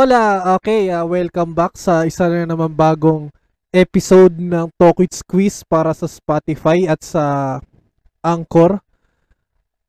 Hola! 0.00 0.56
Okay, 0.56 0.88
ah, 0.88 1.04
welcome 1.04 1.52
back 1.52 1.76
sa 1.76 2.08
isa 2.08 2.24
na 2.24 2.48
naman 2.48 2.72
bagong 2.72 3.28
episode 3.68 4.32
ng 4.32 4.72
Talk 4.80 4.96
with 4.96 5.12
Squeeze 5.12 5.60
para 5.60 5.92
sa 5.92 6.08
Spotify 6.08 6.88
at 6.88 7.04
sa 7.04 7.60
Anchor. 8.24 8.80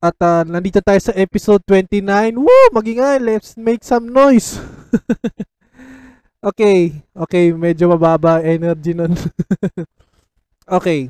At 0.04 0.20
ah, 0.20 0.44
nandito 0.44 0.84
tayo 0.84 1.00
sa 1.00 1.16
episode 1.16 1.64
29. 1.64 2.04
Woo! 2.36 2.68
Magingay! 2.76 3.24
Let's 3.24 3.56
make 3.56 3.88
some 3.88 4.12
noise! 4.12 4.60
okay, 6.52 6.92
okay, 7.16 7.56
medyo 7.56 7.88
mababa 7.96 8.44
energy 8.44 8.92
nun. 8.92 9.16
okay. 10.76 11.08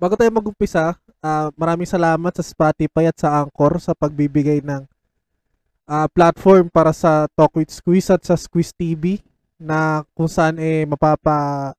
Bago 0.00 0.16
tayo 0.16 0.32
mag-umpisa, 0.32 0.96
ah, 1.20 1.52
maraming 1.60 1.84
salamat 1.84 2.32
sa 2.32 2.40
Spotify 2.40 3.12
at 3.12 3.20
sa 3.20 3.44
Anchor 3.44 3.76
sa 3.84 3.92
pagbibigay 3.92 4.64
ng 4.64 4.88
ah, 5.90 6.06
platform 6.06 6.70
para 6.70 6.94
sa 6.94 7.26
Talk 7.34 7.58
with 7.58 7.74
Squeeze 7.74 8.14
at 8.14 8.22
sa 8.22 8.38
Squeeze 8.38 8.70
TV 8.70 9.18
na 9.58 10.06
kung 10.14 10.30
saan 10.30 10.62
eh 10.62 10.86
mapapa 10.86 11.74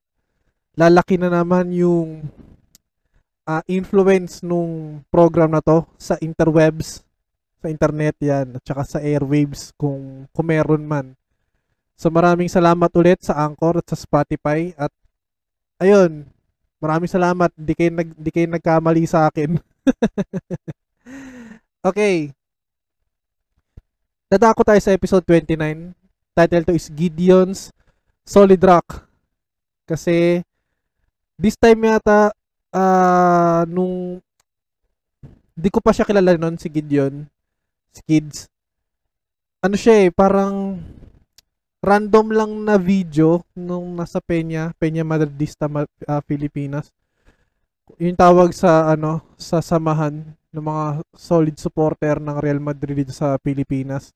lalaki 0.75 1.15
na 1.15 1.31
naman 1.31 1.71
yung 1.71 2.27
ah, 3.47 3.63
influence 3.71 4.43
nung 4.43 4.99
program 5.07 5.55
na 5.55 5.63
to 5.63 5.87
sa 5.95 6.19
interwebs, 6.19 7.07
sa 7.63 7.71
internet 7.71 8.19
yan, 8.19 8.59
at 8.59 8.63
saka 8.67 8.83
sa 8.83 8.99
airwaves 8.99 9.71
kung, 9.79 10.27
kung 10.35 10.47
meron 10.47 10.83
man. 10.83 11.15
So 11.95 12.09
maraming 12.09 12.49
salamat 12.49 12.89
ulit 12.97 13.21
sa 13.21 13.37
Anchor 13.45 13.79
at 13.79 13.87
sa 13.87 13.97
Spotify 13.97 14.73
at 14.75 14.89
ayun, 15.77 16.25
maraming 16.81 17.09
salamat. 17.11 17.53
Di 17.53 17.77
kayo, 17.77 17.93
nag, 17.93 18.09
di 18.17 18.29
kayo 18.33 18.49
nagkamali 18.49 19.05
sa 19.05 19.29
akin. 19.29 19.61
okay. 21.89 22.40
Dadako 24.31 24.63
tayo 24.63 24.79
sa 24.79 24.95
episode 24.95 25.27
29. 25.27 25.59
Title 26.31 26.63
to 26.63 26.71
is 26.71 26.87
Gideon's 26.87 27.67
Solid 28.23 28.63
Rock. 28.63 29.03
Kasi 29.83 30.39
this 31.35 31.59
time 31.59 31.83
yata 31.83 32.31
ah 32.71 33.67
nung 33.67 34.23
di 35.51 35.67
ko 35.67 35.83
pa 35.83 35.91
siya 35.91 36.07
kilala 36.07 36.39
noon 36.39 36.55
si 36.55 36.71
Gideon, 36.71 37.27
si 37.91 37.99
Kids. 38.07 38.47
Ano 39.59 39.75
siya 39.75 40.07
eh, 40.07 40.15
parang 40.15 40.79
random 41.83 42.31
lang 42.31 42.51
na 42.63 42.79
video 42.79 43.43
nung 43.51 43.99
nasa 43.99 44.23
Peña, 44.23 44.71
Peña 44.79 45.03
Madridista, 45.03 45.67
Ma- 45.67 45.83
ah, 46.07 46.23
Pilipinas. 46.23 46.87
Yung 47.99 48.15
tawag 48.15 48.55
sa 48.55 48.95
ano, 48.95 49.27
sa 49.35 49.59
samahan 49.59 50.23
ng 50.55 50.63
mga 50.63 51.03
solid 51.19 51.59
supporter 51.59 52.15
ng 52.23 52.39
Real 52.39 52.63
Madrid 52.63 53.03
dito 53.03 53.11
sa 53.11 53.35
Pilipinas 53.35 54.15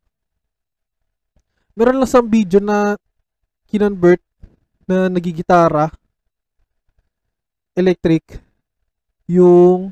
meron 1.75 1.99
lang 1.99 2.07
isang 2.07 2.27
video 2.31 2.63
na 2.63 2.95
kinonvert 3.67 4.23
na 4.87 5.11
nagigitara 5.11 5.91
electric 7.75 8.39
yung 9.27 9.91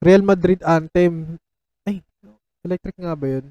Real 0.00 0.24
Madrid 0.24 0.64
anthem. 0.64 1.36
Ay, 1.84 2.00
electric 2.64 2.96
nga 2.96 3.12
ba 3.12 3.26
yun? 3.28 3.46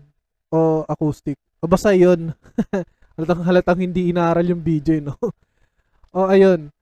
O 0.50 0.82
acoustic? 0.90 1.38
O 1.62 1.70
basta 1.70 1.94
yun. 1.94 2.34
halatang 3.16 3.44
halatang 3.46 3.80
hindi 3.86 4.10
inaaral 4.10 4.46
yung 4.50 4.66
video, 4.66 4.98
no? 4.98 5.16
o 6.16 6.26
ayun. 6.26 6.74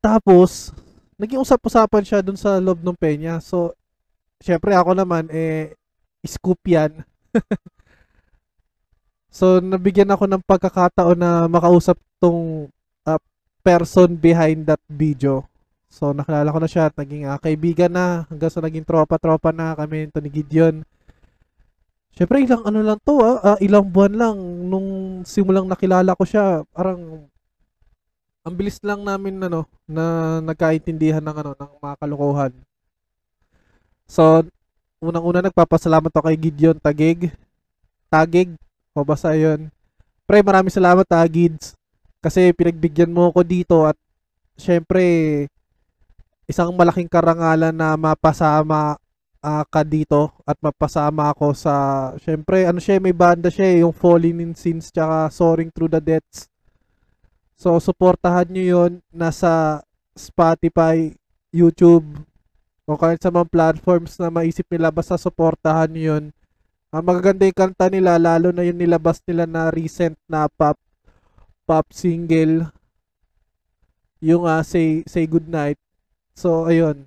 Tapos, 0.00 0.72
naging 1.20 1.44
usap-usapan 1.44 2.04
siya 2.04 2.24
dun 2.24 2.40
sa 2.40 2.56
loob 2.56 2.80
ng 2.80 2.96
penya. 2.96 3.36
So, 3.44 3.76
syempre 4.40 4.72
ako 4.72 4.96
naman, 4.96 5.28
eh, 5.28 5.76
scoop 6.24 6.60
yan. 6.64 7.04
So, 9.30 9.62
nabigyan 9.62 10.10
ako 10.10 10.26
ng 10.26 10.42
pagkakataon 10.42 11.14
na 11.14 11.46
makausap 11.46 11.94
tong 12.18 12.66
uh, 13.06 13.20
person 13.62 14.18
behind 14.18 14.66
that 14.66 14.82
video. 14.90 15.46
So, 15.86 16.10
nakilala 16.10 16.50
ko 16.50 16.58
na 16.58 16.70
siya 16.70 16.90
at 16.90 16.94
naging 16.98 17.30
uh, 17.30 17.38
kaibigan 17.38 17.94
na 17.94 18.26
hanggang 18.26 18.50
sa 18.50 18.58
naging 18.58 18.82
tropa-tropa 18.82 19.54
na 19.54 19.78
kami 19.78 20.10
ito 20.10 20.18
ni 20.18 20.30
Gideon. 20.34 20.82
Siyempre, 22.10 22.42
ilang 22.42 22.66
ano 22.66 22.82
lang 22.82 22.98
to, 23.06 23.22
ah, 23.22 23.54
uh, 23.54 23.58
ilang 23.62 23.86
buwan 23.86 24.14
lang 24.18 24.36
nung 24.66 25.22
simulang 25.22 25.70
nakilala 25.70 26.18
ko 26.18 26.26
siya. 26.26 26.66
Parang, 26.74 27.26
ang 28.42 28.54
bilis 28.58 28.82
lang 28.82 29.06
namin 29.06 29.38
ano, 29.46 29.70
na 29.86 30.38
nagkaintindihan 30.42 31.22
ng 31.22 31.36
ano, 31.38 31.50
ng 31.54 31.72
mga 31.78 31.94
kalokohan. 32.02 32.52
So, 34.10 34.42
unang-una 34.98 35.38
nagpapasalamat 35.38 36.10
ako 36.10 36.26
kay 36.26 36.38
Gideon 36.38 36.82
Tagig. 36.82 37.30
Tagig, 38.10 38.58
o 38.94 39.06
basta 39.06 39.34
yun. 39.34 39.70
Pre, 40.26 40.38
maraming 40.42 40.70
salamat 40.70 41.06
ha, 41.10 41.26
Gids. 41.26 41.74
Kasi 42.20 42.52
pinagbigyan 42.52 43.10
mo 43.10 43.32
ako 43.32 43.40
dito 43.42 43.82
at 43.88 43.96
syempre, 44.54 45.02
isang 46.44 46.70
malaking 46.76 47.08
karangalan 47.08 47.72
na 47.72 47.96
mapasama 47.96 49.00
uh, 49.40 49.64
ka 49.66 49.80
dito 49.82 50.28
at 50.44 50.54
mapasama 50.60 51.32
ako 51.32 51.56
sa, 51.56 51.74
syempre, 52.20 52.68
ano 52.68 52.78
siya, 52.78 53.00
may 53.00 53.16
banda 53.16 53.48
siya, 53.48 53.82
yung 53.82 53.96
Falling 53.96 54.38
in 54.44 54.52
Sins 54.52 54.92
tsaka 54.92 55.32
Soaring 55.32 55.72
Through 55.72 55.96
the 55.96 56.02
Depths. 56.02 56.46
So, 57.60 57.76
suportahan 57.76 58.48
nyo 58.48 58.64
yun. 58.64 58.92
Nasa 59.12 59.84
Spotify, 60.16 61.12
YouTube, 61.52 62.06
o 62.84 62.96
kahit 62.98 63.20
sa 63.22 63.32
mga 63.32 63.48
platforms 63.48 64.16
na 64.20 64.30
maisip 64.30 64.64
nila, 64.70 64.94
basta 64.94 65.16
suportahan 65.16 65.88
nyo 65.90 66.04
yun 66.16 66.24
ang 66.90 67.04
magaganda 67.06 67.46
yung 67.46 67.54
kanta 67.54 67.86
nila, 67.86 68.18
lalo 68.18 68.50
na 68.50 68.66
yung 68.66 68.78
nilabas 68.82 69.22
nila 69.22 69.46
na 69.46 69.70
recent 69.70 70.18
na 70.26 70.50
pop 70.50 70.74
pop 71.62 71.86
single. 71.94 72.66
Yung 74.18 74.42
uh, 74.42 74.60
Say 74.66 75.06
Say 75.06 75.30
Goodnight. 75.30 75.78
So, 76.34 76.66
ayun. 76.66 77.06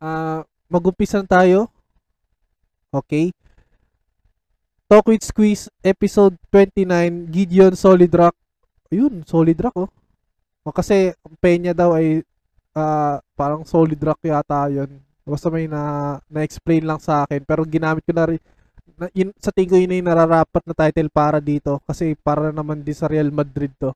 Uh, 0.00 0.40
mag-umpisan 0.72 1.28
tayo. 1.28 1.68
Okay. 2.88 3.36
Talk 4.88 5.04
with 5.12 5.20
Squeeze, 5.20 5.68
episode 5.84 6.32
29, 6.48 7.28
Gideon 7.28 7.76
Solid 7.76 8.08
Rock. 8.16 8.32
Ayun, 8.88 9.20
Solid 9.28 9.60
Rock, 9.60 9.76
oh. 9.76 9.92
O, 10.64 10.72
kasi, 10.72 11.12
Peña 11.44 11.76
daw 11.76 11.92
ay 11.92 12.24
uh, 12.72 13.20
parang 13.36 13.68
Solid 13.68 14.00
Rock 14.00 14.24
yata 14.24 14.72
yun. 14.72 14.96
Basta 15.28 15.52
may 15.52 15.68
na, 15.68 16.16
na-explain 16.32 16.88
lang 16.88 16.96
sa 16.98 17.28
akin. 17.28 17.44
Pero 17.44 17.68
ginamit 17.68 18.02
ko 18.02 18.16
na 18.16 18.24
rin, 18.32 18.40
na, 18.96 19.12
yun, 19.12 19.30
sa 19.36 19.52
tingin 19.52 19.70
ko 19.70 19.76
yun 19.76 19.94
yung 20.00 20.08
nararapat 20.08 20.64
na 20.64 20.74
title 20.74 21.12
para 21.12 21.38
dito. 21.38 21.78
Kasi 21.84 22.16
para 22.16 22.48
naman 22.48 22.80
din 22.80 22.96
sa 22.96 23.06
Real 23.06 23.28
Madrid 23.28 23.70
to. 23.76 23.92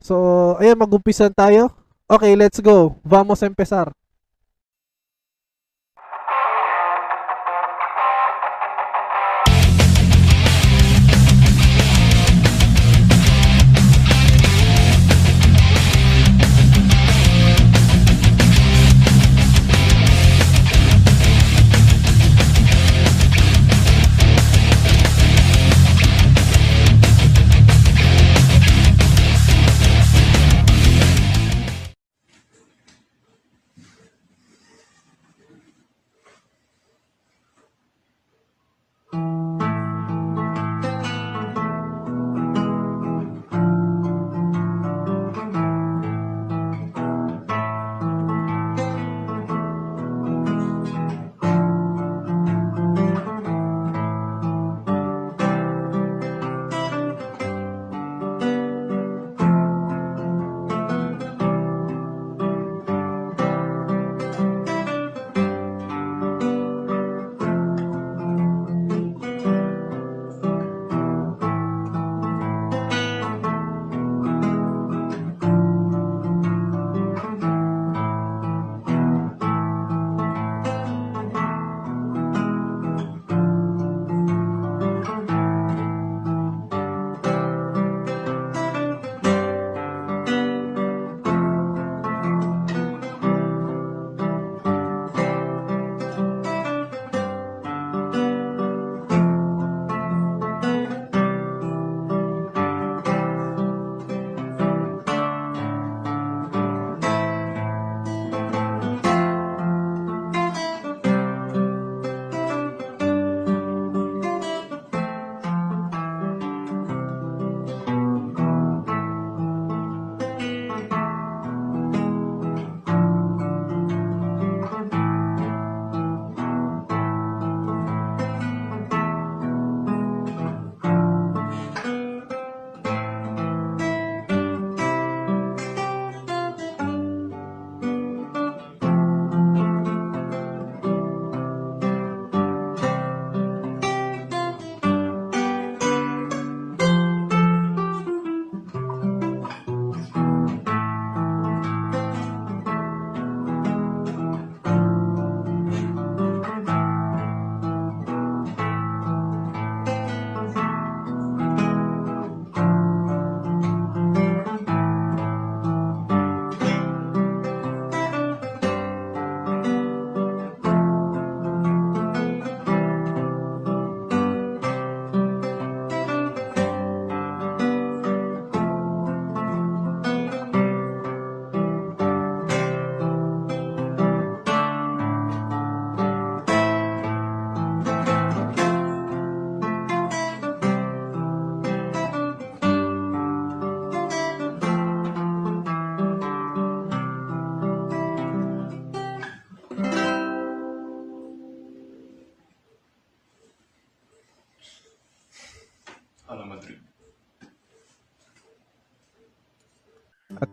So, 0.00 0.56
ayan, 0.56 0.80
mag-umpisan 0.80 1.36
tayo. 1.36 1.72
Okay, 2.08 2.32
let's 2.38 2.62
go. 2.64 2.96
Vamos 3.04 3.44
empezar. 3.44 3.92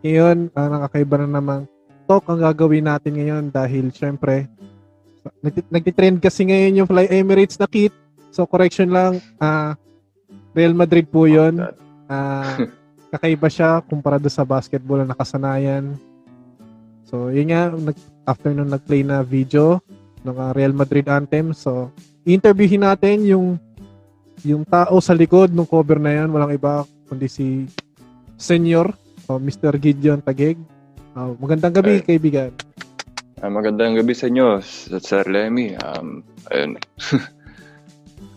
Ngayon, 0.04 0.52
uh, 0.52 0.68
nakakaiba 0.68 1.24
na 1.24 1.40
naman 1.40 1.60
talk 2.04 2.28
ang 2.28 2.40
gagawin 2.44 2.84
natin 2.84 3.16
ngayon 3.16 3.44
dahil 3.48 3.88
syempre 3.88 4.44
nag- 5.40 5.72
nagtitrend 5.72 6.20
kasi 6.20 6.44
ngayon 6.44 6.84
yung 6.84 6.88
Fly 6.88 7.08
Emirates 7.08 7.56
na 7.56 7.64
kit. 7.64 7.96
So 8.28 8.44
correction 8.44 8.92
lang, 8.92 9.24
uh, 9.40 9.72
Real 10.52 10.76
Madrid 10.76 11.08
po 11.08 11.24
'yon. 11.24 11.64
Uh, 12.04 12.68
kakaiba 13.14 13.46
siya 13.46 13.78
kumpara 13.86 14.18
do 14.18 14.26
sa 14.26 14.42
basketball 14.42 15.00
na 15.00 15.14
nakasanayan. 15.14 15.94
So, 17.06 17.30
yun 17.30 17.54
nga, 17.54 17.70
nag, 17.70 17.94
after 18.26 18.50
nung 18.50 18.74
nag-play 18.74 19.06
na 19.06 19.22
video 19.22 19.78
ng 20.26 20.34
uh, 20.34 20.50
Real 20.50 20.74
Madrid 20.74 21.06
anthem. 21.06 21.54
So, 21.54 21.94
interviewin 22.26 22.82
natin 22.82 23.22
yung 23.22 23.46
yung 24.42 24.66
tao 24.66 24.98
sa 24.98 25.14
likod 25.14 25.54
ng 25.54 25.62
cover 25.62 26.02
na 26.02 26.10
yan. 26.10 26.34
Walang 26.34 26.58
iba 26.58 26.82
kundi 27.06 27.30
si 27.30 27.70
Senior, 28.34 28.90
o 29.28 29.40
Mr. 29.40 29.76
Gideon 29.80 30.20
Tagig. 30.20 30.58
Uh, 31.14 31.32
magandang 31.38 31.74
gabi, 31.74 32.02
Ay. 32.02 32.04
kaibigan. 32.04 32.50
Uh, 33.38 33.50
magandang 33.52 33.94
gabi 33.96 34.14
sa 34.16 34.26
inyo, 34.26 34.58
Sir 35.00 35.24
Lemmy. 35.28 35.76
Um, 35.80 36.24
ayun. 36.50 36.76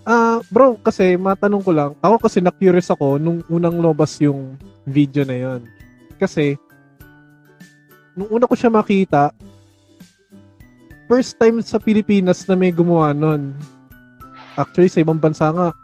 Ah, 0.08 0.40
uh, 0.40 0.48
bro, 0.48 0.80
kasi 0.80 1.20
matanong 1.20 1.60
ko 1.60 1.76
lang, 1.76 1.92
ako 2.00 2.32
kasi 2.32 2.40
na-curious 2.40 2.88
ako 2.96 3.20
nung 3.20 3.44
unang 3.52 3.76
lobas 3.84 4.16
yung 4.24 4.56
video 4.88 5.28
na 5.28 5.36
yon. 5.36 5.68
Kasi 6.16 6.56
nung 8.16 8.32
una 8.32 8.48
ko 8.48 8.56
siya 8.56 8.72
makita, 8.72 9.36
first 11.12 11.36
time 11.36 11.60
sa 11.60 11.76
Pilipinas 11.76 12.48
na 12.48 12.56
may 12.56 12.72
gumawa 12.72 13.12
nun. 13.12 13.52
Actually, 14.56 14.88
sa 14.88 15.04
ibang 15.04 15.20
bansa 15.20 15.52
nga, 15.52 15.76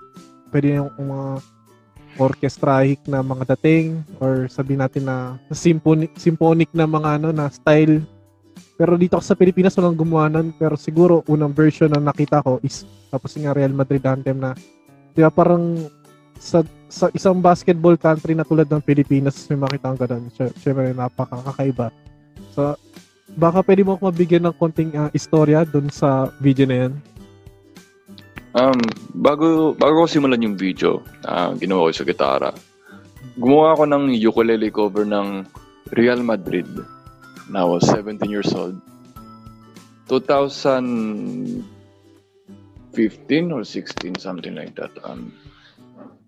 pwede 0.55 0.79
yung 0.79 0.87
mga 0.95 1.43
orchestrahic 2.21 3.01
na 3.09 3.25
mga 3.25 3.55
dating 3.57 4.05
or 4.21 4.45
sabi 4.51 4.77
natin 4.77 5.09
na 5.09 5.37
symphonic, 5.49 6.13
symphonic 6.17 6.69
na 6.71 6.85
mga 6.85 7.21
ano 7.21 7.29
na 7.33 7.49
style. 7.49 8.01
Pero 8.73 8.97
dito 8.97 9.17
sa 9.21 9.37
Pilipinas 9.37 9.77
walang 9.77 9.97
gumawa 9.97 10.29
nun. 10.29 10.53
Pero 10.57 10.77
siguro 10.77 11.21
unang 11.29 11.53
version 11.53 11.89
na 11.89 12.01
nakita 12.01 12.41
ko 12.41 12.57
is 12.65 12.85
tapos 13.13 13.37
nga 13.37 13.53
Real 13.53 13.73
Madrid 13.73 14.01
anthem 14.09 14.41
na, 14.41 14.57
di 15.13 15.21
ba 15.21 15.29
parang 15.29 15.77
sa, 16.41 16.65
sa 16.89 17.13
isang 17.13 17.37
basketball 17.37 17.95
country 17.95 18.33
na 18.33 18.43
tulad 18.43 18.65
ng 18.65 18.81
Pilipinas, 18.81 19.45
may 19.47 19.59
makita 19.61 19.95
ka 19.95 20.05
doon. 20.09 20.27
Siyempre, 20.33 20.91
napakakaiba. 20.91 21.87
So, 22.51 22.75
baka 23.37 23.63
pwede 23.63 23.85
mo 23.85 23.95
ako 23.95 24.11
mabigyan 24.11 24.43
ng 24.49 24.55
konting 24.59 24.91
uh, 24.97 25.07
istorya 25.15 25.63
doon 25.63 25.87
sa 25.87 26.33
video 26.43 26.67
na 26.67 26.89
yan? 26.89 26.93
Um, 28.53 28.77
bago, 29.17 29.73
bago 29.73 30.05
ko 30.05 30.07
simulan 30.09 30.45
yung 30.45 30.57
video, 30.57 31.01
uh, 31.25 31.57
ginawa 31.57 31.89
ko 31.89 31.91
sa 31.91 32.05
gitara, 32.05 32.49
gumawa 33.41 33.73
ako 33.73 33.83
ng 33.89 34.03
ukulele 34.13 34.69
cover 34.69 35.09
ng 35.09 35.41
Real 35.97 36.21
Madrid 36.21 36.69
na 37.49 37.65
I 37.65 37.67
was 37.67 37.89
17 37.89 38.29
years 38.29 38.53
old. 38.53 38.77
2000 40.05 41.65
15 42.93 43.51
or 43.51 43.65
16, 43.65 44.21
something 44.21 44.53
like 44.53 44.77
that. 44.77 44.93
Um, 45.03 45.33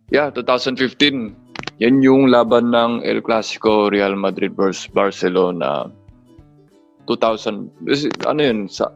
yeah, 0.10 0.34
2015. 0.34 1.38
Yan 1.78 2.02
yung 2.02 2.34
laban 2.34 2.74
ng 2.74 3.06
El 3.06 3.22
Clasico 3.22 3.94
Real 3.94 4.18
Madrid 4.18 4.58
versus 4.58 4.90
Barcelona. 4.90 5.86
2000, 7.06 7.70
ano 8.26 8.42
yun, 8.42 8.66
sa 8.66 8.90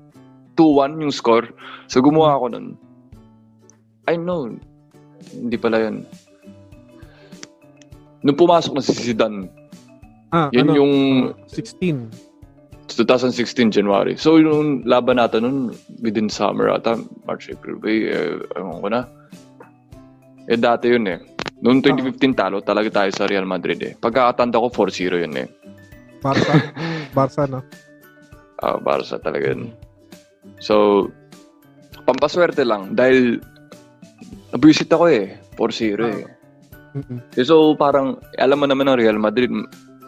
2-1 0.57 1.05
yung 1.05 1.13
score. 1.13 1.53
So 1.85 2.01
gumawa 2.01 2.41
ako 2.41 2.45
nun. 2.57 2.67
I 4.09 4.17
know, 4.17 4.49
hindi 5.29 5.57
pala 5.61 5.85
yun. 5.85 6.01
Nung 8.25 8.37
pumasok 8.37 8.73
na 8.73 8.81
si 8.81 8.97
Zidane, 8.97 9.45
ah, 10.33 10.49
yan 10.49 10.73
ano, 10.73 10.81
yung... 10.81 10.93
Uh, 11.29 11.53
16. 11.53 12.09
2016 12.89 13.69
January. 13.69 14.17
So 14.17 14.41
yung 14.41 14.81
laban 14.81 15.21
natin 15.21 15.45
nun 15.45 15.57
within 16.01 16.25
summer 16.25 16.73
ata, 16.73 16.97
March, 17.29 17.53
April, 17.53 17.77
May, 17.85 18.09
eh, 18.09 18.41
ewan 18.57 18.81
ko 18.81 18.87
na. 18.89 19.01
Eh 20.49 20.57
dati 20.57 20.89
yun 20.89 21.05
eh. 21.05 21.21
Noong 21.61 21.85
2015 21.85 22.33
talo 22.33 22.65
talaga 22.65 23.05
tayo 23.05 23.13
sa 23.13 23.29
Real 23.29 23.45
Madrid 23.45 23.77
eh. 23.85 23.93
Pagkakatanda 23.93 24.57
ko 24.57 24.89
4-0 24.89 25.21
yun 25.21 25.35
eh. 25.37 25.47
Barca? 26.19 26.53
Barca 27.15 27.43
no? 27.45 27.61
Ah, 28.59 28.75
uh, 28.75 28.77
Barca 28.81 29.21
talaga 29.21 29.53
yun. 29.53 29.69
So, 30.57 31.07
pampaswerte 32.09 32.65
lang 32.65 32.97
dahil 32.97 33.37
nabisit 34.53 34.89
ako 34.91 35.05
eh. 35.09 35.37
4-0 35.55 36.07
eh. 36.07 36.25
Mm-hmm. 36.95 37.19
So, 37.43 37.75
parang, 37.75 38.17
alam 38.39 38.57
mo 38.59 38.65
naman 38.65 38.89
ng 38.89 38.97
Real 38.97 39.19
Madrid, 39.19 39.51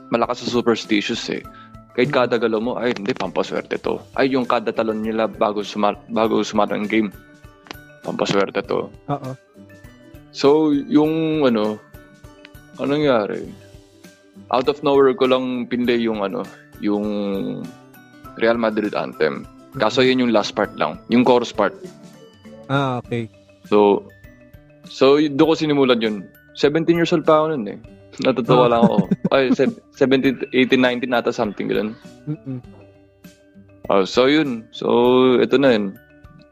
malakas 0.10 0.44
sa 0.44 0.60
superstitious 0.60 1.22
eh 1.30 1.44
kahit 1.92 2.12
kada 2.12 2.40
galaw 2.40 2.60
mo, 2.64 2.72
ay 2.80 2.96
hindi, 2.96 3.12
pampaswerte 3.12 3.76
to. 3.84 4.00
Ay, 4.16 4.32
yung 4.32 4.48
kada 4.48 4.72
talon 4.72 5.04
nila 5.04 5.28
bago, 5.28 5.60
sumar 5.60 6.00
bago 6.08 6.40
sumara 6.40 6.80
ng 6.80 6.88
game, 6.88 7.12
pampaswerte 8.08 8.64
to. 8.64 8.88
Oo. 9.12 9.32
So, 10.32 10.72
yung 10.72 11.44
ano, 11.44 11.76
anong 12.80 13.04
nangyari? 13.04 13.44
Out 14.56 14.72
of 14.72 14.80
nowhere 14.88 15.12
ko 15.12 15.28
lang 15.28 15.68
pinlay 15.68 16.00
yung 16.00 16.24
ano, 16.24 16.48
yung 16.80 17.04
Real 18.40 18.56
Madrid 18.56 18.96
anthem. 18.96 19.44
Kaso 19.76 20.00
yun 20.00 20.24
yung 20.24 20.32
last 20.32 20.56
part 20.56 20.72
lang, 20.80 20.96
yung 21.12 21.28
chorus 21.28 21.52
part. 21.52 21.76
Ah, 22.72 23.04
okay. 23.04 23.28
So, 23.68 24.08
so 24.88 25.18
doon 25.20 25.48
ko 25.52 25.56
sinimulan 25.58 26.02
yun. 26.02 26.16
17 26.58 26.88
years 26.98 27.14
old 27.14 27.26
pa 27.26 27.44
ako 27.44 27.56
nun 27.56 27.66
eh. 27.68 27.78
Natutuwa 28.26 28.68
lang 28.68 28.82
ako. 28.86 28.98
Ay, 29.34 29.52
17, 29.56 30.52
18, 30.54 30.78
19 30.78 31.10
nata 31.10 31.32
something 31.32 31.70
ganun. 31.70 31.96
mm 32.28 32.82
Oh, 33.92 34.08
so 34.08 34.30
yun. 34.30 34.64
So, 34.72 34.88
ito 35.44 35.60
na 35.60 35.76
yun. 35.76 36.00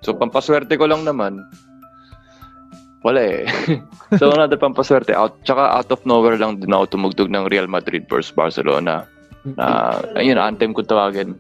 So, 0.04 0.12
pampaswerte 0.12 0.76
ko 0.76 0.92
lang 0.92 1.08
naman. 1.08 1.40
Wala 3.00 3.22
eh. 3.22 3.48
so, 4.20 4.36
another 4.36 4.60
pampaswerte. 4.60 5.16
Out, 5.16 5.40
tsaka 5.48 5.72
out 5.72 5.88
of 5.88 6.04
nowhere 6.04 6.36
lang 6.36 6.60
din 6.60 6.76
ako 6.76 7.00
tumugtog 7.00 7.32
ng 7.32 7.48
Real 7.48 7.70
Madrid 7.70 8.04
versus 8.12 8.36
Barcelona. 8.36 9.08
Na, 9.56 10.04
ayun, 10.20 10.36
anthem 10.36 10.76
ko 10.76 10.84
tawagin. 10.84 11.40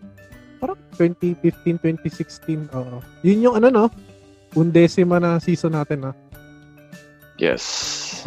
Parang 0.63 0.79
2015, 0.95 1.83
2016. 1.83 2.71
Oo. 2.71 3.03
Yun 3.27 3.43
yung 3.51 3.55
ano, 3.59 3.67
no? 3.67 3.85
Undesima 4.58 5.22
na 5.22 5.38
season 5.38 5.77
natin, 5.77 6.10
na. 6.10 6.12
Yes. 7.39 7.63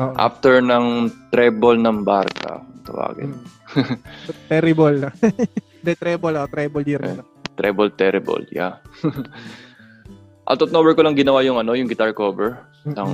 Uh-oh. 0.00 0.16
After 0.16 0.64
ng 0.64 1.12
treble 1.30 1.76
ng 1.76 2.02
Barca, 2.02 2.64
tawagin. 2.88 3.36
Hmm. 3.68 3.96
terrible. 4.52 5.12
The 5.84 5.98
treble, 5.98 6.38
oh, 6.38 6.46
treble 6.46 6.86
year 6.86 7.02
na. 7.02 7.26
Treble, 7.58 7.90
terrible, 7.98 8.46
yeah. 8.54 8.78
Out 10.50 10.62
of 10.62 10.70
nowhere 10.70 10.94
ko 10.94 11.02
lang 11.02 11.18
ginawa 11.18 11.42
yung 11.42 11.58
ano, 11.58 11.74
yung 11.74 11.90
guitar 11.90 12.14
cover 12.14 12.58
mm-hmm. 12.86 12.98
ng 12.98 13.10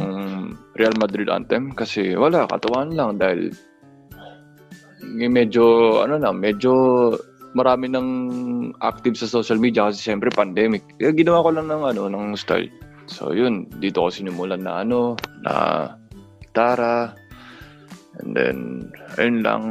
Real 0.77 0.97
Madrid 1.01 1.29
anthem 1.29 1.73
kasi 1.73 2.13
wala, 2.17 2.45
katawan 2.49 2.93
lang 2.93 3.17
dahil 3.17 3.53
medyo 5.03 5.65
ano 6.05 6.21
na, 6.21 6.31
medyo 6.33 6.73
marami 7.57 7.89
ng 7.89 8.09
active 8.85 9.17
sa 9.17 9.29
social 9.29 9.57
media 9.57 9.89
kasi 9.89 10.13
siyempre 10.13 10.29
pandemic. 10.31 10.85
Kaya 11.01 11.17
ginawa 11.17 11.45
ko 11.45 11.51
lang 11.57 11.67
ng 11.73 11.83
ano, 11.83 12.03
ng 12.07 12.37
style. 12.37 12.69
So 13.09 13.33
yun, 13.33 13.67
dito 13.81 14.05
ko 14.05 14.09
sinimulan 14.13 14.63
na 14.63 14.85
ano, 14.85 15.17
na 15.41 15.53
gitara. 16.45 17.17
And 18.21 18.37
then, 18.37 18.59
ayun 19.17 19.41
lang. 19.41 19.63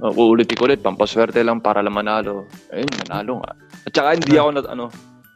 Uh, 0.00 0.10
uulit-ulit, 0.16 0.80
pampaswerte 0.80 1.44
lang 1.44 1.62
para 1.62 1.84
lang 1.84 1.94
manalo. 1.94 2.48
Ayun, 2.74 2.90
manalo 3.06 3.44
nga. 3.44 3.52
At 3.86 3.92
saka 3.94 4.08
hindi 4.16 4.34
ako 4.34 4.48
na, 4.56 4.60
ano, 4.66 4.84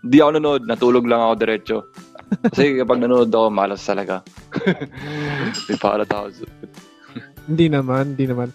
hindi 0.04 0.18
ako 0.20 0.30
nanood, 0.36 0.62
natulog 0.66 1.04
lang 1.06 1.20
ako 1.20 1.34
diretso. 1.38 1.76
Kasi 2.50 2.64
kapag 2.80 3.00
nanood 3.00 3.30
ako, 3.30 3.46
malas 3.52 3.84
talaga. 3.84 4.24
May 5.68 5.78
palat 5.78 6.10
ako. 6.10 6.48
hindi 7.46 7.66
naman, 7.68 8.16
hindi 8.16 8.26
naman. 8.28 8.48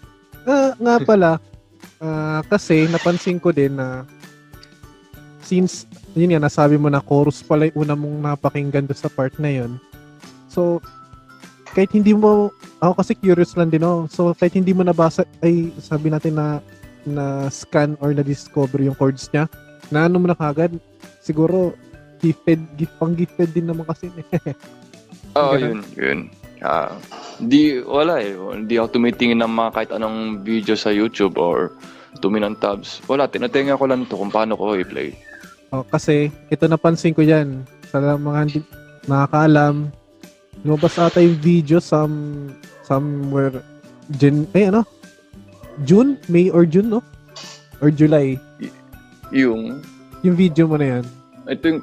Uh, 0.44 0.74
nga 0.76 0.94
pala, 1.02 1.30
uh, 2.02 2.42
kasi 2.50 2.90
napansin 2.90 3.38
ko 3.38 3.54
din 3.54 3.78
na 3.78 4.02
since 5.40 5.86
yun 6.14 6.34
nga, 6.34 6.42
nasabi 6.42 6.74
mo 6.74 6.90
na 6.90 7.02
chorus 7.02 7.42
pala 7.42 7.70
yung 7.70 7.86
una 7.86 7.94
mong 7.94 8.16
napakinggan 8.22 8.86
doon 8.86 8.98
sa 8.98 9.10
part 9.10 9.34
na 9.38 9.50
yun. 9.50 9.78
So, 10.50 10.82
kahit 11.70 11.94
hindi 11.94 12.10
mo, 12.10 12.50
ako 12.82 12.92
kasi 12.98 13.12
curious 13.14 13.54
lang 13.54 13.70
din 13.70 13.86
oh. 13.86 14.10
So, 14.10 14.34
kahit 14.34 14.58
hindi 14.58 14.74
mo 14.74 14.82
nabasa, 14.82 15.22
ay 15.42 15.70
sabi 15.78 16.10
natin 16.10 16.34
na 16.34 16.58
na 17.06 17.48
scan 17.48 17.96
or 18.02 18.12
na 18.12 18.20
discover 18.20 18.82
yung 18.82 18.98
chords 18.98 19.30
niya, 19.32 19.46
na 19.88 20.10
ano 20.10 20.20
mo 20.20 20.26
na 20.28 20.36
kagad, 20.36 20.74
siguro 21.22 21.72
gifted, 22.20 22.60
gift 22.76 22.92
pang 23.00 23.14
gifted 23.16 23.50
din 23.54 23.70
naman 23.70 23.86
kasi. 23.88 24.10
Oo, 25.38 25.54
oh, 25.54 25.56
yun, 25.56 25.80
yun. 25.94 26.28
Uh, 26.60 26.92
di, 27.40 27.80
wala 27.80 28.20
eh. 28.20 28.36
Hindi 28.36 28.76
ako 28.76 29.00
tumitingin 29.00 29.40
ng 29.40 29.52
mga 29.52 29.70
kahit 29.72 29.90
anong 29.96 30.44
video 30.44 30.76
sa 30.76 30.92
YouTube 30.92 31.40
or 31.40 31.72
tuminang 32.20 32.58
tabs. 32.60 33.00
Wala, 33.08 33.30
tinatinga 33.30 33.80
ko 33.80 33.88
lang 33.88 34.04
to 34.04 34.18
kung 34.18 34.28
paano 34.28 34.58
ko 34.58 34.76
i-play. 34.76 35.16
Oh, 35.70 35.86
kasi 35.86 36.34
ito 36.50 36.66
napansin 36.66 37.14
ko 37.14 37.22
yan 37.22 37.62
sa 37.86 38.02
mga 38.02 38.38
hindi 38.42 38.60
nakakaalam 39.06 39.90
lumabas 40.66 40.98
ata 40.98 41.22
yung 41.22 41.38
video 41.38 41.78
some 41.78 42.50
somewhere 42.82 43.62
Jan 44.18 44.50
eh 44.50 44.66
ano? 44.66 44.82
June, 45.86 46.18
May 46.28 46.50
or 46.50 46.66
June, 46.66 46.90
no? 46.90 47.00
Or 47.80 47.88
July. 47.88 48.36
Yung, 49.32 49.80
Yung 50.20 50.36
video 50.36 50.66
mo 50.68 50.76
na 50.76 50.98
yan. 50.98 51.04
ito 51.48 51.64
yung, 51.64 51.80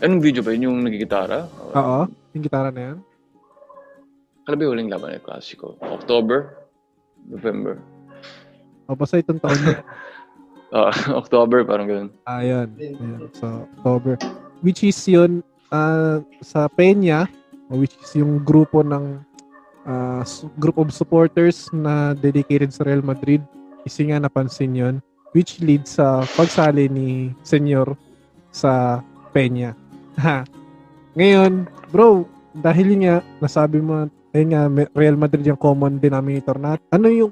anong 0.00 0.22
video 0.22 0.40
ba 0.40 0.54
yun? 0.54 0.72
Yung 0.72 0.78
nagigitara? 0.86 1.44
Oo. 1.74 2.08
Yung 2.32 2.44
gitara 2.46 2.70
na 2.72 2.94
yan. 2.94 2.98
Kala 4.46 4.54
ba 4.56 4.62
yung 4.64 4.72
huling 4.72 4.88
laban 4.88 5.18
ng 5.18 5.24
klasiko? 5.26 5.76
October? 5.84 6.56
November? 7.28 7.76
O, 8.88 8.96
basta 8.96 9.20
itong 9.20 9.42
taon 9.42 9.58
na. 9.60 9.84
Ah, 10.68 10.92
October, 11.20 11.64
parang 11.64 11.86
ganun. 11.88 12.08
Ah, 12.24 12.44
yan. 12.44 12.68
Ayan. 12.76 13.20
So, 13.32 13.46
October. 13.78 14.20
Which 14.60 14.84
is 14.84 14.98
yun, 15.02 15.40
ah, 15.68 16.20
sa 16.40 16.68
Peña, 16.68 17.24
which 17.70 17.96
is 17.98 18.12
yung 18.16 18.40
grupo 18.42 18.84
ng 18.84 19.20
s- 20.20 20.44
group 20.60 20.76
of 20.76 20.92
supporters 20.92 21.72
na 21.72 22.12
dedicated 22.12 22.72
sa 22.72 22.84
Real 22.84 23.00
Madrid. 23.00 23.40
Kasi 23.82 24.12
nga 24.12 24.20
napansin 24.20 24.76
yun. 24.76 24.94
Which 25.32 25.60
leads 25.60 25.96
sa 25.96 26.24
pagsali 26.36 26.88
ni 26.88 27.32
Senyor 27.42 27.96
sa 28.50 29.00
Peña. 29.32 29.72
Ha. 30.18 30.42
Ngayon, 31.14 31.62
bro, 31.94 32.26
dahil 32.50 32.90
yun 32.90 33.06
nga, 33.06 33.16
nasabi 33.38 33.78
mo, 33.78 34.10
ayun 34.34 34.50
nga, 34.50 34.66
Real 34.90 35.14
Madrid 35.14 35.46
yung 35.46 35.54
common 35.54 36.02
denominator 36.02 36.58
na. 36.58 36.74
Ano 36.90 37.06
yung, 37.06 37.30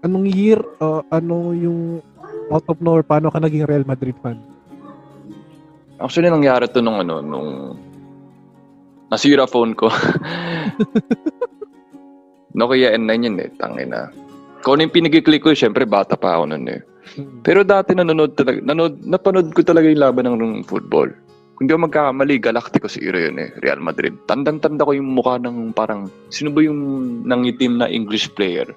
anong 0.00 0.24
year, 0.24 0.56
o 0.80 1.04
ano 1.12 1.52
yung 1.52 2.00
out 2.50 2.66
of 2.68 2.78
nowhere, 2.78 3.06
paano 3.06 3.32
ka 3.32 3.42
naging 3.42 3.66
Real 3.66 3.86
Madrid 3.86 4.14
fan? 4.22 4.38
Actually, 5.96 6.28
nangyari 6.28 6.68
to 6.68 6.84
nung 6.84 7.00
ano, 7.00 7.24
nung 7.24 7.80
nasira 9.08 9.48
phone 9.48 9.72
ko. 9.72 9.88
Nokia 12.56 12.96
N9 12.96 13.12
yun 13.20 13.40
eh, 13.40 13.52
tangin 13.60 13.92
na. 13.92 14.08
Kung 14.64 14.76
ano 14.76 14.88
yung 14.88 14.96
pinag-click 14.96 15.44
ko, 15.44 15.52
syempre 15.52 15.84
bata 15.84 16.16
pa 16.16 16.40
ako 16.40 16.52
nun 16.52 16.66
eh. 16.72 16.80
Pero 17.44 17.62
dati 17.62 17.94
nanonood 17.94 18.34
talaga, 18.34 18.58
nanood, 18.64 19.04
napanood 19.04 19.48
ko 19.54 19.62
talaga 19.62 19.86
yung 19.86 20.02
laban 20.02 20.26
ng, 20.26 20.36
ng 20.40 20.66
football. 20.66 21.12
Kung 21.56 21.68
di 21.68 21.72
ako 21.72 21.88
magkakamali, 21.88 22.36
Galacticos 22.36 23.00
era 23.00 23.16
yun 23.16 23.40
eh, 23.40 23.48
Real 23.64 23.80
Madrid. 23.80 24.12
Tandang-tanda 24.28 24.84
ko 24.84 24.92
yung 24.92 25.16
mukha 25.16 25.40
ng 25.40 25.72
parang, 25.72 26.12
sino 26.28 26.52
ba 26.52 26.60
yung 26.60 26.80
nangitim 27.24 27.80
na 27.80 27.88
English 27.88 28.28
player? 28.36 28.68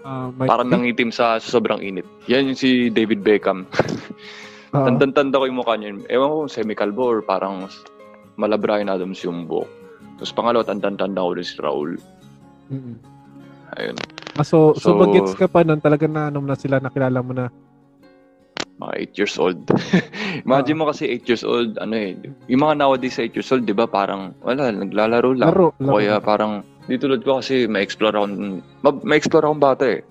Ah, 0.00 0.32
may- 0.32 0.48
Parang 0.48 0.68
nangitim 0.68 1.12
sa, 1.12 1.36
sa 1.36 1.48
sobrang 1.60 1.80
init. 1.80 2.08
Yan 2.24 2.48
yung 2.48 2.58
si 2.58 2.88
David 2.88 3.20
Beckham. 3.20 3.68
Oo. 4.74 4.86
Tandang-tanda 4.86 5.36
ko 5.36 5.44
yung 5.44 5.58
mukha 5.60 5.74
niya. 5.76 5.98
Ewan 6.08 6.30
ko 6.30 6.36
kung 6.46 6.52
semi-calvo 6.52 7.04
or 7.04 7.20
parang 7.20 7.66
mala 8.38 8.56
Brian 8.56 8.88
Adams 8.88 9.20
yung 9.20 9.44
buhok. 9.44 9.68
Tapos 10.16 10.32
pangalawa, 10.32 10.62
tandang-tanda 10.64 11.20
ko 11.20 11.30
rin 11.34 11.44
si 11.44 11.56
Raul. 11.58 11.92
Mm-mm. 12.70 12.96
Ayun. 13.76 13.96
Ah, 14.38 14.46
so, 14.46 14.72
so, 14.78 14.94
So- 14.94 14.98
bagets 14.98 15.34
ka 15.34 15.50
pa 15.50 15.66
nun, 15.66 15.82
talaga 15.82 16.06
na 16.06 16.30
ano 16.30 16.40
na 16.40 16.54
sila, 16.54 16.78
nakilala 16.78 17.18
mo 17.20 17.32
na. 17.34 17.46
Mga 18.80 19.12
8 19.12 19.18
years 19.20 19.36
old. 19.36 19.60
Imagine 20.48 20.76
mo 20.80 20.88
kasi 20.88 21.04
8 21.04 21.28
years 21.28 21.44
old, 21.44 21.76
ano 21.76 21.92
eh. 21.92 22.16
Yung 22.48 22.64
mga 22.64 22.80
nowadays 22.80 23.20
sa 23.20 23.28
8 23.28 23.36
years 23.36 23.50
old, 23.52 23.68
di 23.68 23.76
ba 23.76 23.84
parang, 23.84 24.32
wala, 24.40 24.72
naglalaro 24.72 25.36
lang. 25.36 25.52
Laro, 25.52 25.76
laro. 25.76 26.00
Kaya 26.00 26.16
parang, 26.16 26.64
di 26.86 26.96
tulad 26.96 27.20
ko 27.22 27.38
kasi 27.38 27.66
ma-explore 27.66 28.16
ako, 28.16 28.26
ma- 28.80 29.02
ma-explore 29.04 29.44
akong 29.44 29.62
bata 29.62 29.84
eh. 29.98 30.02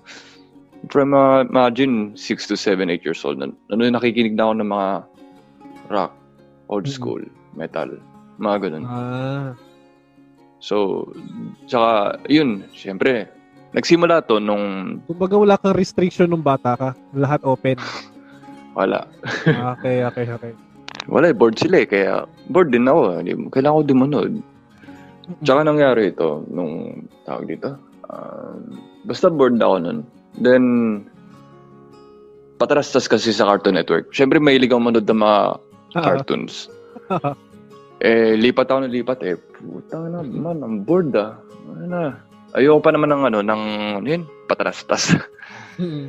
From, 0.87 1.11
uh, 1.11 1.43
imagine, 1.43 2.15
6 2.15 2.47
to 2.47 2.55
7, 2.55 2.87
8 2.87 3.03
years 3.03 3.19
old. 3.23 3.41
Ano 3.41 3.51
yung 3.75 3.95
nakikinig 3.95 4.35
na 4.35 4.47
ako 4.47 4.53
ng 4.55 4.69
mga 4.69 4.89
rock, 5.91 6.11
old 6.69 6.87
Mm. 6.87 6.93
school, 6.93 7.21
metal, 7.51 7.89
mga 8.37 8.57
ganun. 8.69 8.83
Ah, 8.87 9.51
So, 10.59 11.07
tsaka, 11.71 12.19
yun, 12.27 12.67
syempre, 12.75 13.31
nagsimula 13.71 14.19
to 14.27 14.43
nung 14.43 14.99
kumbaga 15.07 15.39
wala 15.39 15.55
kang 15.55 15.71
restriction 15.71 16.27
nung 16.27 16.43
bata 16.43 16.75
ka. 16.75 16.89
Lahat 17.15 17.39
open. 17.47 17.79
wala. 18.75 19.07
Ah, 19.47 19.75
okay, 19.79 20.03
okay, 20.03 20.27
okay. 20.27 20.51
Wala, 21.07 21.31
eh, 21.31 21.35
bored 21.35 21.55
sila 21.55 21.79
eh, 21.79 21.87
kaya 21.87 22.27
bored 22.51 22.75
din 22.75 22.91
ako. 22.91 23.23
Kailangan 23.49 23.77
ko 23.79 23.83
dumunod. 23.87 24.31
Tsaka 25.39 25.61
nangyari 25.61 26.09
ito, 26.09 26.41
nung 26.49 27.05
tawag 27.23 27.45
dito, 27.45 27.77
um, 28.09 28.77
basta 29.05 29.29
bored 29.29 29.57
ako 29.57 29.75
nun. 29.79 29.99
Then, 30.37 30.63
patarastas 32.57 33.05
kasi 33.05 33.31
sa 33.31 33.47
Cartoon 33.47 33.77
Network. 33.77 34.11
Syempre, 34.11 34.37
mahilig 34.37 34.71
ako 34.71 34.81
manood 34.81 35.07
ng 35.07 35.21
mga 35.21 35.39
Ah, 35.97 36.03
cartoons. 36.05 36.69
Eh, 37.99 38.39
lipat 38.39 38.71
ako 38.71 38.87
ng 38.87 38.95
lipat 38.95 39.19
eh. 39.27 39.35
Putang 39.59 40.07
na, 40.07 40.23
man, 40.23 40.63
ang 40.63 40.87
bored 40.87 41.11
ah. 41.19 41.35
Ano 41.67 41.83
na. 41.83 42.03
Ayoko 42.55 42.79
pa 42.79 42.95
naman 42.95 43.11
ng 43.11 43.27
ano, 43.27 43.43
ng, 43.43 43.63
ano 43.99 44.07
yun, 44.07 44.23
patarastas. 44.47 45.19
mm 45.75 46.07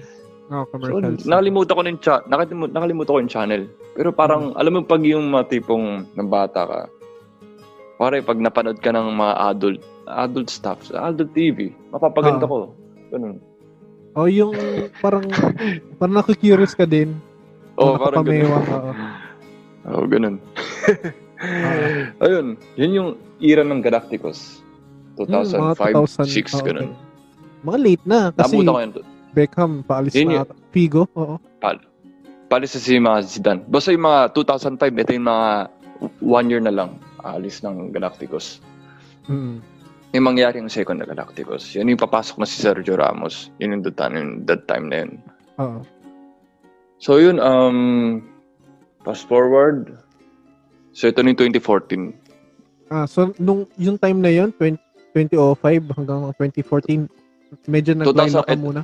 Oh, 0.55 0.63
So, 0.71 0.79
commercials. 0.79 1.27
nakalimutan 1.27 1.75
ko 1.75 1.83
yung 1.83 1.99
cha- 1.99 2.23
nakalimutan, 2.31 2.73
nakalimutan 2.79 3.11
ko 3.11 3.19
yung 3.19 3.33
channel. 3.33 3.63
Pero 3.99 4.15
parang, 4.15 4.55
alam 4.55 4.71
mo, 4.71 4.87
pag 4.87 5.03
yung 5.03 5.35
mga 5.35 5.51
tipong 5.51 6.07
ng 6.15 6.29
bata 6.31 6.63
ka, 6.63 6.81
pare, 8.01 8.25
pag 8.25 8.41
napanood 8.41 8.81
ka 8.81 8.97
ng 8.97 9.13
mga 9.13 9.35
adult, 9.53 9.81
adult 10.09 10.49
stuff, 10.49 10.89
adult 10.97 11.37
TV, 11.37 11.69
mapapaganda 11.93 12.49
Ah. 12.49 12.51
ko. 12.51 12.57
Ganun. 13.13 13.37
oh, 14.17 14.25
yung 14.27 14.57
parang, 15.05 15.29
parang 16.01 16.17
nakikurious 16.17 16.73
ka 16.73 16.89
din. 16.89 17.13
Oo, 17.77 17.95
Mga 17.95 18.01
parang 18.01 18.25
ganun. 18.25 18.49
oo. 18.49 18.91
Oo, 19.91 20.05
ganun. 20.09 20.37
Ah. 21.41 22.25
Ayun, 22.25 22.47
yun 22.77 22.93
yung 22.93 23.09
era 23.41 23.65
ng 23.65 23.81
Galacticos. 23.81 24.61
Hmm, 25.17 25.29
mga 25.29 25.77
2005, 25.77 26.25
2000, 26.25 26.25
6, 26.25 26.57
oo, 26.57 26.65
ganun. 26.65 26.89
okay. 26.89 27.09
Mga 27.61 27.79
late 27.85 28.05
na. 28.09 28.21
Kasi 28.33 28.57
Nabuta 28.57 28.73
ko 28.73 28.81
yun. 28.81 28.93
Beckham, 29.31 29.73
paalis 29.85 30.13
Yun 30.17 30.27
na 30.27 30.35
yun. 30.41 30.49
Figo, 30.73 31.05
oo. 31.13 31.37
Pal. 31.61 31.77
Palis 32.49 32.73
na 32.77 32.81
si 32.81 32.97
mga 32.97 33.19
Zidane. 33.25 33.63
Basta 33.69 33.93
yung 33.93 34.05
mga 34.05 34.21
2005, 34.33 34.97
ito 34.97 35.13
yung 35.13 35.29
mga 35.29 35.49
one 36.25 36.47
year 36.49 36.61
na 36.65 36.73
lang 36.73 36.91
alis 37.25 37.63
ng 37.65 37.93
Galacticos. 37.95 38.61
Mm. 39.29 39.63
Yung 40.11 40.27
mangyari 40.27 40.59
yung 40.59 40.73
second 40.73 40.99
na 40.99 41.07
Galacticos. 41.07 41.71
Yun 41.79 41.95
yung 41.95 42.03
papasok 42.03 42.43
na 42.43 42.47
si 42.49 42.59
Sergio 42.59 42.99
Ramos. 42.99 43.55
Yun 43.63 43.79
yung 43.79 43.83
that 43.87 43.99
yung 44.11 44.43
that 44.47 44.67
time 44.67 44.91
na 44.91 44.97
yun. 45.07 45.13
Oo. 45.63 45.81
So 47.01 47.17
yun, 47.17 47.41
um, 47.41 48.21
fast 49.07 49.25
forward. 49.31 49.97
So 50.93 51.09
ito 51.09 51.23
na 51.23 51.33
yung 51.33 51.41
2014. 51.55 52.13
Ah, 52.91 53.07
so 53.07 53.31
nung 53.39 53.71
yung 53.79 53.97
time 53.97 54.19
na 54.19 54.35
yon 54.35 54.51
20, 54.53 54.77
2005 55.15 55.97
hanggang 55.97 56.21
2014, 56.35 57.07
medyo 57.71 57.95
2000 57.95 58.43
ka 58.45 58.55
muna. 58.59 58.83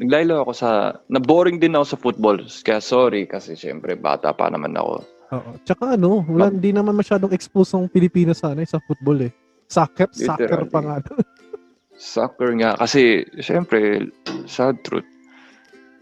Naglaylo 0.00 0.42
ako 0.42 0.52
sa... 0.56 0.98
Na-boring 1.12 1.60
din 1.60 1.76
ako 1.76 1.84
sa 1.84 2.00
football. 2.00 2.38
Kaya 2.64 2.80
sorry 2.80 3.28
kasi 3.28 3.54
syempre 3.54 3.94
bata 3.94 4.32
pa 4.32 4.48
naman 4.48 4.72
ako. 4.72 5.04
Oo. 5.32 5.50
Tsaka 5.64 5.96
ano, 5.96 6.20
wala 6.28 6.52
hindi 6.52 6.70
naman 6.70 6.92
masyadong 6.92 7.32
expose 7.32 7.72
ang 7.72 7.88
Pilipinas 7.88 8.44
sa 8.44 8.52
ano, 8.52 8.60
eh, 8.60 8.68
sa 8.68 8.78
football 8.84 9.28
eh. 9.28 9.32
Soccer, 9.66 10.12
soccer 10.12 10.68
pa 10.68 10.80
nga. 10.84 10.96
Soccer 11.96 12.52
nga. 12.58 12.76
Kasi 12.76 13.24
syempre, 13.40 14.10
sad 14.44 14.76
truth. 14.84 15.06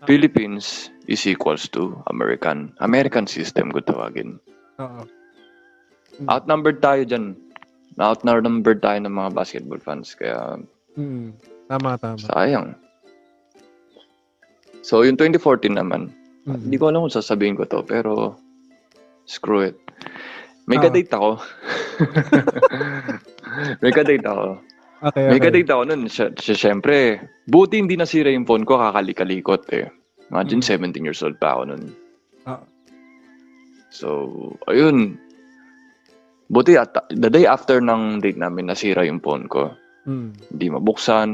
Philippines 0.09 0.89
is 1.07 1.23
equals 1.29 1.69
to 1.69 1.93
American. 2.09 2.73
American 2.81 3.29
system 3.29 3.69
ko 3.71 3.85
tawagin. 3.85 4.41
Oo. 4.81 5.05
Outnumbered 6.27 6.81
tayo 6.81 7.05
dyan. 7.05 7.37
Outnumbered 8.01 8.81
tayo 8.81 8.97
ng 8.97 9.13
mga 9.13 9.31
basketball 9.37 9.79
fans. 9.79 10.17
Kaya 10.17 10.59
Mm. 10.99 11.31
Tama, 11.71 11.95
tama. 12.03 12.19
sayang. 12.19 12.75
So, 14.83 15.07
yung 15.07 15.15
2014 15.15 15.79
naman, 15.79 16.11
Mm. 16.49 16.67
hindi 16.67 16.77
ko 16.81 16.91
alam 16.91 17.07
kung 17.07 17.15
sasabihin 17.15 17.55
ko 17.55 17.69
to, 17.69 17.85
pero 17.87 18.35
screw 19.31 19.63
it. 19.63 19.79
May 20.67 20.79
Ah. 20.79 20.87
kadate 20.87 21.11
ako. 21.11 21.31
May 23.83 23.93
kadate 23.93 24.27
ako. 24.27 24.59
Okay, 25.01 25.25
May 25.33 25.39
okay. 25.39 25.45
kadate 25.49 25.71
ako 25.71 25.83
nun. 25.87 26.03
Sy- 26.07 26.35
sy- 26.37 26.59
Siyempre, 26.59 26.97
buti 27.49 27.81
hindi 27.81 27.97
nasira 27.97 28.29
yung 28.29 28.45
phone 28.45 28.67
ko, 28.67 28.77
kakalikalikot 28.77 29.65
eh. 29.73 29.89
Imagine, 30.31 30.61
Mm. 30.63 30.67
17 30.95 31.05
years 31.07 31.23
old 31.25 31.41
pa 31.41 31.57
ako 31.57 31.63
nun. 31.75 31.83
Ah. 32.45 32.61
So, 33.91 34.09
ayun. 34.69 35.19
Buti 36.51 36.75
at 36.75 36.95
the 37.11 37.31
day 37.31 37.47
after 37.47 37.79
ng 37.79 38.19
date 38.21 38.39
namin, 38.39 38.67
nasira 38.69 39.07
yung 39.07 39.23
phone 39.23 39.47
ko. 39.47 39.71
Mm. 40.07 40.35
Hindi 40.55 40.67
mabuksan. 40.71 41.29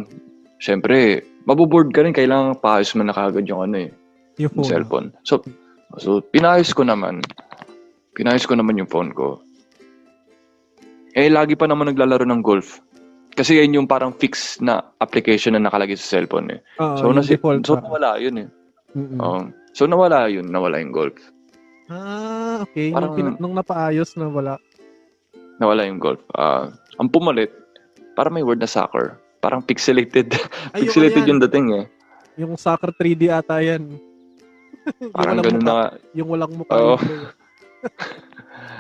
Siyempre, 0.56 1.20
mabuboard 1.44 1.92
ka 1.92 2.00
rin. 2.00 2.16
Kailangan 2.16 2.60
paayos 2.60 2.96
mo 2.96 3.04
na 3.04 3.12
kagad 3.12 3.44
yung 3.44 3.66
ano 3.66 3.76
eh, 3.84 3.90
Yung 4.40 4.52
yung 4.52 4.52
phone. 4.56 4.68
cellphone. 4.68 5.06
So, 5.24 5.44
so 5.98 6.20
pinayos 6.22 6.72
ko 6.72 6.84
naman. 6.84 7.20
Pinayos 8.16 8.48
ko 8.48 8.56
naman 8.56 8.80
yung 8.80 8.88
phone 8.88 9.12
ko. 9.12 9.44
Eh, 11.12 11.28
lagi 11.28 11.52
pa 11.52 11.68
naman 11.68 11.92
naglalaro 11.92 12.24
ng 12.24 12.40
golf. 12.40 12.80
Kasi 13.36 13.60
yan 13.60 13.76
yung 13.76 13.84
parang 13.84 14.16
fix 14.16 14.56
na 14.58 14.80
application 14.96 15.52
na 15.52 15.60
nakalagay 15.60 15.92
sa 15.92 16.16
cellphone 16.16 16.56
eh. 16.56 16.60
Oo, 16.80 16.96
So, 16.96 17.02
yung 17.06 17.20
nasi- 17.20 17.36
so 17.36 17.76
nawala 17.76 18.16
yun 18.16 18.36
eh. 18.40 18.48
Mm-mm. 18.96 19.20
Oo. 19.20 19.40
so, 19.76 19.84
nawala 19.84 20.32
yun. 20.32 20.48
Nawala 20.48 20.80
yung 20.80 20.92
golf. 20.92 21.16
Ah, 21.92 22.64
okay. 22.64 22.88
Parang- 22.88 23.12
Nung, 23.12 23.16
pina- 23.16 23.36
nung 23.38 23.54
napaayos 23.54 24.16
na 24.16 24.26
wala. 24.26 24.56
Nawala 25.60 25.84
yung 25.84 26.00
golf. 26.00 26.20
Ah, 26.32 26.72
ang 26.96 27.12
pumalit, 27.12 27.52
Parang 28.16 28.32
may 28.32 28.40
word 28.40 28.56
na 28.56 28.66
soccer. 28.66 29.20
Parang 29.44 29.60
pixelated. 29.60 30.32
Ay, 30.72 30.80
yung 30.80 30.82
pixelated 30.88 31.12
ano 31.14 31.20
yan, 31.20 31.30
yung 31.30 31.42
dating 31.44 31.66
eh. 31.68 31.84
Yung 32.40 32.52
soccer 32.56 32.96
3D 32.96 33.28
ata 33.28 33.60
yan. 33.60 33.92
Yung 35.04 35.12
Parang 35.12 35.44
ganun 35.44 35.60
na. 35.60 35.92
Yung 36.16 36.28
walang 36.32 36.56
mukha. 36.56 36.72
Oo. 36.72 36.96
yung 36.96 36.96
player. 36.96 37.28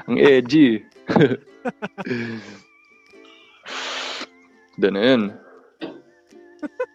Ang 0.06 0.16
edgy. 0.22 0.82
Yun. 4.78 5.22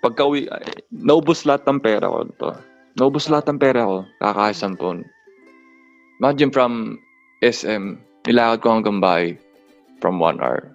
Pagka 0.01 0.25
uwi, 0.25 0.49
naubos 0.89 1.45
lahat 1.45 1.65
ng 1.69 1.79
pera 1.81 2.09
ko 2.09 2.25
to. 2.37 2.51
Naubos 2.97 3.29
lahat 3.31 3.47
ng 3.51 3.59
pera 3.61 3.87
ko, 3.87 4.03
kakasampon. 4.19 5.05
Imagine 6.21 6.51
from 6.53 7.01
SM, 7.41 7.97
nilakad 8.27 8.61
ko 8.61 8.67
hanggang 8.77 8.99
bahay 9.01 9.37
from 10.03 10.21
one 10.21 10.37
hour. 10.41 10.69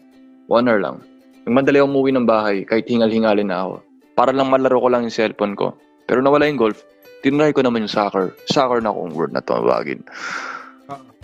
One 0.50 0.66
hour 0.66 0.80
lang. 0.82 1.02
Nung 1.46 1.62
madali 1.62 1.78
ako 1.78 1.86
umuwi 1.90 2.10
ng 2.14 2.26
bahay, 2.26 2.66
kahit 2.66 2.90
hingal-hingalin 2.90 3.50
na 3.50 3.62
ako. 3.62 3.74
Para 4.18 4.34
lang 4.34 4.50
malaro 4.50 4.82
ko 4.82 4.88
lang 4.90 5.06
yung 5.06 5.14
cellphone 5.14 5.54
ko. 5.54 5.78
Pero 6.10 6.22
nawala 6.22 6.50
yung 6.50 6.58
golf, 6.58 6.82
tinry 7.22 7.54
ko 7.54 7.62
naman 7.62 7.86
yung 7.86 7.94
soccer. 7.94 8.34
Soccer 8.50 8.82
na 8.82 8.90
akong 8.90 9.14
word 9.14 9.30
na 9.30 9.42
tumawagin. 9.42 10.02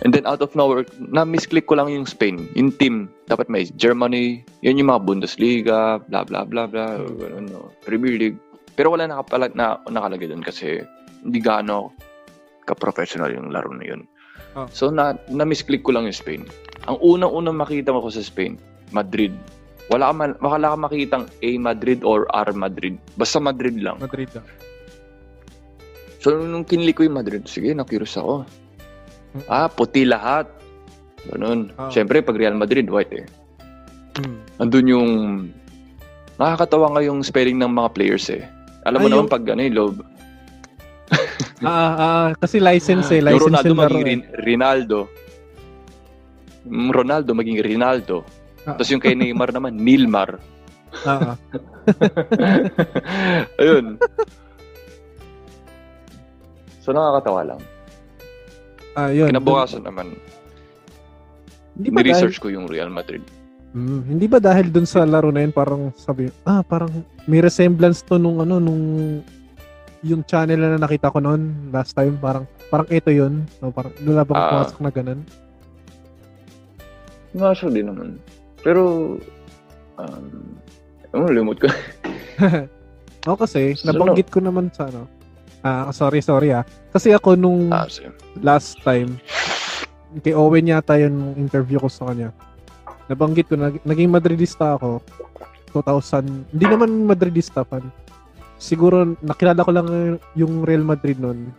And 0.03 0.11
then 0.11 0.27
out 0.27 0.43
of 0.43 0.51
nowhere, 0.55 0.83
na-misclick 0.99 1.71
ko 1.71 1.79
lang 1.79 1.87
yung 1.87 2.03
Spain, 2.03 2.51
yung 2.59 2.75
team. 2.75 3.07
Dapat 3.31 3.47
may 3.47 3.63
Germany, 3.79 4.43
yun 4.59 4.75
yung 4.75 4.91
mga 4.91 5.03
Bundesliga, 5.07 6.03
bla 6.11 6.27
bla 6.27 6.43
bla 6.43 6.67
bla, 6.67 6.99
ganun, 6.99 7.47
no. 7.47 7.71
Premier 7.87 8.19
League. 8.19 8.39
Pero 8.75 8.91
wala 8.91 9.07
nakapala, 9.07 9.47
na, 9.55 9.79
nakalagay 9.87 10.27
doon 10.27 10.43
kasi 10.43 10.83
hindi 11.23 11.39
gaano 11.39 11.95
ka-professional 12.67 13.31
yung 13.31 13.55
laro 13.55 13.71
na 13.71 13.85
yun. 13.87 14.01
Oh. 14.59 14.67
So 14.67 14.91
na, 14.91 15.15
na-misclick 15.31 15.87
ko 15.87 15.95
lang 15.95 16.11
yung 16.11 16.17
Spain. 16.17 16.43
Ang 16.91 16.99
unang-unang 16.99 17.55
makita 17.55 17.95
ko 17.95 18.11
sa 18.11 18.19
Spain, 18.19 18.59
Madrid. 18.91 19.31
Wala 19.87 20.11
ka, 20.11 20.13
man, 20.15 20.31
wala 20.43 20.75
ka 20.75 20.77
makitang 20.79 21.25
A 21.43 21.49
Madrid 21.55 22.03
or 22.03 22.27
R 22.35 22.51
Madrid. 22.51 22.99
Basta 23.15 23.39
Madrid 23.39 23.79
lang. 23.79 23.99
Madrid 24.03 24.31
ah. 24.35 24.43
So, 26.23 26.39
nung 26.39 26.63
kinlik 26.63 26.99
ko 26.99 27.03
yung 27.03 27.19
Madrid, 27.19 27.43
sige, 27.51 27.75
na-curious 27.75 28.15
ako. 28.15 28.47
Ah, 29.45 29.65
puti 29.65 30.05
lahat. 30.05 30.45
Ganun. 31.25 31.71
Ah. 31.73 31.89
Siyempre, 31.89 32.21
pag 32.21 32.35
Real 32.35 32.53
Madrid, 32.53 32.85
white 32.85 33.13
eh. 33.13 33.25
Hmm. 34.19 34.37
Andun 34.59 34.87
yung... 34.87 35.09
Nakakatawa 36.35 36.93
nga 36.93 37.01
yung 37.01 37.21
spelling 37.21 37.57
ng 37.57 37.71
mga 37.71 37.89
players 37.93 38.29
eh. 38.29 38.43
Alam 38.83 38.99
mo 38.99 39.07
Ah, 39.07 39.11
naman 39.11 39.25
yung- 39.25 39.33
pag 39.33 39.43
ano 39.47 39.61
yung 39.61 39.77
loob. 39.77 39.95
Ah, 41.63 41.69
ah, 41.69 41.93
ah, 41.95 42.27
kasi 42.35 42.59
license 42.59 43.07
eh. 43.09 43.23
Yung 43.23 43.27
License 43.29 43.47
Ronaldo 43.47 43.69
yung 43.69 43.79
maging 43.79 44.01
eh. 44.01 44.07
Rin- 44.09 44.27
Rinaldo. 44.43 44.99
Yung 46.67 46.91
Ronaldo 46.91 47.31
maging 47.31 47.63
Rinaldo. 47.63 48.27
Ah. 48.67 48.75
Tapos 48.75 48.91
yung 48.91 48.99
kay 48.99 49.15
Neymar 49.15 49.49
naman, 49.55 49.79
Nilmar. 49.79 50.43
Ah, 51.07 51.33
ah. 51.33 51.35
Ayun. 53.63 53.95
So 56.79 56.91
nakakatawa 56.91 57.41
lang. 57.47 57.61
Ah, 58.93 59.09
yun. 59.09 59.29
Kinabukasan 59.29 59.83
naman, 59.83 60.13
Hindi 61.73 61.89
ba 61.89 61.99
dahil, 61.99 62.05
ni-research 62.05 62.37
ko 62.37 62.47
yung 62.47 62.69
Real 62.69 62.89
Madrid. 62.89 63.25
Hmm, 63.73 64.05
hindi 64.05 64.29
ba 64.29 64.37
dahil 64.37 64.69
dun 64.69 64.85
sa 64.85 65.01
laro 65.01 65.33
na 65.33 65.41
yun, 65.41 65.49
parang 65.49 65.89
sabi, 65.97 66.29
ah, 66.45 66.61
parang 66.61 66.93
may 67.25 67.41
resemblance 67.41 68.05
to 68.05 68.21
nung 68.21 68.37
ano, 68.37 68.61
nung 68.61 68.83
yung 70.03 70.21
channel 70.21 70.59
na 70.59 70.77
nakita 70.77 71.09
ko 71.09 71.17
noon 71.17 71.71
last 71.71 71.95
time, 71.95 72.19
parang 72.19 72.45
parang 72.67 72.85
ito 72.91 73.09
yun. 73.09 73.47
No, 73.57 73.71
parang 73.71 73.95
doon 73.97 74.13
lang 74.13 74.27
bang 74.27 74.37
Ah. 74.37 74.49
pumasok 74.51 74.79
na 74.79 74.91
ganun. 74.91 75.19
Nga 77.33 77.49
siya 77.55 77.69
din 77.71 77.87
naman. 77.87 78.09
Pero, 78.61 78.81
um, 79.97 80.25
ano, 81.09 81.23
limot 81.31 81.57
ko. 81.57 81.65
Oo, 83.25 83.37
kasi 83.39 83.73
So, 83.73 83.89
nabanggit 83.89 84.29
ko 84.29 84.37
naman 84.37 84.69
sa 84.69 84.85
ano. 84.85 85.07
Ah, 85.63 85.87
sorry, 85.95 86.19
sorry 86.19 86.51
ah. 86.51 86.67
Kasi 86.91 87.15
ako 87.15 87.39
nung 87.39 87.71
ah, 87.71 87.87
sige. 87.87 88.11
last 88.43 88.75
time, 88.83 89.15
kay 90.19 90.35
Owen 90.35 90.67
yata 90.67 90.99
yung 90.99 91.39
interview 91.39 91.79
ko 91.79 91.87
sa 91.87 92.11
kanya. 92.11 92.35
Nabanggit 93.07 93.47
ko, 93.47 93.55
nag- 93.55 93.83
naging 93.87 94.11
Madridista 94.11 94.75
ako. 94.75 94.99
2000, 95.71 96.53
hindi 96.53 96.65
naman 96.67 97.07
Madridista 97.07 97.63
fan. 97.63 97.87
Siguro, 98.59 99.15
nakilala 99.23 99.65
ko 99.65 99.71
lang 99.73 99.87
yung 100.37 100.67
Real 100.67 100.85
Madrid 100.85 101.17
noon. 101.17 101.49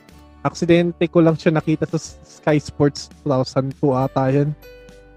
Aksidente 0.45 1.09
ko 1.09 1.25
lang 1.25 1.41
siya 1.41 1.57
nakita 1.57 1.89
sa 1.89 1.99
Sky 2.23 2.61
Sports 2.61 3.09
2002 3.25 3.81
ata 3.97 4.29
yun. 4.29 4.53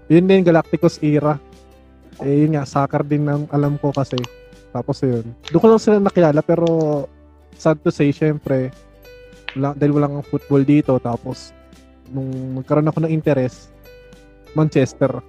Yun 0.08 0.24
din, 0.24 0.42
Galacticos 0.42 0.96
era. 1.04 1.36
Eh, 2.24 2.48
yun 2.48 2.56
nga, 2.56 2.64
soccer 2.64 3.04
din 3.04 3.28
ang 3.28 3.44
alam 3.52 3.76
ko 3.76 3.92
kasi. 3.92 4.16
Tapos 4.72 4.98
yun. 5.04 5.28
Doon 5.52 5.60
ko 5.60 5.68
lang 5.68 5.80
sila 5.80 5.96
nakilala 6.00 6.40
pero 6.40 6.66
sad 7.58 7.82
to 7.82 7.90
say, 7.90 8.08
syempre, 8.08 8.70
wala, 9.52 9.74
dahil 9.74 9.92
walang 9.92 10.22
football 10.24 10.62
dito. 10.62 10.96
Tapos, 10.96 11.50
nung 12.08 12.56
magkaroon 12.56 12.88
ako 12.88 13.04
ng 13.04 13.12
interest, 13.12 13.74
Manchester 14.54 15.20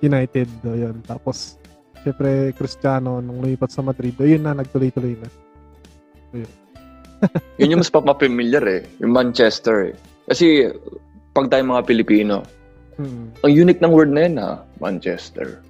United. 0.00 0.48
Do, 0.62 0.72
yun. 0.72 1.02
Tapos, 1.04 1.58
syempre, 2.00 2.54
Cristiano, 2.56 3.20
nung 3.20 3.42
lumipat 3.42 3.68
sa 3.68 3.82
Madrid, 3.82 4.14
do, 4.14 4.24
yun 4.24 4.40
na, 4.40 4.54
nagtuloy-tuloy 4.54 5.18
na. 5.18 5.28
Yun 7.60 7.76
yung 7.76 7.82
mas 7.84 7.92
papapamilyar 7.92 8.64
eh. 8.64 8.82
Yung 8.96 9.12
Manchester 9.12 9.92
eh. 9.92 9.94
Kasi, 10.24 10.72
pag 11.36 11.52
tayo 11.52 11.60
mga 11.68 11.84
Pilipino, 11.84 12.40
Hmm. 13.00 13.32
ang 13.40 13.52
unique 13.56 13.80
ng 13.80 13.92
word 13.96 14.12
na 14.12 14.28
yun 14.28 14.36
ha, 14.36 14.60
Manchester. 14.76 15.64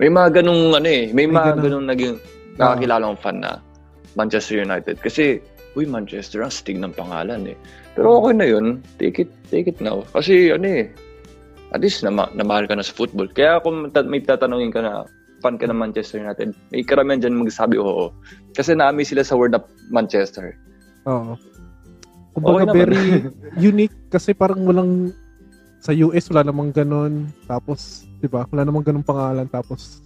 May 0.00 0.08
mga 0.08 0.40
ganung 0.40 0.72
ano 0.72 0.88
eh, 0.88 1.12
may, 1.12 1.28
May 1.28 1.36
mga 1.36 1.48
ganun. 1.52 1.64
ganung 1.68 1.86
naging 1.92 2.14
nakakilala 2.56 3.04
kong 3.12 3.20
fan 3.20 3.36
na 3.36 3.52
Manchester 4.14 4.62
United. 4.62 4.98
Kasi, 4.98 5.38
uy, 5.74 5.86
Manchester, 5.86 6.42
ang 6.42 6.50
stig 6.50 6.78
ng 6.78 6.94
pangalan 6.94 7.54
eh. 7.54 7.56
Pero 7.94 8.22
okay 8.22 8.34
na 8.34 8.46
yun, 8.46 8.80
take 8.98 9.22
it, 9.22 9.30
take 9.50 9.70
it 9.70 9.78
now. 9.78 10.02
Kasi 10.14 10.50
ano 10.50 10.66
eh, 10.66 10.90
at 11.70 11.82
least 11.82 12.02
nama, 12.02 12.26
namahal 12.34 12.66
ka 12.66 12.74
na 12.74 12.82
sa 12.86 12.94
football. 12.94 13.30
Kaya 13.30 13.62
kung 13.62 13.90
ta- 13.94 14.06
may 14.06 14.22
tatanungin 14.22 14.74
ka 14.74 14.82
na, 14.82 15.06
fan 15.40 15.56
ka 15.56 15.64
ng 15.64 15.78
Manchester 15.78 16.20
United, 16.20 16.52
may 16.68 16.84
karamihan 16.84 17.22
dyan 17.22 17.40
magsasabi 17.40 17.80
oo. 17.80 18.12
Kasi 18.52 18.76
naami 18.76 19.06
sila 19.06 19.24
sa 19.24 19.38
word 19.38 19.56
na 19.56 19.62
Manchester. 19.88 20.52
Oo. 21.08 21.34
Kumbaga, 22.36 22.52
Okay 22.52 22.66
naman. 22.66 22.78
very 22.78 23.02
unique 23.72 23.96
kasi 24.12 24.36
parang 24.36 24.62
walang 24.68 25.10
sa 25.80 25.96
US 25.96 26.28
wala 26.28 26.44
namang 26.44 26.70
ganun. 26.70 27.26
Tapos, 27.48 28.04
'di 28.20 28.28
ba? 28.28 28.44
Wala 28.52 28.68
namang 28.68 28.84
ganung 28.84 29.06
pangalan 29.06 29.48
tapos 29.48 30.04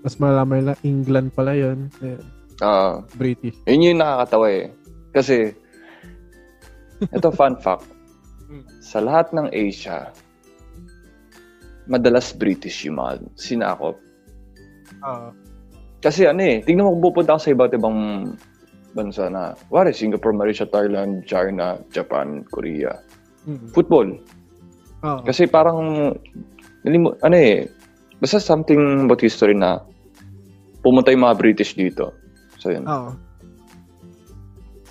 mas 0.00 0.16
malalaman 0.20 0.72
na 0.72 0.76
England 0.84 1.32
pala 1.32 1.56
'yon. 1.56 1.88
Eh, 2.04 2.20
Ah, 2.60 3.00
British. 3.16 3.56
Yun 3.64 3.96
yung 3.96 4.00
nakakatawa 4.04 4.46
eh. 4.52 4.64
Kasi, 5.16 5.56
ito 7.08 7.28
fun 7.38 7.56
fact. 7.56 7.88
Sa 8.84 9.00
lahat 9.00 9.32
ng 9.32 9.48
Asia, 9.54 10.12
madalas 11.88 12.36
British 12.36 12.84
yung 12.84 13.00
mga 13.00 13.24
sinakop. 13.34 13.96
Ah. 15.00 15.32
Kasi 16.00 16.24
ano 16.28 16.40
eh, 16.40 16.60
tingnan 16.64 16.88
mo 16.88 16.96
kung 16.96 17.12
pupunta 17.12 17.36
ka 17.36 17.44
sa 17.44 17.52
iba't 17.52 17.76
ibang 17.76 18.32
bansa 18.92 19.30
na, 19.30 19.54
wari, 19.70 19.94
Singapore, 19.94 20.34
Malaysia, 20.34 20.66
Thailand, 20.66 21.24
China, 21.24 21.78
Japan, 21.94 22.42
Korea. 22.50 22.92
Mm. 23.48 23.70
Football. 23.72 24.08
Ah. 25.00 25.20
Kasi 25.24 25.48
parang, 25.48 26.12
ano 27.24 27.36
eh, 27.36 27.68
basta 28.20 28.36
something 28.42 29.06
about 29.08 29.22
history 29.24 29.56
na 29.56 29.80
pumunta 30.84 31.12
yung 31.12 31.24
mga 31.24 31.38
British 31.38 31.72
dito. 31.76 32.19
So 32.60 32.68
yun. 32.70 32.84
Ah. 32.84 33.16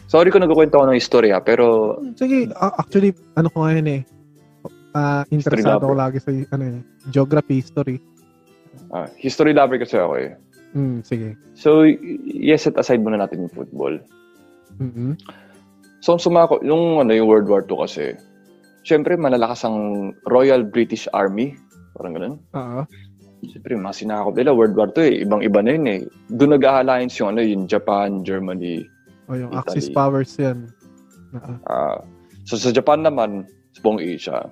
Sorry 0.10 0.34
kung 0.34 0.41
nagkukwento 0.41 0.82
ako 0.82 0.89
ng 0.89 0.97
istorya, 0.97 1.38
pero 1.38 1.97
Sige, 2.17 2.49
actually 2.58 3.13
ano 3.38 3.53
ko 3.53 3.69
ngayon 3.69 3.88
eh. 3.93 4.01
Ah, 4.97 5.21
interesado 5.29 5.86
ako 5.86 5.93
lagi 5.93 6.17
sa 6.17 6.34
ano 6.34 6.63
eh, 6.65 6.82
geography, 7.13 7.62
history. 7.62 8.01
ah, 8.89 9.05
history 9.21 9.53
lover 9.53 9.77
kasi 9.77 10.01
ako 10.01 10.17
eh. 10.17 10.34
Mm, 10.73 11.05
sige. 11.05 11.38
So, 11.58 11.86
yes, 12.25 12.65
set 12.65 12.77
aside 12.77 13.01
muna 13.01 13.21
natin 13.21 13.45
yung 13.45 13.53
football. 13.53 14.01
Mhm. 14.77 15.17
So, 15.99 16.15
sumako, 16.15 16.62
yung, 16.63 17.01
ano, 17.03 17.12
yung 17.12 17.27
World 17.27 17.49
War 17.49 17.65
II 17.65 17.84
kasi, 17.84 18.15
syempre, 18.86 19.17
malalakas 19.17 19.65
ang 19.65 20.10
Royal 20.29 20.63
British 20.63 21.10
Army. 21.12 21.58
Parang 21.97 22.13
ganun. 22.15 22.36
Ah. 22.55 22.86
Syempre, 23.47 23.80
mga 23.80 23.95
sinakop 23.95 24.36
nila, 24.36 24.52
World 24.52 24.75
War 24.75 24.91
II 24.91 25.08
eh. 25.08 25.23
Ibang-iba 25.23 25.60
na 25.63 25.71
yun 25.71 25.86
eh. 25.88 26.02
Doon 26.28 26.60
nag-alliance 26.60 27.15
yung, 27.23 27.36
ano, 27.36 27.41
yung 27.43 27.63
Japan, 27.71 28.28
Germany. 28.28 28.84
O 29.32 29.38
yung 29.39 29.54
Italy. 29.56 29.80
Axis 29.80 29.88
powers 29.93 30.36
'yan. 30.36 30.67
Ah. 31.38 31.56
ah 31.69 31.97
so, 32.43 32.60
sa 32.60 32.73
Japan 32.73 33.06
naman, 33.06 33.47
sa 33.71 33.80
buong 33.86 34.02
Asia. 34.02 34.43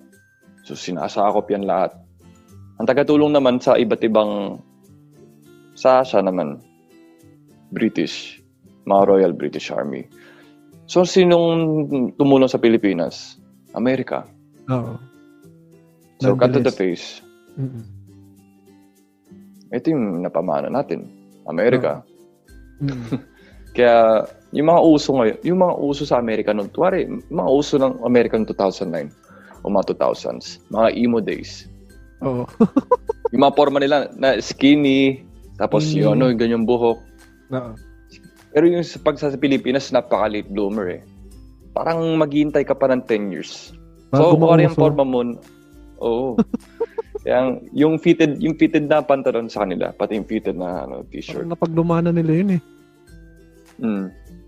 So, 0.63 0.77
sinasakop 0.77 1.49
yan 1.51 1.67
lahat. 1.67 1.97
Ang 2.77 2.87
tagatulong 2.87 3.33
naman 3.33 3.57
sa 3.57 3.75
iba't 3.75 4.05
ibang 4.05 4.61
sa 5.73 6.05
Asia 6.05 6.21
naman, 6.21 6.61
British, 7.73 8.39
mga 8.87 9.03
Royal 9.09 9.33
British 9.33 9.73
Army. 9.73 10.05
So, 10.87 11.03
sinong 11.03 11.89
tumulong 12.15 12.47
sa 12.47 12.61
Pilipinas? 12.61 13.35
Amerika. 13.75 14.23
Oo. 14.71 14.95
So, 16.23 16.37
cut 16.39 16.55
to 16.55 16.63
the 16.63 16.71
Nonetheless. 16.71 16.79
face. 16.79 17.07
Mhm. 17.59 17.96
Ito 19.71 19.91
yung 19.91 20.23
napamana 20.23 20.71
natin. 20.71 21.07
Amerika. 21.47 22.03
Mm. 22.83 23.19
Kaya, 23.77 24.25
yung 24.55 24.67
mga 24.73 24.81
uso 24.81 25.09
ngayon, 25.13 25.37
yung 25.45 25.59
mga 25.61 25.75
uso 25.77 26.03
sa 26.07 26.17
Amerika 26.17 26.49
noon, 26.55 26.71
tuwari, 26.73 27.05
mga 27.29 27.49
uso 27.51 27.77
ng 27.77 28.01
Amerika 28.01 28.33
noong 28.39 28.49
2009 28.49 29.11
o 29.61 29.69
mga 29.69 29.85
2000s, 29.93 30.63
mga 30.71 30.87
emo 30.97 31.19
days. 31.21 31.67
Oo. 32.25 32.47
Yung 33.35 33.43
mga 33.43 33.59
forma 33.59 33.77
nila 33.83 34.07
na 34.15 34.39
skinny, 34.39 35.21
tapos 35.59 35.83
Mm. 35.91 35.99
yung 35.99 36.11
ano, 36.15 36.23
yung 36.31 36.39
ganyang 36.39 36.63
buhok. 36.65 36.95
Oo. 37.51 37.71
Pero 38.55 38.63
yung 38.71 38.87
sa 38.87 38.97
pag 39.03 39.19
sa 39.19 39.27
Pilipinas, 39.35 39.91
napaka-late 39.91 40.47
bloomer 40.47 40.87
eh. 40.95 41.01
Parang 41.75 41.99
maghihintay 42.15 42.63
ka 42.63 42.71
pa 42.71 42.87
ng 42.87 43.03
10 43.03 43.29
years. 43.35 43.75
So, 44.15 44.39
kung 44.39 44.47
ano 44.47 44.63
yung 44.63 44.71
mauso. 44.73 44.79
forma 44.79 45.03
mo, 45.03 45.19
oo. 45.99 46.39
Kaya 47.27 47.59
yung 47.75 47.99
fitted, 47.99 48.39
yung 48.39 48.55
fitted 48.55 48.87
na 48.87 49.03
pantalon 49.03 49.51
sa 49.51 49.67
kanila, 49.67 49.91
pati 49.91 50.15
yung 50.15 50.23
fitted 50.23 50.55
na 50.55 50.87
ano, 50.87 51.03
t-shirt. 51.11 51.43
Parang 51.43 51.51
napaglumanan 51.51 52.15
nila 52.15 52.31
yun 52.31 52.49
eh. 52.55 52.61
Mm. 53.83 54.05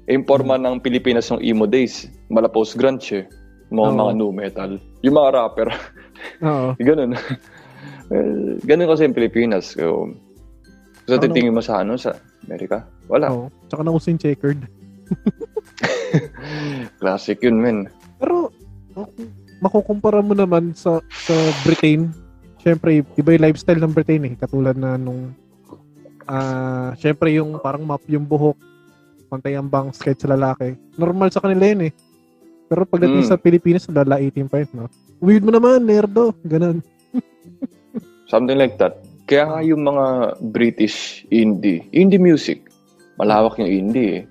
Eh, 0.07 0.11
yung 0.15 0.23
forma 0.23 0.55
ng 0.55 0.79
Pilipinas 0.79 1.27
ng 1.27 1.43
emo 1.43 1.67
days, 1.67 2.07
mala 2.31 2.47
post-grunge 2.47 3.19
eh. 3.19 3.25
Mga, 3.67 3.83
Oo. 3.83 3.99
mga 3.99 4.11
nu 4.15 4.27
metal. 4.31 4.71
Yung 5.03 5.11
mga 5.11 5.29
rapper, 5.35 5.67
Oo. 6.47 6.71
ganun. 6.79 7.19
well, 8.07 8.31
ganun 8.71 8.87
kasi 8.95 9.11
yung 9.11 9.17
Pilipinas. 9.19 9.75
So, 9.75 10.15
so 11.03 11.19
Ano? 11.19 11.23
titingin 11.27 11.51
mo 11.51 11.59
sa 11.59 11.83
ano, 11.83 11.99
sa 11.99 12.15
Amerika? 12.47 12.87
Wala. 13.11 13.27
Oo. 13.27 13.51
Tsaka 13.67 13.83
nauso 13.83 14.07
yung 14.07 14.23
checkered. 14.23 14.63
Classic 17.03 17.35
yun, 17.43 17.59
men. 17.59 17.91
Pero, 18.23 18.55
makukumpara 19.59 20.23
mo 20.23 20.31
naman 20.31 20.71
sa 20.71 21.03
sa 21.11 21.35
Britain, 21.67 22.15
syempre, 22.59 23.01
iba 23.03 23.29
yung 23.33 23.43
lifestyle 23.43 23.79
ng 23.79 23.93
Britain 23.93 24.23
eh. 24.25 24.33
Katulad 24.35 24.75
na 24.75 24.95
nung, 24.95 25.33
ah, 26.23 26.93
syempre 26.95 27.33
yung 27.33 27.57
parang 27.57 27.83
map 27.83 28.03
yung 28.05 28.23
buhok, 28.23 28.55
pantay 29.27 29.55
ang 29.55 29.69
bangs 29.69 29.97
kahit 29.97 30.17
sa 30.17 30.29
lalaki. 30.29 30.73
Normal 30.95 31.29
sa 31.29 31.41
kanila 31.41 31.65
yun 31.65 31.89
eh. 31.89 31.93
Pero 32.69 32.85
pagdating 32.85 33.25
Mm. 33.25 33.29
sa 33.29 33.37
Pilipinas, 33.37 33.89
lala 33.89 34.21
18 34.21 34.45
pa 34.45 34.61
yun, 34.61 34.69
no? 34.75 34.89
Weird 35.17 35.41
mo 35.41 35.49
naman, 35.49 35.83
nerdo. 35.83 36.37
Ganun. 36.45 36.85
Something 38.31 38.57
like 38.57 38.77
that. 38.77 39.01
Kaya 39.25 39.45
nga 39.45 39.59
yung 39.61 39.85
mga 39.85 40.05
British 40.49 41.25
indie, 41.29 41.85
indie 41.89 42.17
music, 42.17 42.65
malawak 43.17 43.57
yung 43.57 43.69
indie 43.69 44.21
eh. 44.21 44.23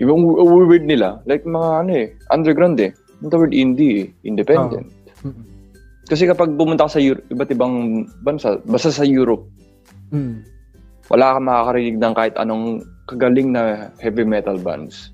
Yung 0.00 0.24
w- 0.24 0.66
weird 0.66 0.84
nila, 0.84 1.20
like 1.24 1.44
mga 1.44 1.70
ano 1.84 1.90
eh, 1.94 2.08
underground 2.28 2.80
eh. 2.80 2.90
Yung 3.20 3.30
word 3.30 3.54
indie 3.54 3.92
eh, 4.02 4.06
independent. 4.24 4.88
Mm. 5.22 5.51
Kasi 6.12 6.28
kapag 6.28 6.52
pumunta 6.60 6.84
ka 6.84 7.00
sa 7.00 7.00
Euro- 7.00 7.24
iba't 7.32 7.48
ibang 7.48 8.04
bansa, 8.20 8.60
basta 8.68 8.92
sa 8.92 9.00
Europe, 9.00 9.48
Mm. 10.12 10.44
wala 11.08 11.40
kang 11.40 11.48
makakarinig 11.48 11.96
ng 11.96 12.12
kahit 12.12 12.36
anong 12.36 12.84
kagaling 13.08 13.48
na 13.56 13.88
heavy 13.96 14.20
metal 14.20 14.60
bands. 14.60 15.08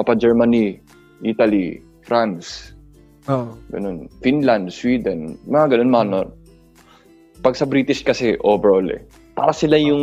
Mapa 0.00 0.16
Germany, 0.16 0.80
Italy, 1.20 1.84
France, 2.08 2.72
Oo. 3.28 3.52
ganun. 3.68 4.08
Finland, 4.24 4.72
Sweden, 4.72 5.36
mga 5.44 5.76
ganun 5.76 5.92
mga 5.92 6.06
no. 6.08 6.20
Pag 7.44 7.60
sa 7.60 7.68
British 7.68 8.00
kasi 8.00 8.32
overall 8.40 8.88
eh. 8.88 9.04
Para 9.36 9.52
sila 9.52 9.76
yung, 9.76 10.00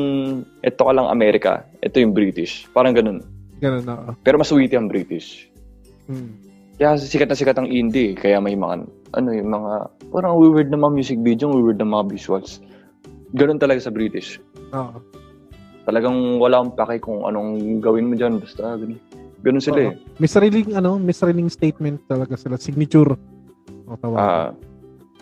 eto 0.62 0.86
ka 0.86 0.94
lang 0.94 1.10
Amerika, 1.10 1.66
eto 1.82 1.98
yung 1.98 2.14
British. 2.14 2.70
Parang 2.78 2.94
ganun. 2.94 3.26
Ganun, 3.58 3.82
oo. 3.90 4.14
Pero 4.22 4.38
mas 4.38 4.54
witty 4.54 4.78
ang 4.78 4.86
British. 4.86 5.50
Mm. 6.06 6.45
Kaya 6.76 7.00
sikat 7.00 7.32
na 7.32 7.38
sikat 7.38 7.56
ang 7.56 7.72
indie. 7.72 8.12
eh. 8.12 8.16
Kaya 8.16 8.38
may 8.38 8.54
mga, 8.54 8.84
ano 9.16 9.30
yung 9.32 9.48
mga, 9.48 9.72
parang 10.12 10.36
weird 10.36 10.68
na 10.68 10.78
mga 10.78 10.94
music 10.94 11.20
video, 11.24 11.48
weird 11.48 11.80
na 11.80 11.88
mga 11.88 12.12
visuals. 12.12 12.60
Ganun 13.32 13.60
talaga 13.60 13.80
sa 13.80 13.92
British. 13.92 14.44
Oo. 14.72 15.00
Talagang 15.86 16.36
wala 16.36 16.60
akong 16.60 16.76
pake 16.76 17.00
kung 17.00 17.24
anong 17.24 17.80
gawin 17.80 18.12
mo 18.12 18.16
dyan. 18.18 18.42
Basta 18.42 18.76
ganun. 18.76 19.00
Ganun 19.40 19.62
sila 19.64 19.78
Oo. 19.78 19.88
eh. 19.88 19.96
May 20.18 20.28
sariling, 20.28 20.76
ano, 20.76 20.98
may 20.98 21.14
sariling 21.14 21.48
statement 21.48 22.04
talaga 22.06 22.36
sila. 22.36 22.58
Signature. 22.58 23.16
O, 23.86 23.96
tawag. 23.96 24.18
Ah, 24.20 24.50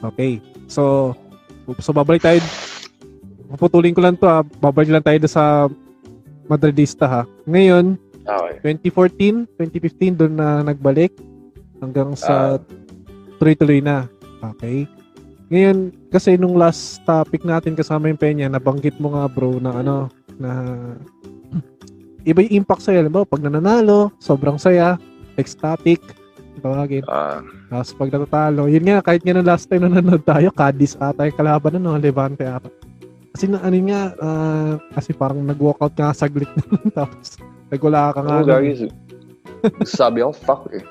Okay. 0.03 0.43
So, 0.67 1.13
so 1.79 1.95
babalik 1.95 2.19
tayo. 2.19 2.43
Puputulin 3.47 3.95
ko 3.95 4.03
lang 4.03 4.17
to 4.17 4.27
ha. 4.27 4.43
Babalik 4.43 4.91
lang 4.91 5.05
tayo 5.05 5.15
sa 5.29 5.71
Madridista 6.49 7.07
ha. 7.07 7.21
Ngayon, 7.45 7.95
okay. 8.19 8.75
2014, 8.83 9.47
2015 9.55 10.19
doon 10.19 10.33
na 10.35 10.59
nagbalik 10.59 11.15
hanggang 11.83 12.15
sa 12.15 12.55
Ah. 12.55 12.61
tuloy-tuloy 13.37 13.79
na. 13.79 14.07
Okay. 14.55 14.87
Ngayon, 15.47 15.77
kasi 16.09 16.33
nung 16.33 16.55
last 16.55 17.03
topic 17.03 17.43
natin 17.43 17.75
kasama 17.75 18.07
yung 18.07 18.17
Peña, 18.17 18.47
nabanggit 18.47 18.97
mo 18.97 19.13
nga 19.13 19.27
bro 19.27 19.59
na 19.59 19.71
ano, 19.75 20.07
na 20.35 20.51
iba 22.23 22.39
yung 22.41 22.63
impact 22.63 22.87
sa'yo. 22.87 23.03
Alam 23.03 23.13
mo, 23.13 23.21
pag 23.23 23.43
nananalo, 23.43 24.09
sobrang 24.17 24.55
saya, 24.55 24.95
ecstatic, 25.35 25.99
tawagin. 26.57 27.03
Ah, 27.05 27.43
Tapos 27.67 27.91
pag 27.93 28.09
natatalo, 28.09 28.71
yun 28.71 28.85
nga, 28.85 29.03
kahit 29.03 29.21
nga 29.21 29.35
nung 29.35 29.45
last 29.45 29.67
time 29.67 29.83
na 29.83 29.91
nanonood 29.91 30.23
tayo, 30.23 30.47
Cadiz 30.49 30.95
ata 30.95 31.27
yung 31.27 31.35
kalaban 31.35 31.75
na, 31.75 31.81
no? 31.81 31.99
Levante 31.99 32.47
ata. 32.47 32.71
Kasi 33.33 33.49
na, 33.49 33.59
ano 33.59 33.75
nga, 33.83 34.01
ah, 34.17 34.73
kasi 34.93 35.11
parang 35.11 35.43
nag-walkout 35.43 35.93
ka 35.93 36.15
saglit 36.15 36.49
na 36.57 36.63
tapos 36.95 37.35
nagwala 37.67 38.13
ka 38.13 38.21
nga. 38.21 38.35
Nun. 38.39 38.47
guys. 38.47 38.81
Sabi 39.83 40.21
ako, 40.21 40.31
fuck 40.39 40.63
eh. 40.71 40.83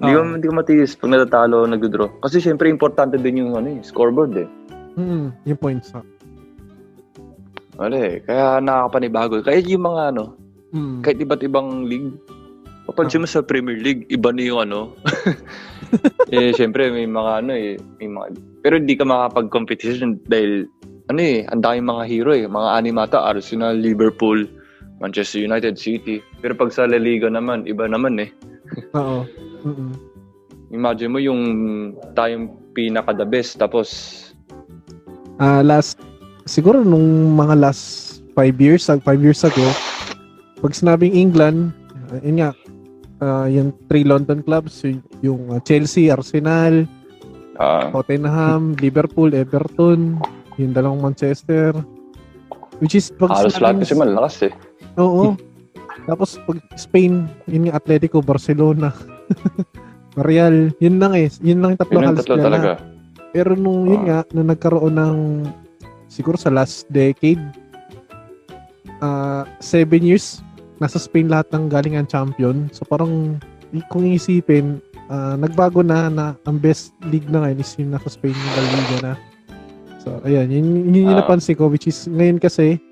Hindi 0.00 0.12
ko, 0.16 0.20
Ah. 0.24 0.28
hindi 0.32 0.46
ko 0.48 0.54
matiis 0.56 0.96
pag 0.96 1.12
natatalo, 1.12 1.68
nag-draw. 1.68 2.08
Kasi 2.24 2.40
syempre, 2.40 2.72
importante 2.72 3.20
din 3.20 3.44
yung 3.44 3.52
ano, 3.52 3.68
eh, 3.68 3.80
scoreboard 3.84 4.32
eh. 4.40 4.48
Mm, 4.96 5.28
yung 5.44 5.60
points 5.60 5.92
ha. 5.92 6.00
Wala 7.76 7.96
eh. 7.96 8.20
Kaya 8.24 8.60
nakakapanibago. 8.60 9.44
Kaya 9.44 9.60
yung 9.60 9.84
mga 9.84 10.02
ano, 10.16 10.24
Mm. 10.72 11.02
kahit 11.02 11.18
iba't 11.20 11.42
ibang 11.44 11.84
league, 11.84 12.14
papansin 12.86 13.20
mo 13.20 13.28
sa 13.28 13.42
Premier 13.42 13.76
League, 13.76 14.06
iba 14.08 14.32
na 14.32 14.42
yung 14.42 14.60
ano. 14.64 14.94
eh, 16.32 16.54
syempre, 16.54 16.88
may 16.88 17.04
mga 17.04 17.32
ano 17.44 17.52
eh, 17.52 17.74
may 17.98 18.08
mga, 18.08 18.26
pero 18.62 18.78
hindi 18.78 18.94
ka 18.94 19.04
makapag-competition 19.04 20.16
dahil, 20.30 20.64
ano 21.10 21.20
eh, 21.20 21.42
ang 21.50 21.60
daming 21.60 21.90
mga 21.90 22.02
hero 22.06 22.30
eh. 22.32 22.46
Mga 22.46 22.68
animata, 22.72 23.18
Arsenal, 23.20 23.76
Liverpool, 23.76 24.46
Manchester 25.00 25.42
United, 25.42 25.74
City. 25.76 26.22
Pero 26.38 26.54
pag 26.54 26.70
sa 26.70 26.86
La 26.86 27.00
Liga 27.00 27.26
naman, 27.26 27.66
iba 27.66 27.84
naman 27.84 28.16
eh. 28.20 28.30
Oo. 28.98 29.26
Mm-mm. 29.66 29.92
Imagine 30.70 31.10
mo 31.10 31.18
yung 31.18 31.42
tayong 32.14 32.54
pinaka 32.72 33.10
the 33.10 33.26
best, 33.26 33.58
tapos, 33.58 33.88
Ah, 35.40 35.64
last, 35.64 35.96
siguro 36.44 36.84
nung 36.84 37.32
mga 37.32 37.56
last 37.56 38.20
five 38.36 38.60
years, 38.60 38.92
ag- 38.92 39.00
five 39.00 39.24
years 39.24 39.40
ago, 39.40 39.64
pag 40.60 40.76
sinabing 40.76 41.16
England, 41.16 41.72
ah, 42.12 42.20
yun 42.20 42.36
nga, 42.44 42.50
ah, 43.24 43.48
yung 43.48 43.72
three 43.88 44.04
London 44.04 44.44
clubs, 44.44 44.84
yung 45.24 45.48
ah, 45.48 45.60
Chelsea, 45.64 46.12
Arsenal, 46.12 46.84
ah, 47.56 47.88
Tottenham, 47.88 48.76
Liverpool, 48.76 49.32
Everton, 49.32 50.20
yung 50.60 50.72
dalawang 50.76 51.00
Manchester. 51.00 51.72
Which 52.84 52.92
is, 52.92 53.08
pag 53.08 53.32
halos 53.32 53.56
lahat 53.56 53.80
kasi 53.80 53.96
malakas 53.96 54.36
eh. 54.44 54.52
Oo. 55.00 55.40
Tapos 56.04 56.40
pag 56.42 56.58
Spain, 56.74 57.12
yun 57.44 57.68
nga 57.68 57.76
Atletico, 57.76 58.20
Barcelona, 58.20 58.92
Real, 60.18 60.74
yun 60.78 60.98
lang 60.98 61.14
eh. 61.14 61.30
Yun 61.38 61.62
lang 61.62 61.70
yung 61.72 61.80
tatlo 61.80 61.94
Yun 61.94 62.02
yung 62.02 62.10
halos 62.10 62.20
tatlo 62.20 62.34
kilala. 62.34 62.48
talaga. 62.50 62.72
Pero 63.30 63.50
nung 63.54 63.86
yun 63.86 64.02
Ah. 64.02 64.06
nga, 64.06 64.34
nung 64.34 64.50
nagkaroon 64.50 64.94
ng 64.94 65.16
siguro 66.06 66.34
sa 66.34 66.50
last 66.50 66.90
decade, 66.90 67.38
ah 69.00 69.46
seven 69.58 70.02
years, 70.02 70.42
nasa 70.76 70.98
Spain 70.98 71.30
lahat 71.30 71.46
ng 71.52 71.70
galing 71.70 71.94
ang 71.94 72.10
champion. 72.10 72.66
So 72.70 72.82
parang 72.82 73.38
kung 73.86 74.02
iisipin, 74.02 74.82
ah, 75.06 75.38
nagbago 75.38 75.80
na 75.80 76.10
na 76.10 76.26
ang 76.42 76.58
best 76.58 76.90
league 77.06 77.30
na 77.30 77.46
ngayon 77.46 77.62
is 77.62 77.70
yung 77.78 77.94
nasa 77.94 78.10
Spain 78.10 78.34
yung 78.34 78.50
La 78.50 78.62
Liga 78.66 78.98
na. 79.00 79.12
So 80.00 80.18
ayan, 80.26 80.50
yun, 80.50 80.66
yun, 80.66 80.90
yun 80.90 81.06
yung 81.06 81.14
Ah. 81.14 81.22
napansin 81.22 81.54
ko 81.54 81.70
which 81.70 81.86
is 81.86 82.10
ngayon 82.10 82.36
kasi 82.36 82.82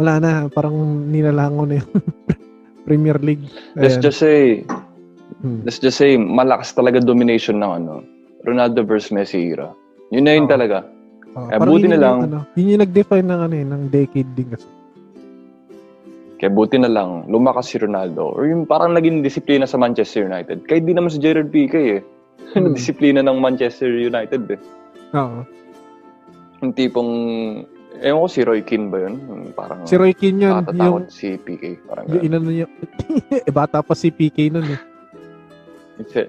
wala 0.00 0.16
na, 0.16 0.30
parang 0.48 0.74
nilalango 1.12 1.68
na 1.68 1.78
yung 1.78 1.90
Premier 2.88 3.20
League. 3.20 3.44
Let's 3.76 4.00
Ayan. 4.00 4.04
just 4.08 4.18
say, 4.18 4.64
Hmm. 5.40 5.64
let's 5.64 5.80
just 5.80 5.96
say, 5.96 6.20
malakas 6.20 6.76
talaga 6.76 7.00
domination 7.00 7.64
ng 7.64 7.72
ano, 7.80 8.04
Ronaldo 8.44 8.84
versus 8.84 9.08
Messi 9.08 9.52
era. 9.52 9.72
Yun 10.12 10.26
na 10.28 10.36
yun 10.36 10.44
Oo. 10.44 10.52
talaga. 10.52 10.84
Eh, 11.48 11.56
parang 11.56 11.70
buti 11.80 11.86
yun 11.86 11.92
na 11.92 11.96
yung, 11.96 12.04
lang. 12.04 12.18
Ano, 12.28 12.38
yun 12.58 12.72
yung 12.76 12.82
nag-define 12.84 13.24
ng, 13.24 13.40
ano, 13.48 13.54
eh, 13.56 13.64
ng 13.64 13.82
decade 13.88 14.30
din 14.36 14.48
kasi. 14.52 14.68
Kaya 16.36 16.50
buti 16.52 16.76
na 16.76 16.88
lang, 16.92 17.24
lumakas 17.28 17.72
si 17.72 17.76
Ronaldo. 17.80 18.32
Or 18.32 18.48
yung 18.48 18.64
parang 18.64 18.92
naging 18.92 19.20
disiplina 19.20 19.64
sa 19.64 19.76
Manchester 19.76 20.24
United. 20.24 20.64
Kahit 20.64 20.84
di 20.84 20.92
naman 20.92 21.08
si 21.08 21.20
Gerard 21.20 21.48
Piqué 21.48 22.00
eh. 22.00 22.02
Hmm. 22.50 22.74
disiplina 22.74 23.22
ng 23.22 23.38
Manchester 23.38 23.86
United 23.86 24.42
eh. 24.50 24.60
Oo. 25.14 25.46
Yung 26.60 26.72
tipong, 26.74 27.12
ewan 28.00 28.24
ko 28.24 28.28
si 28.28 28.40
Roy 28.42 28.60
Keane 28.64 28.88
ba 28.88 28.98
yun? 29.04 29.14
Yung 29.28 29.42
parang 29.52 29.84
Si 29.84 29.94
Roy 29.96 30.12
Keane 30.16 30.40
yun, 30.40 30.52
nakatatakot 30.52 31.04
yung, 31.06 31.12
si 31.12 31.28
Piqué. 31.36 31.76
Parang 31.84 32.04
yung 32.08 32.24
inano 32.24 32.48
niya, 32.50 32.66
eh, 33.46 33.52
bata 33.52 33.84
pa 33.84 33.92
si 33.92 34.08
PK 34.08 34.50
nun 34.52 34.66
eh. 34.66 34.80
Kasi, 36.00 36.24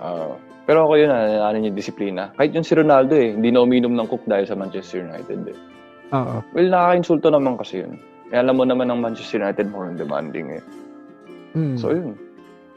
ah, 0.00 0.36
Pero 0.66 0.82
ako 0.84 0.98
yun, 0.98 1.14
ano, 1.14 1.46
ano 1.46 1.56
yung 1.62 1.78
disiplina. 1.78 2.34
Kahit 2.34 2.50
yung 2.50 2.66
si 2.66 2.74
Ronaldo 2.74 3.14
eh, 3.14 3.32
hindi 3.38 3.54
na 3.54 3.62
uminom 3.62 3.94
ng 3.94 4.08
cook 4.10 4.26
dahil 4.26 4.50
sa 4.50 4.58
Manchester 4.58 5.06
United 5.06 5.54
eh. 5.54 5.58
Oo. 6.10 6.42
Well, 6.52 6.68
nakaka-insulto 6.74 7.30
naman 7.30 7.54
kasi 7.54 7.86
yun. 7.86 8.02
Eh, 8.34 8.38
alam 8.42 8.58
mo 8.58 8.66
naman 8.66 8.90
ng 8.90 8.98
Manchester 8.98 9.38
United 9.38 9.70
more 9.70 9.86
on 9.86 9.94
demanding 9.94 10.58
eh. 10.58 10.62
Mm. 11.54 11.78
So 11.78 11.94
yun. 11.94 12.18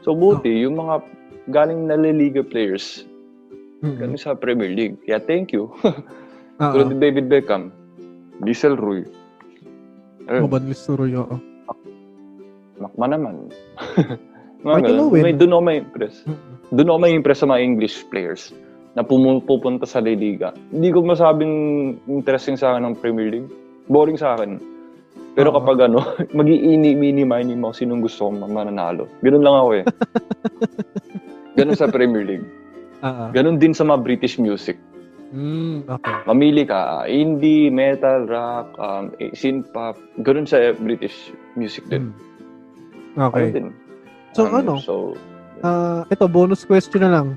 So 0.06 0.14
buti, 0.14 0.62
yung 0.64 0.78
mga 0.78 1.02
galing 1.50 1.90
na 1.90 1.98
La 1.98 2.14
Liga 2.14 2.46
players, 2.46 3.04
Mm. 3.80 3.96
ganun 3.96 4.20
sa 4.20 4.36
Premier 4.36 4.68
League. 4.68 5.00
Kaya 5.08 5.24
thank 5.24 5.56
you. 5.56 5.72
Tulad 6.60 6.92
ni 6.92 7.00
David 7.00 7.32
Beckham, 7.32 7.72
Diesel 8.40 8.76
Rui. 8.76 9.04
Ayun, 10.30 10.46
Ruben 10.46 10.64
Listeroy, 10.70 11.12
oo. 11.16 11.36
Makma 12.80 13.06
naman. 13.12 13.34
Michael 14.64 14.96
ganun. 14.96 15.08
Owen. 15.12 15.22
May, 15.24 15.34
doon 15.36 15.52
ako 15.56 15.62
may-impress. 15.64 16.14
Mm. 16.24 16.38
Doon 16.76 16.88
ako 16.88 16.98
may-impress 17.00 17.38
sa 17.40 17.48
mga 17.48 17.60
English 17.60 17.96
players 18.08 18.52
na 18.94 19.02
pupunta 19.06 19.84
sa 19.86 20.02
La 20.02 20.12
Liga. 20.12 20.52
Hindi 20.72 20.88
ko 20.90 21.04
masabing 21.04 21.54
interesting 22.10 22.56
sa 22.58 22.74
akin 22.74 22.90
ng 22.90 22.96
Premier 22.98 23.28
League. 23.30 23.50
Boring 23.88 24.16
sa 24.16 24.36
akin. 24.36 24.60
Pero 25.34 25.54
Oo. 25.54 25.56
kapag 25.62 25.88
ano, 25.88 26.02
mag-iini-mini-mini 26.38 27.54
mo 27.54 27.70
sinong 27.72 28.02
gusto 28.02 28.28
kong 28.28 28.44
mananalo. 28.50 29.06
Ganun 29.22 29.44
lang 29.44 29.56
ako 29.56 29.70
eh. 29.80 29.84
Ganun 31.58 31.78
sa 31.78 31.90
Premier 31.90 32.24
League. 32.26 32.46
Oo. 33.04 33.24
Ganun 33.32 33.56
din 33.56 33.72
sa 33.72 33.86
mga 33.86 34.02
British 34.04 34.36
music. 34.36 34.76
Mm, 35.30 35.86
okay. 35.86 36.14
Mamili 36.26 36.66
ka, 36.66 37.02
ah, 37.02 37.04
indie, 37.06 37.70
metal, 37.70 38.26
rock, 38.26 38.74
um, 38.82 39.14
eh, 39.22 39.30
synth 39.30 39.70
pop. 39.70 39.94
Ganun 40.26 40.46
sa 40.46 40.74
British 40.74 41.30
music 41.54 41.86
din. 41.86 42.10
Mm. 42.10 43.30
Okay. 43.30 43.46
Ano 43.46 43.54
din. 43.54 43.68
So, 44.34 44.40
Um, 44.46 44.54
ano? 44.58 44.74
So, 44.82 44.94
Ah, 45.60 46.08
ito, 46.08 46.24
bonus 46.24 46.64
question 46.64 47.04
na 47.04 47.20
lang. 47.20 47.36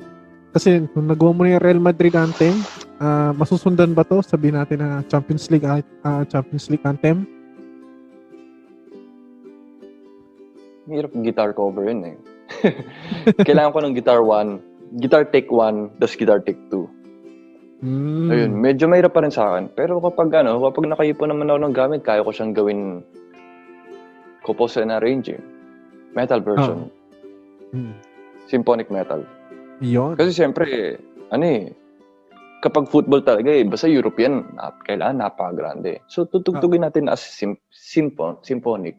Kasi 0.56 0.88
nung 0.96 1.12
nagawa 1.12 1.36
mo 1.36 1.44
na 1.44 1.60
yung 1.60 1.66
Real 1.66 1.82
Madrid 1.84 2.16
anthem, 2.16 2.56
ah, 3.04 3.36
masusundan 3.36 3.92
ba 3.92 4.08
to? 4.08 4.24
Sabihin 4.24 4.56
natin 4.56 4.80
na 4.80 5.04
Champions 5.12 5.52
League 5.52 5.68
ah, 5.68 6.24
Champions 6.32 6.72
League 6.72 6.86
anthem. 6.88 7.28
hirap 10.84 11.16
guitar 11.24 11.56
cover 11.56 11.88
yun 11.88 12.04
eh. 12.04 12.16
Kailangan 13.48 13.72
ko 13.72 13.80
ng 13.82 13.96
guitar 13.96 14.20
1, 14.20 15.00
guitar 15.00 15.24
take 15.32 15.48
1, 15.48 15.96
tapos 16.00 16.16
guitar 16.20 16.40
take 16.44 16.60
2. 16.70 17.03
Mm. 17.84 18.32
Ayun, 18.32 18.52
medyo 18.56 18.88
mahirap 18.88 19.12
pa 19.12 19.28
rin 19.28 19.34
sa 19.36 19.52
akin. 19.52 19.68
Pero 19.76 20.00
kapag 20.00 20.32
ano, 20.40 20.64
kapag 20.72 20.88
nakaipon 20.88 21.36
naman 21.36 21.52
ako 21.52 21.60
ng 21.68 21.76
gamit, 21.76 22.02
kaya 22.08 22.24
ko 22.24 22.32
siyang 22.32 22.56
gawin 22.56 23.04
compose 24.48 24.80
and 24.80 24.96
arrange 24.96 25.36
eh. 25.36 25.42
Metal 26.16 26.40
version. 26.40 26.88
Mm. 27.76 27.92
Symphonic 28.48 28.88
metal. 28.88 29.28
Yun. 29.84 30.16
Kasi 30.16 30.32
siyempre, 30.32 30.96
ano 31.28 31.44
eh, 31.44 31.76
kapag 32.64 32.88
football 32.88 33.20
talaga 33.20 33.52
eh, 33.52 33.68
basta 33.68 33.92
European, 33.92 34.48
na, 34.56 34.72
kailangan 34.88 35.20
napakagrande. 35.20 36.00
So, 36.08 36.24
tutugtugin 36.24 36.88
natin 36.88 37.12
as 37.12 37.20
sim, 37.20 37.60
symphon, 37.68 38.40
symphonic. 38.40 38.96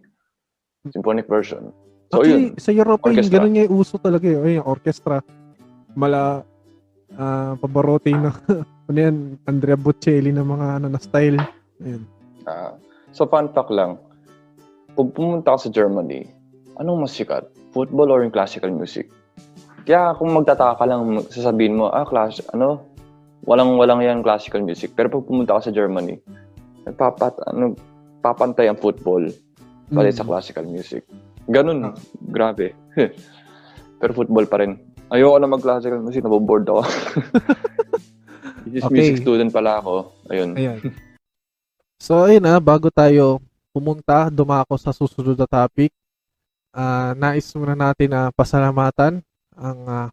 Symphonic 0.93 1.25
version. 1.25 1.73
So, 2.13 2.21
Actually, 2.21 2.53
yun. 2.53 2.61
sa 2.61 2.71
Europe, 2.77 3.01
yung 3.09 3.17
Orchestra. 3.17 3.37
ganun 3.41 3.57
yung 3.57 3.73
uso 3.73 3.97
talaga 3.97 4.29
eh. 4.29 4.61
Yung 4.61 4.69
orchestra. 4.69 5.17
Mala, 5.97 6.45
ah 7.19 7.53
Pavarotti 7.59 8.13
na, 8.13 8.31
ano 8.89 8.99
yan, 8.99 9.39
Andrea 9.47 9.79
Bocelli 9.79 10.31
na 10.31 10.43
mga 10.43 10.83
ano 10.83 10.87
na 10.91 11.01
style. 11.01 11.39
Ayun. 11.83 12.03
Ah, 12.45 12.77
so, 13.11 13.25
fun 13.25 13.49
fact 13.51 13.73
lang, 13.73 13.97
pag 14.95 15.09
pumunta 15.13 15.57
ka 15.57 15.67
sa 15.67 15.71
Germany, 15.73 16.29
anong 16.77 17.09
mas 17.09 17.15
sikat? 17.17 17.49
Football 17.75 18.15
or 18.15 18.21
yung 18.23 18.35
classical 18.35 18.71
music? 18.71 19.11
Kaya 19.85 20.15
kung 20.17 20.33
magtataka 20.33 20.81
ka 20.81 20.85
lang, 20.87 21.21
sasabihin 21.29 21.77
mo, 21.77 21.91
ah, 21.91 22.07
class, 22.07 22.41
ano, 22.55 22.85
walang-walang 23.45 24.01
yan 24.01 24.25
classical 24.25 24.65
music. 24.65 24.97
Pero 24.97 25.13
pag 25.13 25.27
pumunta 25.29 25.61
ka 25.61 25.69
sa 25.69 25.75
Germany, 25.75 26.17
nagpapat, 26.89 27.45
ano, 27.51 27.77
papantay 28.25 28.73
ang 28.73 28.81
football 28.81 29.29
pala 29.93 30.09
Mm. 30.09 30.17
sa 30.17 30.25
classical 30.25 30.65
music. 30.65 31.05
Ganun, 31.53 31.93
grabe. 32.33 32.73
Pero 34.01 34.11
football 34.17 34.49
pa 34.49 34.65
rin. 34.65 34.81
Ayoko 35.15 35.39
na 35.39 35.47
mag-classical 35.47 36.03
music, 36.03 36.27
naboboard 36.27 36.67
ako. 36.67 36.83
Which 38.67 38.83
is 38.83 38.83
Okay. 38.83 38.95
music 38.99 39.23
student 39.23 39.55
pala 39.55 39.79
ako. 39.79 40.11
Ayun. 40.27 40.59
Ayan. 40.59 40.79
So, 42.03 42.27
ayun 42.27 42.43
na, 42.43 42.59
bago 42.59 42.91
tayo 42.91 43.39
pumunta, 43.71 44.27
dumako 44.27 44.75
sa 44.75 44.91
susunod 44.91 45.39
na 45.39 45.47
topic, 45.47 45.95
ah 46.75 47.15
nais 47.15 47.47
muna 47.55 47.79
natin 47.79 48.11
na 48.11 48.35
pasalamatan 48.35 49.23
ang 49.55 49.79
ah, 49.87 50.09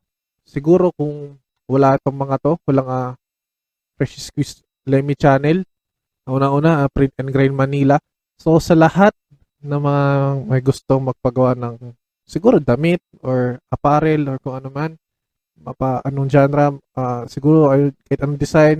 siguro 0.45 0.93
kung 0.93 1.33
wala 1.65 1.97
itong 1.97 2.13
mga 2.13 2.37
to, 2.37 2.53
walang 2.69 2.89
uh, 2.89 3.11
Precious 3.97 4.29
Quiz 4.29 4.61
Lemmy 4.85 5.17
Channel, 5.17 5.65
una-una, 6.29 6.85
ah, 6.85 6.89
Print 6.91 7.17
and 7.17 7.33
Grind 7.33 7.57
Manila. 7.57 7.97
So, 8.37 8.61
sa 8.61 8.77
lahat 8.77 9.17
na 9.61 9.81
mga 9.81 10.03
may 10.45 10.61
gustong 10.61 11.09
magpagawa 11.09 11.57
ng 11.57 11.75
siguro 12.25 12.57
damit 12.61 13.01
or 13.21 13.59
apparel 13.71 14.29
or 14.31 14.37
kung 14.39 14.57
ano 14.57 14.69
man, 14.71 14.91
mapa 15.61 16.01
anong 16.05 16.29
genre, 16.31 16.77
ah, 16.97 17.23
siguro 17.29 17.69
ay 17.69 17.93
kahit 18.09 18.21
anong 18.25 18.39
design, 18.41 18.79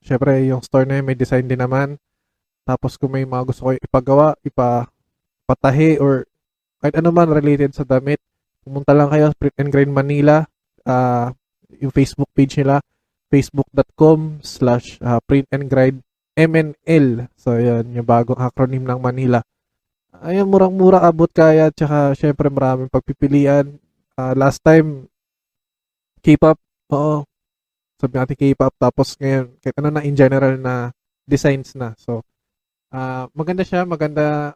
syempre 0.00 0.42
yung 0.48 0.64
store 0.64 0.88
na 0.88 1.00
yun 1.00 1.06
may 1.06 1.18
design 1.18 1.44
din 1.44 1.60
naman. 1.60 2.00
Tapos 2.64 2.96
kung 2.96 3.12
may 3.12 3.26
mga 3.26 3.44
gusto 3.48 3.68
ko 3.68 3.70
ipagawa, 3.76 4.38
ipatahi 4.44 5.98
or 6.00 6.24
kahit 6.80 6.98
ano 6.98 7.10
man 7.14 7.30
related 7.30 7.74
sa 7.74 7.84
damit, 7.86 8.18
pumunta 8.64 8.94
lang 8.94 9.10
kayo 9.10 9.30
Print 9.36 9.56
and 9.58 9.70
Grind 9.70 9.92
Manila, 9.92 10.46
ah, 10.86 11.34
yung 11.78 11.92
Facebook 11.94 12.30
page 12.34 12.58
nila, 12.60 12.82
facebook.com 13.32 14.44
slash 14.44 15.00
ah, 15.00 15.18
print 15.24 15.48
and 15.48 15.66
grind 15.72 15.98
MNL. 16.36 17.28
So, 17.36 17.56
yun, 17.56 17.92
yung 17.92 18.08
bagong 18.08 18.40
acronym 18.40 18.84
ng 18.84 19.00
Manila. 19.00 19.40
Ayun, 20.22 20.46
murang-mura 20.46 21.02
abot 21.02 21.26
kaya, 21.26 21.74
tsaka 21.74 22.14
syempre 22.14 22.46
maraming 22.46 22.86
pagpipilian. 22.86 23.74
Ah, 24.14 24.30
last 24.38 24.62
time, 24.62 25.10
K-pop, 26.22 26.58
oo, 26.94 27.26
sabi 27.98 28.14
natin 28.14 28.38
K-pop, 28.38 28.70
tapos 28.78 29.18
ngayon, 29.18 29.50
kahit 29.58 29.74
ano 29.82 29.88
na 29.90 30.06
in 30.06 30.14
general 30.14 30.54
na 30.58 30.94
designs 31.26 31.74
na. 31.74 31.94
So, 31.98 32.22
ah 32.94 33.26
maganda 33.34 33.66
siya, 33.66 33.82
maganda 33.82 34.54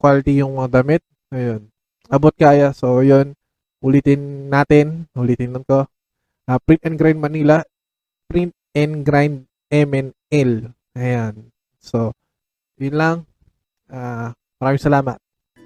quality 0.00 0.40
yung 0.40 0.56
mga 0.56 0.80
damit. 0.80 1.02
Ayun. 1.32 1.68
Abot 2.08 2.32
kaya. 2.34 2.72
So, 2.72 3.04
yun. 3.04 3.36
Ulitin 3.84 4.48
natin. 4.48 5.06
Ulitin 5.14 5.52
lang 5.54 5.64
ko. 5.68 5.84
Ah, 6.48 6.58
Print 6.58 6.82
and 6.88 6.96
Grind 6.96 7.20
Manila. 7.20 7.62
Print 8.26 8.56
and 8.74 9.04
Grind 9.04 9.44
MNL. 9.70 10.72
Ayan. 10.96 11.52
So, 11.78 12.16
yun 12.80 12.96
lang. 12.96 13.16
Ah, 13.92 14.34
maraming 14.60 14.84
salamat. 14.84 15.16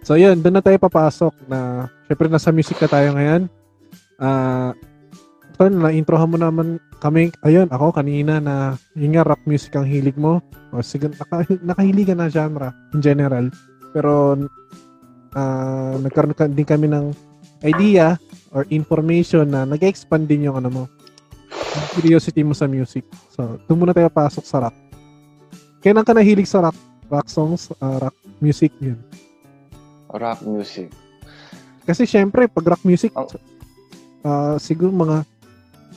So, 0.07 0.15
yun. 0.15 0.39
Doon 0.39 0.61
na 0.61 0.65
tayo 0.65 0.79
papasok 0.79 1.35
na 1.51 1.91
syempre 2.07 2.31
nasa 2.31 2.55
music 2.55 2.79
na 2.79 2.89
tayo 2.89 3.09
ngayon. 3.19 3.43
Ah, 4.23 4.71
so, 5.59 5.67
na-introhan 5.67 6.31
mo 6.31 6.39
naman 6.39 6.79
kami. 7.03 7.35
Ayun, 7.43 7.67
ako 7.69 7.99
kanina 7.99 8.39
na 8.39 8.79
yun 8.95 9.19
nga, 9.19 9.27
rock 9.27 9.43
music 9.45 9.75
ang 9.75 9.85
hilig 9.85 10.15
mo. 10.15 10.39
O 10.71 10.81
sige, 10.81 11.11
naka, 11.11 11.43
nakahilig 11.61 12.09
ka 12.09 12.15
na 12.15 12.31
genre 12.31 12.71
in 12.95 13.03
general. 13.03 13.51
Pero 13.91 14.39
ah 15.35 15.99
nagkaroon 15.99 16.35
ka, 16.39 16.47
din 16.47 16.63
kami 16.63 16.87
ng 16.87 17.11
idea 17.67 18.15
or 18.55 18.63
information 18.71 19.51
na 19.51 19.67
nag-expand 19.67 20.31
din 20.31 20.47
yung 20.47 20.63
ano 20.63 20.71
mo, 20.71 20.83
curiosity 21.99 22.47
mo 22.47 22.55
sa 22.55 22.71
music. 22.71 23.03
So, 23.35 23.59
doon 23.67 23.83
muna 23.83 23.95
tayo 23.97 24.07
pasok 24.07 24.47
sa 24.47 24.63
rock. 24.63 24.77
Kailan 25.83 26.07
ka 26.07 26.15
nahilig 26.15 26.47
sa 26.47 26.63
rock? 26.63 26.94
Rock 27.09 27.29
songs, 27.29 27.69
ah, 27.79 28.09
rock 28.09 28.17
music 28.41 28.73
yun. 28.81 28.99
Rock 30.09 30.41
music. 30.45 30.89
Kasi 31.85 32.09
syempre, 32.09 32.49
pag 32.49 32.65
rock 32.65 32.83
music, 32.85 33.13
Ang- 33.13 33.29
ah 34.25 34.57
siguro 34.57 34.89
mga 34.89 35.29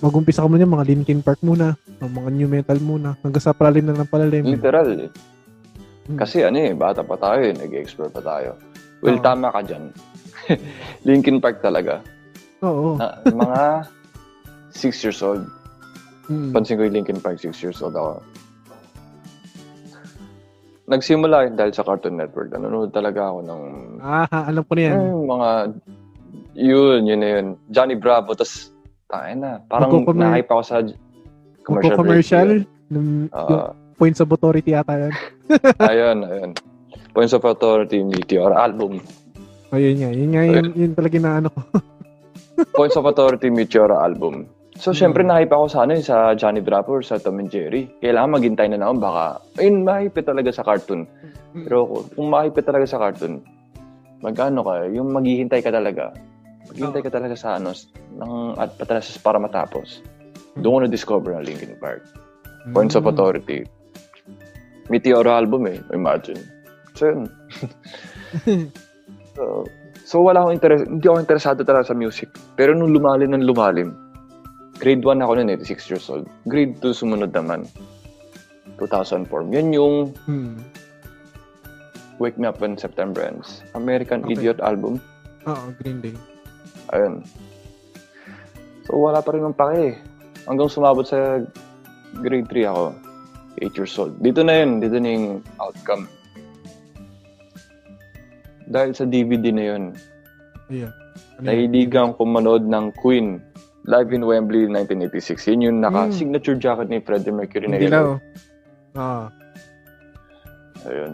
mag-umpisa 0.04 0.44
ka 0.44 0.52
muna 0.52 0.68
mga 0.68 0.88
Linkin 0.88 1.24
Park 1.24 1.40
muna, 1.42 1.74
mga 1.98 2.30
new 2.30 2.50
metal 2.52 2.78
muna, 2.84 3.16
hanggang 3.24 3.42
sa 3.42 3.56
palalim 3.56 3.88
na 3.88 3.98
ng 3.98 4.12
palalim. 4.12 4.44
Literal 4.46 4.88
eh. 4.94 5.10
Hmm. 6.08 6.18
Kasi 6.20 6.44
ano 6.44 6.60
eh, 6.60 6.72
bata 6.76 7.02
pa 7.04 7.18
tayo 7.20 7.42
eh, 7.44 7.56
nag-explore 7.56 8.12
pa 8.12 8.22
tayo. 8.22 8.56
Well, 9.02 9.20
Oo. 9.20 9.26
tama 9.26 9.52
ka 9.52 9.62
dyan. 9.64 9.92
Linkin 11.08 11.40
Park 11.42 11.62
talaga. 11.62 12.02
Oo. 12.64 12.98
Na, 12.98 13.22
mga 13.28 13.62
6 14.74 15.04
years 15.06 15.22
old. 15.22 15.44
Mm. 16.28 16.52
Pansin 16.52 16.76
ko 16.78 16.84
yung 16.84 16.96
Linkin 17.02 17.20
Park, 17.22 17.40
6 17.40 17.56
years 17.64 17.80
old 17.80 17.96
ako. 17.96 18.20
Nagsimula 20.88 21.44
yun 21.44 21.56
dahil 21.60 21.76
sa 21.76 21.84
Cartoon 21.84 22.16
Network. 22.16 22.48
Nanonood 22.50 22.96
talaga 22.96 23.28
ako 23.28 23.40
ng 23.44 23.62
Ah, 24.00 24.48
alam 24.48 24.64
ko 24.64 24.72
na 24.72 24.82
yan. 24.82 24.96
eh, 24.96 25.12
mga 25.28 25.50
yun, 26.56 27.00
yun 27.04 27.20
na 27.20 27.30
yun. 27.30 27.46
Johnny 27.68 27.94
Bravo, 27.94 28.32
tas 28.32 28.72
tayo 29.06 29.32
na. 29.36 29.60
Parang 29.68 29.92
Magko-commer- 29.92 30.24
nahype 30.24 30.48
ako 30.48 30.64
sa 30.64 30.76
commercial. 31.62 31.98
Commercial, 31.98 32.50
ng, 32.88 33.28
Ah, 33.30 33.46
yung 33.46 33.64
points 33.94 34.20
of 34.20 34.32
authority 34.32 34.72
yata 34.72 34.96
yan. 34.98 35.14
ayun, 35.92 36.18
ayun. 36.24 36.52
Points 37.12 37.34
of 37.34 37.44
Authority 37.44 38.00
Meteor 38.00 38.54
album. 38.54 39.02
Ayun 39.74 39.96
nga, 39.98 40.10
yun 40.14 40.30
nga, 40.32 40.44
yun, 40.46 40.66
yun 40.72 40.92
talaga 40.94 41.18
na 41.18 41.32
ano 41.42 41.50
ko. 41.50 41.62
Points 42.78 42.96
of 42.96 43.04
Authority 43.04 43.50
Meteor 43.50 43.92
album. 43.92 44.48
So, 44.78 44.94
Hmm. 44.94 44.98
syempre, 45.00 45.26
nahype 45.26 45.50
ako 45.50 45.66
sa 45.68 45.80
ano, 45.84 45.98
eh, 45.98 46.04
sa 46.06 46.38
Johnny 46.38 46.62
Bravo 46.62 46.94
or 46.94 47.02
sa 47.02 47.18
Tom 47.18 47.42
and 47.42 47.50
Jerry. 47.50 47.90
Kailangan 47.98 48.38
maghintay 48.38 48.68
na 48.70 48.78
naman, 48.78 49.02
baka, 49.02 49.42
ayun, 49.58 49.82
mahype 49.82 50.22
talaga 50.22 50.54
sa 50.54 50.62
cartoon. 50.62 51.10
Pero 51.66 51.90
kung- 52.14 52.30
mahype 52.30 52.62
talaga 52.62 52.86
sa 52.86 53.02
cartoon, 53.02 53.42
magano 54.22 54.62
ka, 54.62 54.86
yung 54.88 55.10
maghihintay 55.10 55.66
ka 55.66 55.74
talaga. 55.74 56.14
Maghihintay 56.70 57.02
ka 57.02 57.10
talaga 57.10 57.34
sa 57.34 57.58
ano, 57.58 57.74
ng, 58.14 58.34
at 58.56 58.78
patalas 58.78 59.10
para 59.18 59.42
matapos. 59.42 60.06
Doon 60.58 60.74
ko 60.74 60.80
na-discover 60.86 61.34
ang 61.34 61.46
Linkin 61.46 61.74
Park. 61.78 62.06
Points 62.70 62.94
of 62.94 63.06
Mm. 63.06 63.14
Authority. 63.14 63.60
Meteor 64.90 65.26
album 65.26 65.66
eh, 65.68 65.82
imagine. 65.92 66.38
So, 66.94 67.10
yun. 67.10 67.22
so, 69.36 69.44
so, 70.04 70.16
wala 70.22 70.42
akong 70.42 70.56
interes, 70.56 70.82
hindi 70.86 71.06
ako 71.06 71.18
interesado 71.20 71.62
talaga 71.64 71.92
sa 71.92 71.96
music. 71.98 72.30
Pero 72.56 72.74
nung 72.74 72.92
lumalim 72.92 73.34
ng 73.34 73.46
lumalim, 73.46 73.94
grade 74.78 75.02
1 75.02 75.20
ako 75.20 75.32
noon, 75.36 75.50
86 75.52 75.90
years 75.90 76.06
old. 76.08 76.26
Grade 76.46 76.78
2 76.80 76.94
sumunod 76.94 77.32
naman. 77.32 77.66
2004. 78.78 79.26
Yan 79.52 79.74
yung 79.74 79.96
Hmm. 80.24 80.62
Wake 82.18 82.36
Me 82.36 82.46
Up 82.46 82.58
When 82.58 82.74
September 82.74 83.22
Ends. 83.22 83.62
American 83.74 84.22
Okay. 84.24 84.34
Idiot 84.34 84.58
album. 84.60 84.98
Oo, 85.46 85.70
Green 85.78 86.02
Day. 86.02 86.14
Ayun. 86.90 87.22
So, 88.84 88.98
wala 88.98 89.20
pa 89.20 89.34
rin 89.34 89.44
ng 89.44 89.54
pake. 89.54 90.02
Hanggang 90.46 90.66
sumabot 90.68 91.04
sa 91.04 91.42
grade 92.16 92.48
3 92.48 92.66
ako. 92.66 92.86
8 93.60 93.74
years 93.76 93.94
old. 93.98 94.14
Dito 94.18 94.42
na 94.42 94.54
yun. 94.56 94.78
Dito 94.78 94.98
na 94.98 95.10
yung 95.10 95.28
outcome. 95.58 96.06
Dahil 98.66 98.92
sa 98.92 99.06
DVD 99.06 99.48
na 99.50 99.64
yun, 99.66 99.84
Ayan. 100.68 100.92
Ano 101.38 101.40
yun? 101.40 101.46
nahiligan 101.46 102.12
ko 102.12 102.26
manood 102.26 102.66
ng 102.66 102.92
Queen 102.94 103.40
live 103.88 104.12
in 104.12 104.22
Wembley 104.22 104.68
1986. 104.68 105.48
Yun 105.48 105.62
yung 105.64 105.78
naka-signature 105.80 106.60
jacket 106.60 106.92
ni 106.92 107.00
Freddie 107.00 107.32
Mercury 107.32 107.68
na 107.68 107.80
Hindi 107.80 107.88
yun. 107.88 107.96
lang. 107.96 108.08
Ah. 108.94 109.26
Ayun. 110.84 111.14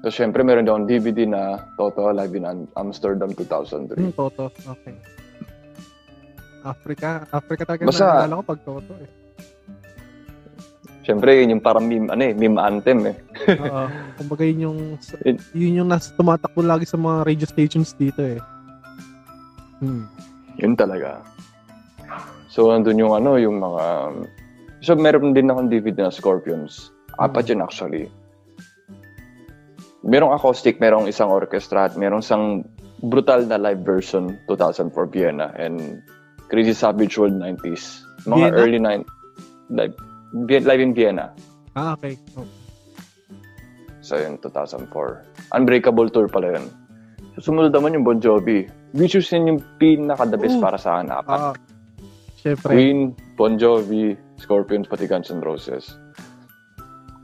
So, 0.00 0.08
syempre, 0.08 0.42
meron 0.42 0.64
akong 0.64 0.88
DVD 0.88 1.28
na 1.28 1.42
Toto 1.76 2.08
Live 2.10 2.32
in 2.32 2.44
Am- 2.44 2.70
Amsterdam 2.74 3.30
2003. 3.30 4.00
Hmm, 4.00 4.12
Toto. 4.12 4.48
Okay. 4.50 4.96
Africa. 6.60 7.24
Africa 7.30 7.62
talaga 7.64 7.86
Basta- 7.86 8.04
naalala 8.18 8.34
ko 8.34 8.44
pag 8.44 8.60
Toto 8.66 8.92
eh. 8.98 9.10
Syempre, 11.00 11.32
yun 11.40 11.56
yung 11.56 11.64
parang 11.64 11.88
meme, 11.88 12.12
ano 12.12 12.22
eh, 12.22 12.34
meme 12.36 12.60
anthem 12.60 12.98
eh. 13.08 13.16
Oo. 13.56 13.84
Kumbaga 14.16 14.42
yun 14.44 14.60
yung, 14.68 14.78
yun 15.56 15.78
yung 15.84 15.88
nas, 15.88 16.12
tumatakbo 16.12 16.60
lagi 16.60 16.84
sa 16.84 17.00
mga 17.00 17.24
radio 17.24 17.46
stations 17.48 17.96
dito 17.96 18.20
eh. 18.20 18.40
Hmm. 19.80 20.04
Yun 20.60 20.76
talaga. 20.76 21.24
So, 22.50 22.74
andun 22.74 22.98
yung 22.98 23.14
ano, 23.14 23.38
yung 23.38 23.62
mga... 23.62 23.84
So, 24.82 24.98
meron 24.98 25.32
din 25.38 25.46
akong 25.46 25.70
DVD 25.70 26.10
na 26.10 26.12
Scorpions. 26.12 26.90
Apat 27.22 27.54
yun 27.54 27.62
actually. 27.62 28.10
Merong 30.02 30.34
acoustic, 30.34 30.82
merong 30.82 31.06
isang 31.06 31.30
orchestra, 31.30 31.86
at 31.86 31.94
merong 31.94 32.26
isang 32.26 32.66
brutal 33.06 33.46
na 33.46 33.54
live 33.54 33.86
version 33.86 34.34
2004 34.50 34.92
Vienna 35.14 35.54
and 35.54 36.02
Crazy 36.50 36.74
Savage 36.74 37.14
World 37.14 37.38
90s. 37.38 38.02
Mga 38.26 38.50
Vienna? 38.50 38.58
early 38.58 38.80
9 38.82 39.04
live, 39.70 39.94
live 40.66 40.82
in 40.82 40.92
Vienna. 40.92 41.30
Ah, 41.78 41.94
okay. 41.94 42.18
Oh. 42.34 42.48
So, 44.02 44.18
yun, 44.18 44.42
2004. 44.42 44.90
Unbreakable 45.54 46.10
Tour 46.10 46.26
pala 46.26 46.58
yun. 46.58 46.66
So, 47.38 47.52
sumunod 47.52 47.70
naman 47.70 47.94
yung 47.94 48.02
Bon 48.02 48.18
Jovi. 48.18 48.66
Which 48.90 49.14
is 49.14 49.30
yun 49.30 49.46
yung 49.46 49.60
pinaka-the 49.78 50.34
best 50.34 50.58
Ooh. 50.58 50.64
para 50.64 50.74
sa 50.80 50.98
akin. 50.98 51.14
Apat. 51.14 51.38
Ah, 51.38 51.54
syempre. 52.40 52.72
Queen, 52.72 52.98
Bon 53.36 53.54
Jovi, 53.54 54.16
Scorpions, 54.36 54.88
pati 54.88 55.04
Guns 55.04 55.28
N' 55.28 55.40
Roses. 55.40 55.92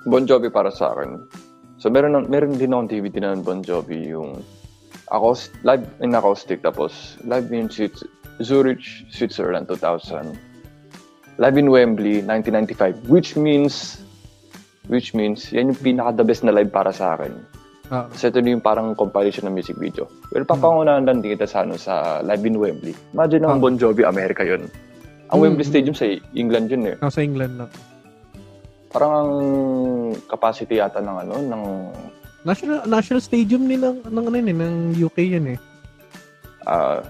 Bon 0.06 0.22
Jovi 0.22 0.52
para 0.52 0.70
sa 0.70 0.92
akin. 0.92 1.18
So, 1.76 1.88
meron, 1.88 2.28
meron 2.28 2.56
din 2.56 2.72
akong 2.72 2.88
DVD 2.88 3.20
na 3.20 3.36
Bon 3.36 3.60
Jovi, 3.60 4.12
yung 4.12 4.40
acoust, 5.08 5.52
live 5.62 5.84
in 6.00 6.14
acoustic, 6.14 6.62
tapos 6.62 6.92
live 7.22 7.50
in 7.50 7.68
Swiss- 7.68 8.06
Zurich, 8.38 9.08
Switzerland, 9.08 9.66
2000. 9.68 10.36
Live 11.36 11.56
in 11.56 11.68
Wembley, 11.68 12.24
1995, 12.24 13.08
which 13.08 13.36
means, 13.36 14.00
which 14.88 15.12
means, 15.12 15.52
yan 15.52 15.68
yung 15.68 15.80
pinaka-the 15.80 16.24
best 16.24 16.44
na 16.44 16.52
live 16.52 16.72
para 16.72 16.92
sa 16.92 17.16
akin. 17.16 17.32
Ah, 17.86 18.08
Kasi 18.10 18.28
ito 18.28 18.40
yung 18.40 18.58
parang 18.58 18.96
compilation 18.98 19.46
ng 19.46 19.54
music 19.54 19.78
video. 19.78 20.10
Well, 20.32 20.42
papangunahan 20.42 21.06
lang 21.06 21.22
din 21.22 21.38
kita 21.38 21.46
sa, 21.46 21.62
ano, 21.62 21.78
sa 21.78 22.18
live 22.20 22.42
in 22.42 22.58
Wembley. 22.58 22.96
Imagine 23.14 23.46
ang 23.46 23.56
Ah. 23.56 23.62
Bon 23.62 23.76
Jovi, 23.76 24.02
Amerika 24.02 24.42
yun. 24.42 24.66
Ang 25.26 25.36
Mm. 25.36 25.44
Wembley 25.44 25.66
Stadium 25.66 25.94
sa 25.94 26.06
England 26.32 26.66
yun 26.68 26.82
eh. 26.86 26.96
nasa 26.96 27.20
England 27.20 27.54
na. 27.56 27.66
Parang 28.88 29.12
ang 29.12 29.32
capacity 30.24 30.78
yata 30.78 30.98
ng 30.98 31.16
ano, 31.20 31.34
ng... 31.36 31.62
National 32.42 32.86
National 32.86 33.18
Stadium 33.18 33.66
nila 33.66 33.90
ng 33.98 34.24
ano 34.24 34.34
yun 34.34 34.48
eh, 34.48 34.56
ng 34.56 34.74
UK 34.96 35.18
yun 35.28 35.46
eh. 35.50 35.58
ah 36.62 37.02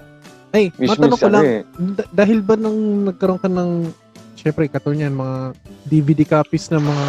Ay, 0.49 0.71
which 0.75 0.89
matanong 0.89 1.13
ko 1.13 1.27
ano 1.27 1.35
lang, 1.35 1.45
eh, 1.45 1.61
da- 1.93 2.09
dahil 2.15 2.39
ba 2.39 2.55
nang 2.55 2.73
nagkaroon 3.05 3.37
ka 3.37 3.45
ng, 3.45 3.91
syempre, 4.33 4.65
katulad 4.65 4.97
niyan, 4.97 5.13
mga 5.13 5.35
DVD 5.85 6.21
copies 6.25 6.71
ng 6.71 6.79
mga 6.79 7.05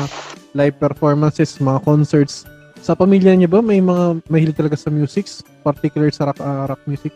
live 0.52 0.76
performances, 0.76 1.56
mga 1.56 1.80
concerts, 1.80 2.42
sa 2.78 2.92
pamilya 2.92 3.32
niyo 3.32 3.46
ba 3.46 3.62
may 3.62 3.78
mga 3.78 4.20
mahilig 4.26 4.59
talaga 4.59 4.74
sa 4.74 4.90
music, 4.90 5.30
particular 5.62 6.11
sa 6.11 6.28
rock, 6.28 6.38
ah, 6.40 6.66
rock 6.66 6.82
music? 6.84 7.14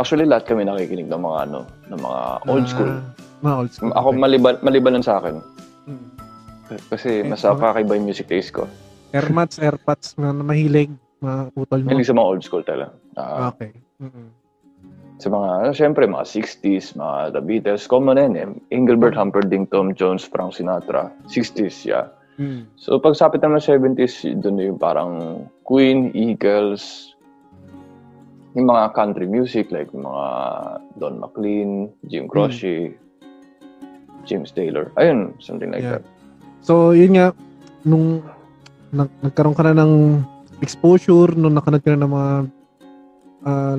Actually 0.00 0.24
lahat 0.24 0.48
kami 0.48 0.64
nakikinig 0.64 1.06
ng 1.06 1.20
mga 1.20 1.38
ano, 1.46 1.60
ng 1.92 2.00
mga 2.00 2.20
old 2.48 2.64
Ah, 2.66 2.70
school. 2.72 2.92
mga 3.44 3.54
old 3.60 3.70
school. 3.70 3.92
Ako 3.92 4.08
okay. 4.10 4.18
maliban, 4.18 4.54
maliban 4.64 4.92
lang 4.96 5.04
sa 5.04 5.20
akin. 5.20 5.36
Hmm. 5.84 6.08
Kasi 6.88 7.20
mas 7.22 7.44
okay. 7.44 7.60
kakaiba 7.60 7.92
yung 7.94 8.06
music 8.08 8.26
taste 8.26 8.56
ko. 8.56 8.64
Airmats, 9.12 9.58
airpods, 9.58 10.14
mga 10.16 10.32
na 10.38 10.44
mahilig, 10.46 10.90
mga 11.18 11.50
putol 11.52 11.82
mo. 11.82 11.86
Mahilig 11.90 12.08
sa 12.08 12.16
mga 12.16 12.28
old 12.30 12.42
school 12.42 12.64
talaga. 12.64 12.94
Ah, 13.18 13.50
Okay. 13.52 13.74
Mm-mm. 14.00 14.28
Sa 15.20 15.28
mga, 15.28 15.48
ano, 15.60 15.70
syempre, 15.76 16.08
mga 16.08 16.24
60s, 16.24 16.96
mga 16.96 17.36
The 17.36 17.42
Beatles, 17.44 17.84
common 17.84 18.16
na 18.16 18.24
yun 18.24 18.34
eh. 18.40 18.48
Engelbert 18.72 19.12
Humperdinck, 19.12 19.68
Tom 19.68 19.92
Jones, 19.92 20.24
Frank 20.24 20.56
Sinatra. 20.56 21.12
60s, 21.28 21.84
yeah. 21.84 22.08
Mm. 22.40 22.64
So, 22.80 22.96
pagsapit 22.96 23.44
naman 23.44 23.60
sa 23.60 23.76
70s, 23.76 24.24
doon 24.40 24.56
na 24.56 24.64
yung 24.72 24.80
parang 24.80 25.44
Queen, 25.68 26.08
Eagles, 26.16 27.09
yung 28.52 28.66
mga 28.66 28.92
country 28.92 29.26
music 29.26 29.70
like 29.70 29.90
mga 29.90 30.26
Don 30.98 31.18
McLean, 31.18 31.90
Jim 32.06 32.26
Croce, 32.26 32.90
James 34.26 34.50
Taylor. 34.50 34.90
Ayun, 34.98 35.34
something 35.38 35.70
like 35.70 35.82
Yeah. 35.82 35.98
that. 35.98 36.04
So, 36.60 36.92
yun 36.92 37.14
nga, 37.14 37.32
nung 37.82 38.20
nag- 38.90 39.14
nagkaroon 39.22 39.54
ka 39.54 39.64
na 39.64 39.80
ng 39.80 40.20
exposure, 40.60 41.32
nung 41.32 41.54
nakanood 41.54 41.80
ka 41.80 41.94
na 41.94 42.02
ng 42.04 42.12
mga 42.12 42.32
ah, 43.40 43.76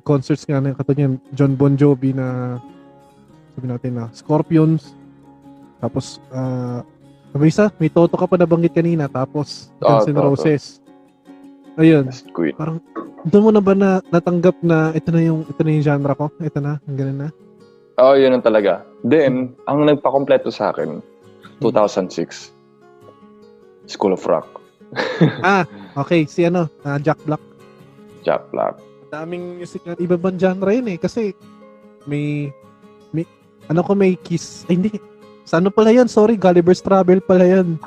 concerts 0.00 0.48
nga 0.48 0.62
na 0.62 0.72
katulad 0.72 0.96
yan, 0.96 1.14
John 1.36 1.52
Bon 1.52 1.74
Jovi 1.74 2.16
na 2.16 2.56
sabi 3.52 3.66
natin 3.68 3.92
na 3.94 4.08
Scorpions, 4.10 4.96
tapos 5.78 6.18
uh, 6.32 6.80
may 7.36 7.52
isa, 7.52 7.68
may 7.76 7.92
Toto 7.92 8.16
ka 8.16 8.24
pa 8.24 8.34
nabanggit 8.34 8.72
kanina, 8.72 9.04
tapos 9.06 9.68
Ah, 9.78 10.00
Guns 10.00 10.08
N' 10.08 10.16
Toto. 10.16 10.26
Roses. 10.32 10.80
Ayun, 11.76 12.08
parang 12.56 12.78
doon 13.28 13.44
mo 13.44 13.50
na 13.52 13.62
ba 13.64 13.74
na 13.76 13.90
natanggap 14.12 14.56
na 14.60 14.92
ito 14.92 15.08
na 15.10 15.20
yung 15.24 15.48
ito 15.48 15.60
na 15.64 15.70
yung 15.72 15.84
genre 15.84 16.14
ko? 16.14 16.26
Ito 16.40 16.58
na, 16.60 16.80
ang 16.84 16.96
ganun 16.96 17.18
na. 17.24 17.28
Oh, 17.96 18.18
yun 18.18 18.34
ang 18.34 18.44
talaga. 18.44 18.82
Then, 19.06 19.54
ang 19.70 19.86
nagpakompleto 19.86 20.50
sa 20.50 20.74
akin, 20.74 20.98
2006, 21.62 22.50
School 23.86 24.12
of 24.16 24.24
Rock, 24.26 24.60
ah, 25.46 25.66
okay, 25.98 26.26
si 26.26 26.46
ano, 26.46 26.66
ah, 26.82 26.98
Jack 26.98 27.18
Black. 27.26 27.42
Jack 28.24 28.46
Black. 28.50 28.76
daming 29.14 29.62
music 29.62 29.86
na 29.86 29.94
iba 30.02 30.18
bang 30.18 30.34
genre 30.34 30.70
yun 30.74 30.90
eh 30.90 30.98
kasi 30.98 31.30
may 32.10 32.50
may 33.14 33.22
ano 33.70 33.86
ko 33.86 33.94
may 33.94 34.18
kiss 34.18 34.66
ay 34.66 34.74
hindi 34.74 34.90
sa 35.46 35.62
ano 35.62 35.70
pala 35.70 35.94
yun 35.94 36.10
sorry 36.10 36.34
Gulliver's 36.34 36.82
Travel 36.82 37.22
pala 37.22 37.46
yun 37.46 37.78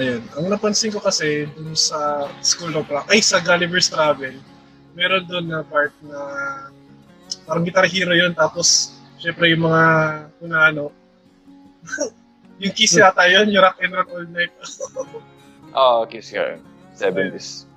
Ayun. 0.00 0.24
Ang 0.32 0.46
napansin 0.48 0.88
ko 0.88 1.04
kasi 1.04 1.44
dun 1.52 1.76
sa 1.76 2.24
School 2.40 2.72
of 2.72 2.88
Rock, 2.88 3.12
ay 3.12 3.20
sa 3.20 3.36
Gulliver's 3.36 3.92
Travel, 3.92 4.40
meron 4.96 5.28
doon 5.28 5.46
na 5.52 5.60
part 5.60 5.92
na 6.00 6.18
parang 7.44 7.62
guitar 7.62 7.84
hero 7.84 8.16
yun 8.16 8.32
tapos 8.32 8.96
syempre 9.20 9.52
yung 9.52 9.68
mga 9.68 9.84
kung 10.40 10.50
ano 10.50 10.90
yung 12.62 12.72
kiss 12.76 12.96
yata 12.96 13.24
yun, 13.28 13.48
yung 13.52 13.64
rock 13.64 13.80
and 13.80 13.92
roll 13.92 14.08
all 14.08 14.28
night. 14.32 14.52
Ah, 15.70 16.02
okay, 16.02 16.18
sige. 16.18 16.58
70s. 16.98 17.70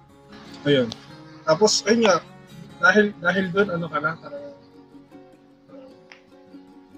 Ayun. 0.65 0.89
Tapos, 1.45 1.85
ayun 1.85 2.09
nga, 2.09 2.25
dahil, 2.81 3.13
dahil 3.21 3.45
doon, 3.53 3.69
ano 3.69 3.85
ka 3.85 3.97
na, 4.01 4.17
parang, 4.17 4.45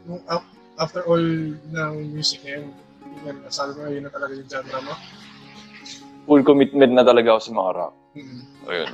nung 0.08 0.24
af- 0.32 0.56
after 0.80 1.04
all 1.04 1.20
ng 1.60 1.94
music 2.16 2.48
na 2.48 2.64
yun, 2.64 2.72
yun, 3.26 3.38
sabi 3.50 3.72
mo, 3.76 3.90
yun 3.90 4.04
na 4.06 4.12
talaga 4.14 4.32
yung 4.38 4.50
genre 4.50 4.80
mo. 4.86 4.94
Full 6.26 6.44
commitment 6.46 6.94
na 6.94 7.04
talaga 7.06 7.38
ako 7.38 7.42
sa 7.42 7.52
mga 7.54 7.72
rock. 7.78 7.94
Mm. 8.18 8.42
Ayun. 8.66 8.92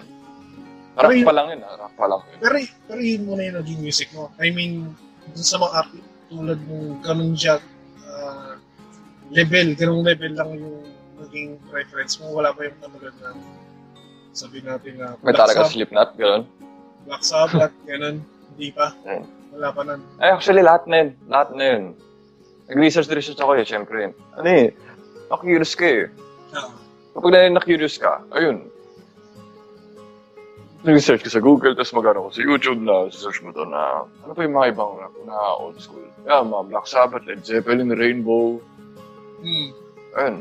Pero 0.91 1.09
yun- 1.15 1.27
pa 1.27 1.33
lang 1.35 1.47
yun, 1.55 1.61
ah. 1.63 1.75
rock 1.79 1.93
pa 1.95 2.05
lang 2.07 2.21
yun. 2.23 2.39
Pero, 2.43 2.55
pero 2.87 2.99
yun 2.99 3.21
muna 3.27 3.41
yung 3.47 3.57
naging 3.63 3.79
music 3.79 4.09
mo. 4.11 4.31
I 4.39 4.51
mean, 4.51 4.91
dun 5.31 5.45
sa 5.47 5.59
mga 5.59 5.71
artist, 5.71 6.07
tulad 6.31 6.59
ng 6.63 7.03
ganun 7.03 7.33
siya, 7.35 7.55
ah, 8.07 8.55
level, 9.31 9.67
ganung 9.75 10.03
level 10.03 10.31
lang 10.35 10.49
yung 10.55 10.77
naging 11.21 11.59
reference 11.71 12.19
mo. 12.19 12.35
Wala 12.35 12.51
pa 12.51 12.67
yung 12.67 12.79
namulan 12.83 13.15
na 13.19 13.31
sabi 14.31 14.63
natin 14.63 14.95
na 14.95 15.15
May 15.19 15.35
talaga 15.35 15.67
Slipknot, 15.67 16.15
gano'n. 16.15 16.43
Black 17.07 17.23
Sabbath, 17.23 17.75
ganun. 17.83 18.23
Hindi 18.55 18.69
pa. 18.71 18.95
Wala 19.51 19.67
pa 19.75 19.81
nun. 19.83 20.01
Ay, 20.21 20.31
actually, 20.31 20.63
lahat 20.63 20.87
na 20.87 20.95
yun. 21.03 21.09
Lahat 21.27 21.49
na 21.51 21.63
yun. 21.65 21.83
Nag-research-research 22.71 23.39
ako 23.43 23.51
eh, 23.59 23.67
syempre. 23.67 24.15
Ano 24.39 24.47
eh, 24.47 24.71
na-curious 25.27 25.75
ka 25.75 25.85
eh. 25.91 26.07
Ah, 26.55 26.71
Kapag 27.11 27.31
na 27.35 27.59
na-curious 27.59 27.99
ka, 27.99 28.23
ayun. 28.31 28.71
Nag-search 30.87 31.27
ka 31.27 31.29
sa 31.29 31.43
Google, 31.43 31.75
tapos 31.75 31.93
mag-ano 31.93 32.25
ko 32.25 32.29
sa 32.31 32.41
YouTube 32.41 32.79
na 32.81 33.11
search 33.11 33.43
mo 33.43 33.51
to 33.51 33.67
na 33.67 34.07
ano 34.25 34.31
pa 34.33 34.41
yung 34.47 34.55
mga 34.55 34.73
ibang 34.73 34.97
rap 34.97 35.13
na 35.27 35.37
old 35.59 35.77
school. 35.77 36.01
Yeah, 36.23 36.41
mga 36.41 36.71
Black 36.71 36.87
Sabbath, 36.87 37.27
Led 37.27 37.43
Zeppelin, 37.43 37.91
Rainbow, 37.91 38.63
hmm. 39.43 39.69
ayun. 40.15 40.35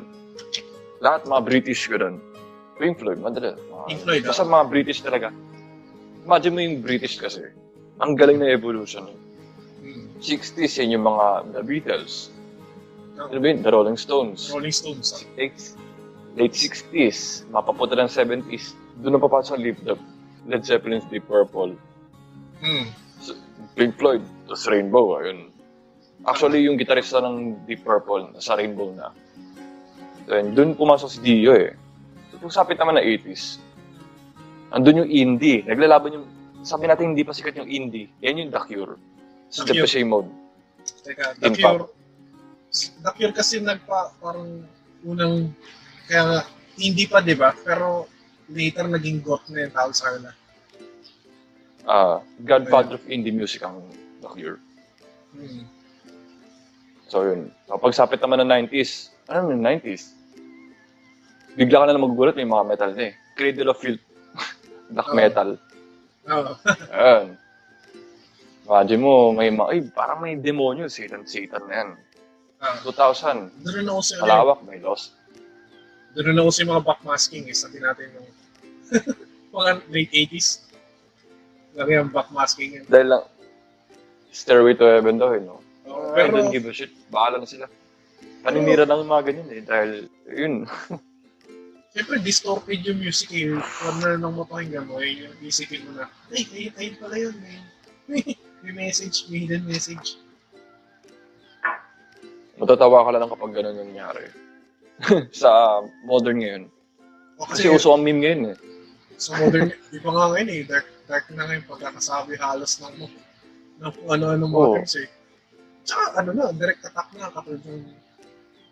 Lahat 1.02 1.26
mga 1.26 1.42
British 1.44 1.90
ko 1.90 1.98
doon. 1.98 2.22
Pink 2.80 2.96
Floyd, 2.96 3.20
madala. 3.20 3.58
Mga, 3.58 3.84
Pink 3.90 4.00
Floyd, 4.06 4.22
Basta 4.24 4.46
mga 4.46 4.66
British 4.72 5.00
talaga. 5.04 5.28
Imagine 6.24 6.52
mo 6.54 6.60
yung 6.64 6.78
British 6.80 7.20
kasi. 7.20 7.44
Ang 8.00 8.16
galing 8.16 8.40
na 8.40 8.48
evolution. 8.48 9.04
Eh. 10.20 10.28
Hmm. 10.28 10.40
60s, 10.40 10.72
yan 10.78 11.00
yung 11.00 11.06
mga 11.08 11.26
The 11.50 11.62
Beatles. 11.64 12.28
Ah, 13.16 13.28
Ano 13.28 13.40
ba 13.40 13.46
yun? 13.48 13.60
The 13.64 13.70
Rolling 13.72 13.96
Stones. 13.96 14.48
Rolling 14.52 14.72
Stones. 14.72 15.12
ah. 15.12 15.24
late, 15.36 15.56
late 16.36 16.54
60s, 16.54 17.48
mapapunta 17.48 17.96
ng 17.96 18.08
70s, 18.08 18.72
doon 19.00 19.16
na 19.16 19.20
papasok 19.20 19.56
ang 19.56 19.64
Led, 19.64 19.78
Led 20.46 20.62
Zeppelin's 20.62 21.04
Deep 21.08 21.24
Purple, 21.24 21.74
Hmm. 22.60 22.92
so, 23.16 23.32
Pink 23.72 23.96
Floyd, 23.96 24.20
tapos 24.44 24.68
Rainbow, 24.68 25.16
ayun. 25.16 25.48
Actually, 26.28 26.68
yung 26.68 26.76
gitarista 26.76 27.24
ng 27.24 27.64
Deep 27.64 27.80
Purple, 27.80 28.36
nasa 28.36 28.52
Rainbow 28.52 28.92
na. 28.92 29.16
Then, 30.28 30.52
doon 30.52 30.76
pumasok 30.76 31.08
si 31.08 31.18
Dio 31.24 31.56
eh. 31.56 31.72
So, 32.28 32.36
kung 32.36 32.52
sapit 32.52 32.76
naman 32.76 33.00
na 33.00 33.02
80s, 33.02 33.56
andun 34.70 35.02
yung 35.02 35.10
indie. 35.10 35.64
Naglalaban 35.64 36.20
yung, 36.20 36.26
sabi 36.60 36.84
natin 36.84 37.16
hindi 37.16 37.24
pa 37.24 37.32
sikat 37.32 37.56
yung 37.56 37.68
indie. 37.72 38.12
Yan 38.20 38.36
yung 38.36 38.50
The 38.52 38.60
Cure. 38.60 39.00
Sa 39.50 39.66
The 39.66 39.74
Cure. 39.74 39.86
Depeche 39.86 40.06
Mode. 40.06 40.30
Teka, 41.02 41.36
The 41.42 41.46
Impact. 41.50 41.58
Cure. 41.58 41.84
The 43.02 43.10
Cure 43.18 43.34
kasi 43.34 43.58
nagpa, 43.58 44.14
parang 44.22 44.62
unang, 45.02 45.50
kaya 46.06 46.22
nga, 46.22 46.38
hindi 46.78 47.04
pa, 47.10 47.18
di 47.20 47.34
ba? 47.34 47.50
Pero 47.52 48.06
later 48.50 48.86
naging 48.86 49.22
goth 49.22 49.46
na 49.50 49.66
yung 49.66 49.74
tawag 49.74 49.94
sa 49.94 50.04
kanila. 50.10 50.30
Ah, 51.84 52.22
Godfather 52.46 52.96
of 53.00 53.04
Indie 53.10 53.34
Music 53.34 53.62
ang 53.66 53.82
The 54.22 54.30
Cure. 54.30 54.58
Hmm. 55.34 55.66
So 57.10 57.26
yun. 57.26 57.50
So, 57.66 57.74
pagsapit 57.78 58.22
naman 58.22 58.46
ng 58.46 58.70
90s, 58.70 59.10
ano 59.26 59.50
yung 59.50 59.66
90s? 59.66 60.14
Bigla 61.58 61.82
ka 61.82 61.84
na 61.90 61.94
lang 61.98 62.06
magugulat, 62.06 62.38
may 62.38 62.46
mga 62.46 62.66
metal 62.70 62.90
na 62.94 63.10
eh. 63.10 63.14
Cradle 63.34 63.74
of 63.74 63.82
Filth. 63.82 64.02
Black 64.94 65.10
Oo. 65.10 65.18
metal. 65.18 65.48
Oo. 66.30 66.52
Ayan. 66.94 67.34
Imagine 68.66 69.00
mo, 69.02 69.32
may 69.32 69.48
mga, 69.50 69.68
ay, 69.72 69.80
parang 69.90 70.18
may 70.20 70.36
demonyo, 70.36 70.86
Satan, 70.86 71.24
Satan 71.24 71.64
na 71.66 71.74
yan. 71.74 71.90
Ah, 72.60 72.76
2000, 72.84 73.64
doon 73.64 73.74
rin 73.80 73.88
ako 73.88 74.00
sa, 74.04 74.14
ano, 74.20 74.24
malawak, 74.28 74.60
may 74.68 74.78
lost. 74.84 75.16
doon 76.12 76.34
rin 76.34 76.38
ako 76.38 76.50
sa 76.52 76.68
mga 76.68 76.82
backmasking 76.84 77.44
eh, 77.48 77.56
sabi 77.56 77.78
natin 77.80 78.06
ng 78.12 78.26
mga 79.56 79.70
late 79.88 80.12
80s. 80.28 80.68
Lagi 81.72 81.92
ang 81.96 82.12
backmasking 82.12 82.70
yun. 82.76 82.84
Dahil 82.84 83.08
lang, 83.16 83.24
Stairway 84.30 84.76
to 84.76 84.86
Heaven 84.86 85.16
daw 85.16 85.32
eh, 85.34 85.42
no? 85.42 85.58
Oo, 85.90 86.14
I 86.14 86.28
pero, 86.28 86.38
don't 86.38 86.52
give 86.54 86.68
a 86.68 86.74
shit. 86.74 86.92
Bahala 87.10 87.42
na 87.42 87.48
sila. 87.48 87.66
Paninira 88.44 88.86
lang 88.86 89.02
yung 89.02 89.10
mga 89.10 89.24
ganyan 89.26 89.48
eh, 89.50 89.62
dahil, 89.64 89.90
yun. 90.28 90.54
Siyempre, 91.96 92.22
distorted 92.22 92.80
yung 92.86 93.02
music 93.02 93.34
eh. 93.34 93.50
Corner 93.82 94.14
ng 94.14 94.34
mapakinggan 94.36 94.86
mo, 94.86 95.02
eh, 95.02 95.26
yung 95.26 95.34
isipin 95.42 95.82
mo 95.90 95.98
na, 95.98 96.06
ay, 96.30 96.46
ayun, 96.54 96.74
ayun 96.78 96.94
pala 97.02 97.16
yun. 97.18 97.34
May, 98.06 98.22
may, 98.62 98.72
message, 98.72 99.28
may 99.28 99.44
hidden 99.44 99.64
message. 99.64 100.20
Matatawa 102.60 103.08
ka 103.08 103.10
lang 103.16 103.30
kapag 103.32 103.52
ganun 103.56 103.78
yung 103.80 103.90
nangyari. 103.96 104.24
sa 105.32 105.80
modern 106.04 106.38
ngayon. 106.44 106.64
O 107.40 107.48
Kasi 107.48 107.72
uso 107.72 107.96
ang 107.96 108.04
meme 108.04 108.20
ngayon 108.20 108.42
eh. 108.52 108.56
sa 109.20 109.36
modern, 109.36 109.72
di 109.92 110.00
pa 110.00 110.10
nga 110.12 110.32
ngayon 110.32 110.48
eh, 110.48 110.60
dark, 110.68 110.88
dark 111.08 111.24
na 111.32 111.44
ngayon 111.48 111.64
pagkakasabi 111.68 112.36
halos 112.36 112.80
ng, 112.84 113.08
ng 113.80 113.92
ano-ano 114.08 114.44
modern 114.44 114.84
eh. 114.84 115.08
Tsaka 115.84 116.20
ano 116.20 116.30
na, 116.36 116.52
direct 116.52 116.84
attack 116.84 117.08
na, 117.16 117.32
katulad 117.32 117.64
yung, 117.64 117.84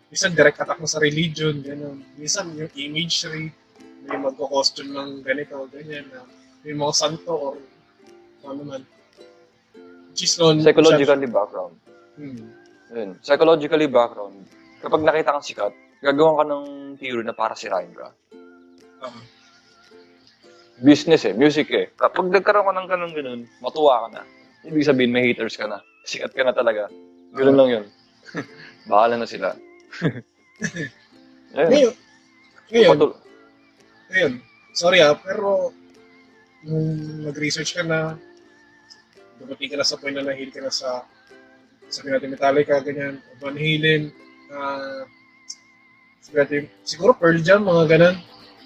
minsan 0.09 0.33
direct 0.37 0.61
attack 0.61 0.77
na 0.77 0.89
sa 0.89 1.01
religion, 1.01 1.61
gano'n. 1.61 1.97
Minsan 2.17 2.53
yung 2.53 2.69
imagery, 2.77 3.49
may 4.05 4.17
magko-costume 4.17 4.93
ng 4.93 5.09
ganito, 5.25 5.65
ganyan, 5.73 6.05
na 6.13 6.25
may 6.61 6.73
mga 6.77 6.93
santo 6.93 7.33
or 7.33 7.55
ano 8.45 8.61
man. 8.65 8.81
Which 10.19 10.27
is 10.27 10.35
non- 10.35 10.59
Psychologically 10.59 11.31
background. 11.31 11.79
Hmm. 12.19 12.43
Yun. 12.91 13.09
Psychologically 13.23 13.87
background. 13.87 14.35
Kapag 14.83 14.99
nakita 15.07 15.31
kang 15.31 15.47
sikat, 15.47 15.71
gagawan 16.03 16.35
ka 16.35 16.43
ng 16.43 16.65
theory 16.99 17.23
na 17.23 17.31
para 17.31 17.55
sirain 17.55 17.87
ka. 17.95 18.11
Ah. 18.99 19.15
Business 20.83 21.23
eh, 21.23 21.31
music 21.31 21.71
eh. 21.71 21.87
Kapag 21.95 22.35
nagkaroon 22.35 22.67
ka 22.67 22.75
ng 22.75 22.87
ganun 22.91 23.11
ganun, 23.15 23.41
matuwa 23.63 24.11
ka 24.11 24.19
na. 24.19 24.21
Ibig 24.67 24.83
sabihin, 24.83 25.15
may 25.15 25.23
haters 25.31 25.55
ka 25.55 25.71
na. 25.71 25.79
Sikat 26.03 26.35
ka 26.35 26.43
na 26.43 26.51
talaga. 26.51 26.91
Ganun 27.31 27.55
lang 27.55 27.69
yun. 27.79 27.85
Bahala 28.91 29.15
na 29.15 29.27
sila. 29.27 29.55
Ayun. 31.55 31.71
Ngayon, 31.71 31.95
ngayon, 32.69 32.91
Patul- 32.93 33.19
Ayun. 34.11 34.33
Sorry 34.75 34.99
ah, 35.01 35.15
pero 35.17 35.71
nung 36.61 37.23
nag-research 37.25 37.73
ka 37.73 37.81
na, 37.87 38.19
dumating 39.39 39.69
ka 39.71 39.77
na 39.79 39.87
sa 39.87 39.97
point 39.97 40.15
na 40.15 40.27
nahil 40.27 40.51
ka 40.51 40.59
na 40.59 40.71
sa 40.71 41.07
sabi 41.89 42.13
natin 42.13 42.29
Metallica, 42.29 42.77
ganyan, 42.85 43.17
Van 43.41 43.57
Halen, 43.57 44.13
ah 44.53 45.09
sabi 46.29 46.35
natin, 46.45 46.63
siguro 46.85 47.17
Pearl 47.17 47.41
Jam, 47.41 47.65
mga 47.65 47.97
ganun. 47.97 48.15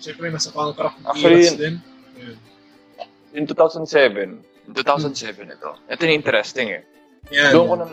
Siyempre, 0.04 0.28
nasa 0.28 0.52
pang 0.52 0.76
craft 0.76 1.00
Actually, 1.08 1.48
eras 1.48 1.56
din. 1.56 1.76
Ayun. 2.20 2.38
in 3.40 3.48
2007, 3.48 4.68
in 4.68 4.74
2007 4.76 5.48
ito. 5.48 5.72
Ito 5.88 6.02
yung 6.04 6.18
interesting 6.20 6.76
eh. 6.76 6.84
Yan. 7.32 7.56
Doon 7.56 7.66
ko 7.72 7.76
na, 7.80 7.86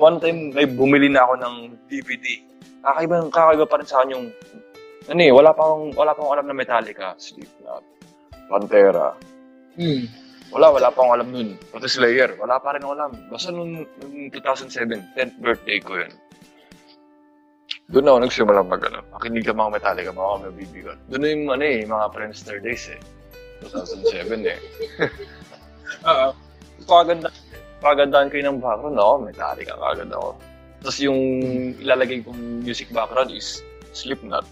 one 0.00 0.16
time, 0.16 0.56
may 0.56 0.64
bumili 0.64 1.12
na 1.12 1.28
ako 1.28 1.34
ng 1.44 1.54
DVD. 1.92 2.40
Kakaiba, 2.80 3.28
kakaiba 3.28 3.66
pa 3.68 3.76
rin 3.76 3.86
sa 3.86 4.00
akin 4.00 4.14
yung, 4.16 4.26
ano 5.12 5.20
eh, 5.20 5.32
wala 5.34 5.52
pa 5.52 5.60
akong, 5.60 5.86
wala 5.92 6.10
pa 6.16 6.20
akong 6.24 6.32
alam 6.32 6.46
na 6.48 6.56
Metallica, 6.56 7.12
Slipknot, 7.20 7.84
Pantera. 8.48 9.12
Hmm. 9.76 10.08
Wala, 10.52 10.68
wala 10.68 10.92
pa 10.92 11.00
akong 11.00 11.14
alam 11.16 11.28
nun. 11.32 11.48
Pati 11.72 11.88
Slayer, 11.88 12.36
wala 12.36 12.60
pa 12.60 12.76
rin 12.76 12.84
akong 12.84 12.96
alam. 13.00 13.12
Basta 13.32 13.48
nung, 13.48 13.88
nung 13.88 14.16
2007, 14.28 15.16
10th 15.16 15.36
birthday 15.40 15.80
ko 15.80 15.96
yun. 16.04 16.12
Doon 17.88 18.08
ako 18.08 18.18
nagsimula 18.20 18.60
mag, 18.60 18.84
ano, 18.84 19.00
makinig 19.16 19.48
ka 19.48 19.56
mga 19.56 19.72
Metallica, 19.80 20.12
mga 20.12 20.40
may 20.44 20.52
bibigat. 20.60 20.98
Doon 21.08 21.20
na 21.24 21.28
yung, 21.32 21.44
ano 21.48 21.64
eh, 21.64 21.80
mga 21.88 22.06
Friendster 22.12 22.56
days 22.60 22.84
eh. 22.92 23.00
2007 23.64 24.44
eh. 24.44 24.58
Oo. 26.12 26.28
Paganda, 26.84 27.28
pagandaan 27.80 28.28
ko 28.28 28.34
yun 28.36 28.48
ng 28.52 28.60
background, 28.60 29.00
ako, 29.00 29.14
Metallica 29.24 29.72
kagad 29.80 30.12
ako. 30.12 30.30
Tapos 30.84 30.98
yung 31.00 31.20
ilalagay 31.78 32.20
kong 32.26 32.60
music 32.60 32.92
background 32.92 33.32
is 33.32 33.64
Slipknot. 33.96 34.44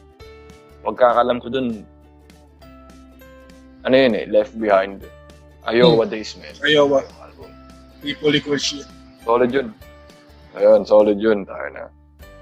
Pagkakalam 0.81 1.45
ko 1.45 1.53
dun, 1.53 1.85
ano 3.85 3.95
yun 3.95 4.17
eh, 4.17 4.25
Left 4.29 4.57
Behind. 4.57 5.05
Iowa 5.69 6.05
Days, 6.07 6.37
man. 6.41 6.55
Iowa. 6.65 7.05
Album. 7.21 7.51
People 8.01 8.33
equal 8.33 8.57
shit. 8.57 8.87
Solid 9.25 9.53
yun. 9.53 9.75
Ayun, 10.57 10.83
solid 10.89 11.21
yun. 11.21 11.45
Tayo 11.45 11.69
na. 11.73 11.85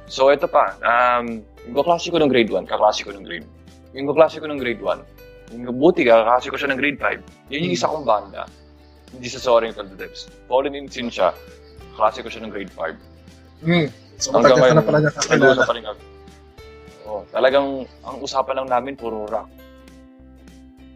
So, 0.09 0.31
ito 0.33 0.49
pa. 0.49 0.79
Um, 0.81 1.43
yung 1.67 1.77
kaklase 1.77 2.09
ko 2.09 2.17
ng 2.17 2.31
grade 2.31 2.49
1, 2.49 2.65
kaklase 2.65 3.05
ko 3.05 3.13
ng 3.13 3.27
grade. 3.27 3.45
Yung 3.93 4.09
kaklase 4.09 4.41
ko 4.41 4.47
ng 4.49 4.57
grade 4.57 4.81
1, 4.81 5.59
yung 5.59 5.77
buti 5.77 6.07
ka, 6.07 6.25
kaklase 6.25 6.49
ko 6.49 6.57
siya 6.57 6.71
ng 6.73 6.79
grade 6.81 6.97
5. 6.97 7.53
Yun 7.53 7.61
yung 7.69 7.75
isa 7.77 7.91
kong 7.91 8.07
banda. 8.09 8.49
Hindi 9.13 9.29
sa 9.29 9.41
Soaring 9.41 9.73
Till 9.77 9.89
the 9.89 9.97
Depths. 9.99 10.29
Fallen 10.49 10.73
in 10.77 10.89
Sin 10.89 11.13
siya. 11.13 11.35
Kaklase 11.97 12.25
ko 12.25 12.29
siya 12.33 12.47
ng 12.47 12.53
grade 12.55 12.73
5. 12.73 13.67
Hmm. 13.67 13.87
So, 14.17 14.33
Hanggang 14.35 14.57
matagal 14.57 14.69
ka 14.71 14.75
na 14.75 14.83
pala 14.83 14.99
nag-uusap 15.03 15.25
nakakilala. 15.29 15.63
pa 15.67 15.75
rin 15.77 15.85
kami. 15.85 16.03
Oh, 17.09 17.23
talagang, 17.33 17.67
ang 18.05 18.17
usapan 18.21 18.55
lang 18.65 18.69
namin, 18.69 18.93
puro 18.97 19.25
rock. 19.29 19.49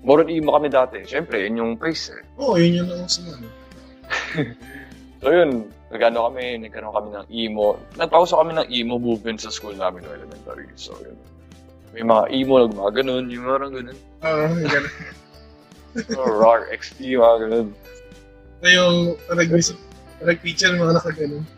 More 0.03 0.26
on 0.26 0.30
emo 0.30 0.59
kami 0.59 0.68
dati. 0.68 0.98
Siyempre, 1.07 1.46
yun 1.46 1.62
yung 1.62 1.72
face 1.78 2.11
eh. 2.11 2.22
Oo, 2.42 2.55
oh, 2.55 2.57
yun 2.59 2.82
yung 2.82 2.88
nauso 2.90 3.22
na. 3.22 3.38
no? 3.38 3.48
So 5.22 5.30
yun, 5.30 5.70
nagano 5.94 6.26
kami, 6.26 6.59
nagkaroon 6.59 6.90
kami 6.90 7.09
ng 7.14 7.26
emo. 7.30 7.78
Nagpauso 7.94 8.34
kami 8.34 8.59
ng 8.59 8.66
emo 8.66 8.98
movement 8.98 9.38
sa 9.38 9.55
school 9.55 9.78
namin 9.78 10.03
no 10.03 10.11
elementary. 10.11 10.66
So 10.74 10.98
yun. 10.98 11.14
May 11.94 12.03
mga 12.03 12.24
emo, 12.34 12.66
nag 12.66 12.74
mga 12.74 12.92
ganun, 12.98 13.24
yung 13.30 13.46
mga 13.50 13.70
ganun. 13.70 13.98
Oo, 14.26 14.42
yung 14.59 14.72
ganun. 14.74 14.94
Rock, 16.18 16.62
XP, 16.74 17.14
mga 17.14 17.36
ganun. 17.46 17.68
Na 18.62 18.68
yung, 18.74 18.94
nag-visit, 19.30 19.78
Nag-picture 20.22 20.78
mga 20.78 20.98
nakaganon. 20.98 21.46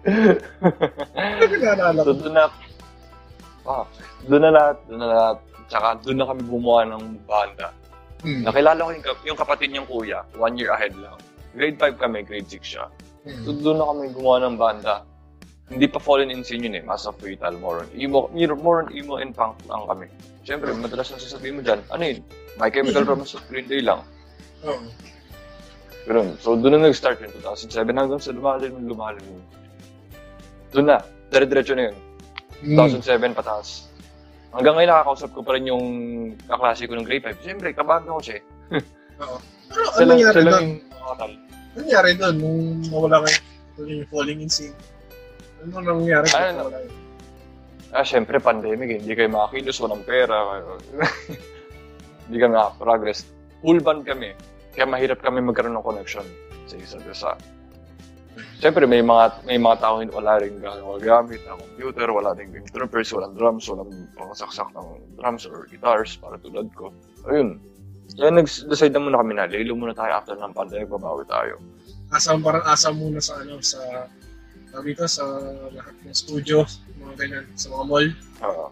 Ano 0.00 1.54
naalala 1.60 2.00
so 2.00 2.16
ko? 2.16 2.24
doon 2.24 2.32
na, 2.32 2.44
ah, 3.70 3.84
doon 4.26 4.42
na 4.42 4.50
lahat, 4.50 4.76
doon 4.90 5.00
na 5.00 5.08
lahat. 5.08 5.36
Tsaka 5.70 5.88
doon 6.02 6.16
na 6.18 6.26
kami 6.26 6.42
gumawa 6.50 6.80
ng 6.90 7.04
banda. 7.24 7.68
Hmm. 8.20 8.42
Nakilala 8.44 8.80
ko 8.84 8.90
yung, 8.90 9.04
yung 9.32 9.38
kapatid 9.38 9.68
niyang 9.70 9.88
kuya, 9.88 10.26
one 10.36 10.58
year 10.58 10.74
ahead 10.74 10.92
lang. 10.98 11.16
Grade 11.54 11.78
5 11.78 12.02
kami, 12.02 12.26
grade 12.26 12.50
6 12.50 12.60
siya. 12.60 12.84
So 13.46 13.54
Hmm. 13.54 13.62
doon 13.62 13.76
na 13.78 13.84
kami 13.86 14.02
gumawa 14.12 14.36
ng 14.48 14.56
banda. 14.58 14.94
Hindi 15.70 15.86
pa 15.86 16.02
fallen 16.02 16.34
in 16.34 16.42
scene 16.42 16.66
yun 16.66 16.74
eh, 16.74 16.82
Mass 16.82 17.06
of 17.06 17.14
Fatal, 17.22 17.54
more 17.62 17.86
on 17.86 17.88
emo, 17.94 18.26
more 18.58 18.82
on 18.82 18.90
emo 18.90 19.22
and 19.22 19.30
punk 19.30 19.54
lang 19.70 19.86
kami. 19.86 20.10
Siyempre, 20.42 20.74
madalas 20.74 21.14
na 21.14 21.22
sasabihin 21.22 21.58
mo 21.58 21.62
dyan, 21.62 21.78
ano 21.94 22.02
yun, 22.02 22.18
My 22.58 22.66
Chemical 22.74 23.06
Romance 23.06 23.38
of 23.38 23.46
Green 23.46 23.70
Day 23.70 23.78
lang. 23.78 24.02
Oo. 24.66 24.82
Ganun. 26.10 26.34
So, 26.42 26.58
doon 26.58 26.74
na 26.74 26.90
nag-start 26.90 27.22
yun, 27.22 27.30
2007 27.38 27.86
hanggang 27.94 28.18
sa 28.18 28.34
lumalim, 28.34 28.82
lumalim. 28.82 29.22
Doon 30.74 30.90
na, 30.90 30.98
dire-diretso 31.30 31.78
na 31.78 31.94
yun. 31.94 31.96
Hmm. 32.60 32.76
2007 32.76 33.32
pataas. 33.32 33.88
Hanggang 34.50 34.74
ngayon 34.76 34.90
nakakausap 34.90 35.30
ko 35.30 35.40
pa 35.40 35.54
rin 35.54 35.70
yung 35.70 35.84
kaklase 36.44 36.84
ko 36.84 36.98
ng 36.98 37.06
grade 37.06 37.24
5. 37.24 37.40
Siyempre, 37.40 37.70
kabado 37.70 38.10
ko 38.10 38.20
siya 38.20 38.42
eh. 38.42 38.44
Oo. 39.22 39.38
Pero 39.70 39.86
ano 39.86 39.94
Sila, 39.94 40.10
nangyari 40.10 40.38
sila 40.42 40.50
doon? 40.50 40.60
yung. 40.60 40.74
Ano 41.00 41.34
nangyari 41.78 42.10
doon 42.18 42.34
nung 42.36 42.60
nawala 42.90 43.16
kayo? 43.22 43.38
Yung 43.80 44.04
falling 44.10 44.40
in 44.42 44.50
sync. 44.50 44.74
Ano 45.62 45.78
nangyari 45.78 46.26
kung 46.26 46.42
Ano? 46.42 46.58
nawala? 46.66 46.78
Ah, 47.90 48.06
syempre, 48.06 48.38
pandemic 48.38 48.88
eh. 48.90 48.98
Hindi 49.02 49.12
kayo 49.14 49.30
makakilos, 49.30 49.78
walang 49.82 50.02
pera. 50.02 50.62
Hindi 52.26 52.36
kami 52.38 52.52
makaka-progress. 52.54 53.26
Full 53.62 53.82
band 53.82 54.06
kami. 54.06 54.30
Kaya 54.74 54.86
mahirap 54.86 55.18
kami 55.18 55.42
magkaroon 55.42 55.74
ng 55.74 55.82
connection 55.82 56.22
sa 56.66 56.74
isa't 56.78 57.02
isa. 57.06 57.34
Siyempre, 58.60 58.84
may 58.84 59.00
mga 59.00 59.44
may 59.48 59.56
mga 59.56 59.76
tao 59.80 60.04
hindi 60.04 60.12
wala 60.12 60.36
rin 60.36 60.60
gamit 61.00 61.40
na 61.48 61.56
computer, 61.56 62.12
wala 62.12 62.36
rin 62.36 62.52
troopers, 62.68 63.08
walang 63.16 63.32
drums, 63.34 63.64
walang 63.72 63.88
pangasaksak 64.14 64.68
ng 64.76 64.88
drums 65.16 65.48
or 65.48 65.64
guitars 65.72 66.16
para 66.20 66.36
tulad 66.40 66.68
ko. 66.76 66.92
Ayun. 67.28 67.56
Kaya 68.18 68.34
nag-decide 68.34 68.92
na 68.92 69.00
muna 69.00 69.20
kami 69.22 69.32
na, 69.38 69.46
lilo 69.46 69.72
muna 69.78 69.94
tayo 69.94 70.12
after 70.18 70.34
ng 70.34 70.52
pandemic, 70.52 70.90
babawi 70.90 71.24
tayo. 71.30 71.56
Asam, 72.10 72.42
parang 72.42 72.66
asam 72.66 72.98
muna 72.98 73.22
sa 73.22 73.38
ano, 73.38 73.62
sa 73.62 73.80
sabi 74.70 74.94
ko, 74.94 75.06
sa 75.06 75.22
lahat 75.74 75.94
ng 76.06 76.14
studio, 76.14 76.62
mga 76.98 77.14
ganyan, 77.18 77.44
sa 77.58 77.70
mga 77.74 77.84
mall. 77.86 78.06
Oo. 78.44 78.66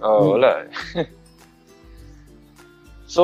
Oo, 0.00 0.20
Hmm. 0.20 0.30
wala 0.36 0.50
eh. 0.64 0.68
so, 3.06 3.22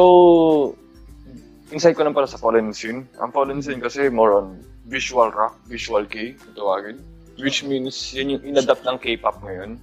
insight 1.73 1.97
ko 1.97 2.05
lang 2.05 2.13
pala 2.17 2.29
sa 2.29 2.37
Fallen 2.41 2.73
Scene. 2.73 3.09
Ang 3.21 3.33
Fallen 3.33 3.61
Scene 3.65 3.81
kasi 3.81 4.09
more 4.13 4.33
on 4.37 4.61
visual 4.87 5.31
rock, 5.31 5.59
visual 5.67 6.07
K, 6.07 6.35
kung 6.35 6.55
tawagin. 6.55 6.99
Which 7.37 7.67
means, 7.67 7.93
yun 8.17 8.39
yung 8.39 8.43
inadapt 8.47 8.87
ng 8.87 8.97
K-pop 8.97 9.45
ngayon. 9.45 9.77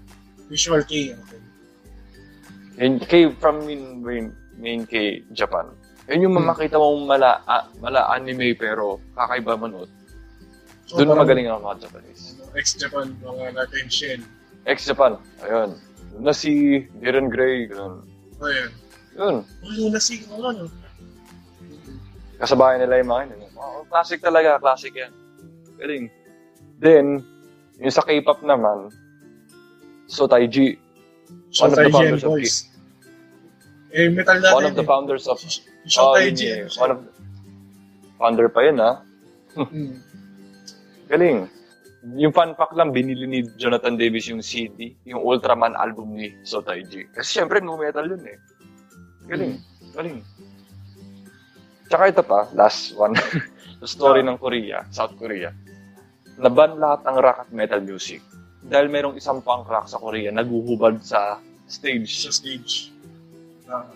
Visual 0.49 0.81
K. 0.83 1.13
Okay. 1.13 1.41
Yung 2.81 2.97
K 2.97 3.29
from 3.37 3.61
main, 3.67 4.01
main, 4.01 4.25
main 4.57 4.81
K, 4.89 5.21
Japan. 5.37 5.69
Yun 6.09 6.25
yung 6.27 6.35
Hmm. 6.35 6.49
makita 6.49 6.75
mong 6.75 7.05
mala, 7.05 7.39
ah, 7.45 7.69
mala 7.77 8.09
anime 8.09 8.57
pero 8.57 8.97
kakaiba 9.13 9.53
manood. 9.55 9.87
So, 10.89 10.99
Doon 10.99 11.15
magaling 11.15 11.47
ang 11.47 11.63
mga 11.63 11.87
Japanese. 11.87 12.35
ano, 12.35 12.51
Ex-Japan, 12.59 13.07
mga 13.23 13.45
natin 13.55 13.85
Shen. 13.87 14.19
Ex-Japan, 14.67 15.15
ayun. 15.45 15.79
Doon 16.11 16.23
na 16.27 16.33
si 16.35 16.83
Darren 16.99 17.31
Gray, 17.31 17.69
ganun. 17.71 18.03
O 18.41 18.45
yan. 18.49 18.71
Yun. 19.15 19.35
Oh, 19.45 19.73
yung 19.77 19.93
nasi, 19.93 20.25
ano, 20.27 20.49
ano. 20.49 20.65
kasabayan 22.41 22.83
nila 22.83 22.99
yung 22.99 23.09
mga 23.09 23.23
yun. 23.31 23.42
Oh, 23.63 23.87
classic 23.87 24.19
talaga, 24.19 24.59
classic 24.59 24.91
yan. 24.91 25.15
Galing. 25.79 26.11
Then, 26.83 27.23
yung 27.79 27.95
sa 27.95 28.03
K-pop 28.03 28.43
naman, 28.43 28.91
so 30.11 30.27
Taiji, 30.27 30.83
So, 31.53 31.69
One 31.69 31.71
of 31.71 31.77
the 31.77 31.83
Taiji 31.85 31.93
founders 31.93 32.23
of 32.25 32.29
Boys. 32.33 32.55
Eh, 33.93 34.09
metal 34.09 34.37
natin. 34.41 34.57
one 34.57 34.65
of 34.65 34.75
the 34.75 34.81
eh. 34.81 34.89
founders 34.89 35.25
of, 35.29 35.37
Yung 35.85 36.01
oh, 36.01 36.13
Taiji, 36.17 36.45
yun 36.49 36.65
eh, 36.65 36.81
one 36.81 36.91
of, 36.91 36.99
founder 38.17 38.49
pa 38.49 38.61
yun 38.65 38.77
ha. 38.81 38.91
Hmm. 39.53 40.01
Galing. 41.13 41.45
Yung 42.17 42.33
fun 42.33 42.57
fact 42.57 42.73
lang, 42.73 42.89
binili 42.89 43.29
ni 43.29 43.45
Jonathan 43.61 43.93
Davis 43.93 44.25
yung 44.25 44.41
CD, 44.41 44.97
yung 45.05 45.21
Ultraman 45.21 45.77
album 45.77 46.17
ni 46.17 46.33
So 46.41 46.65
Taiji. 46.65 47.05
Kasi 47.13 47.37
syempre, 47.37 47.61
no 47.61 47.77
metal 47.77 48.09
yun 48.09 48.25
eh. 48.25 48.37
Galing. 49.29 49.61
Galing. 49.93 50.25
Tsaka 51.85 52.09
ito 52.09 52.23
pa, 52.25 52.49
last 52.57 52.97
one. 52.97 53.13
the 53.83 53.89
story 53.89 54.23
ng 54.23 54.39
Korea, 54.39 54.87
South 54.87 55.19
Korea. 55.19 55.51
Naban 56.39 56.79
lahat 56.79 57.03
ng 57.03 57.17
rock 57.19 57.37
at 57.43 57.49
metal 57.51 57.83
music. 57.83 58.23
Dahil 58.63 58.87
merong 58.87 59.19
isang 59.19 59.43
punk 59.43 59.67
rock 59.67 59.91
sa 59.91 59.99
Korea 59.99 60.31
naguhubad 60.31 61.03
sa 61.03 61.43
stage. 61.67 62.07
Sa 62.23 62.31
stage. 62.31 62.95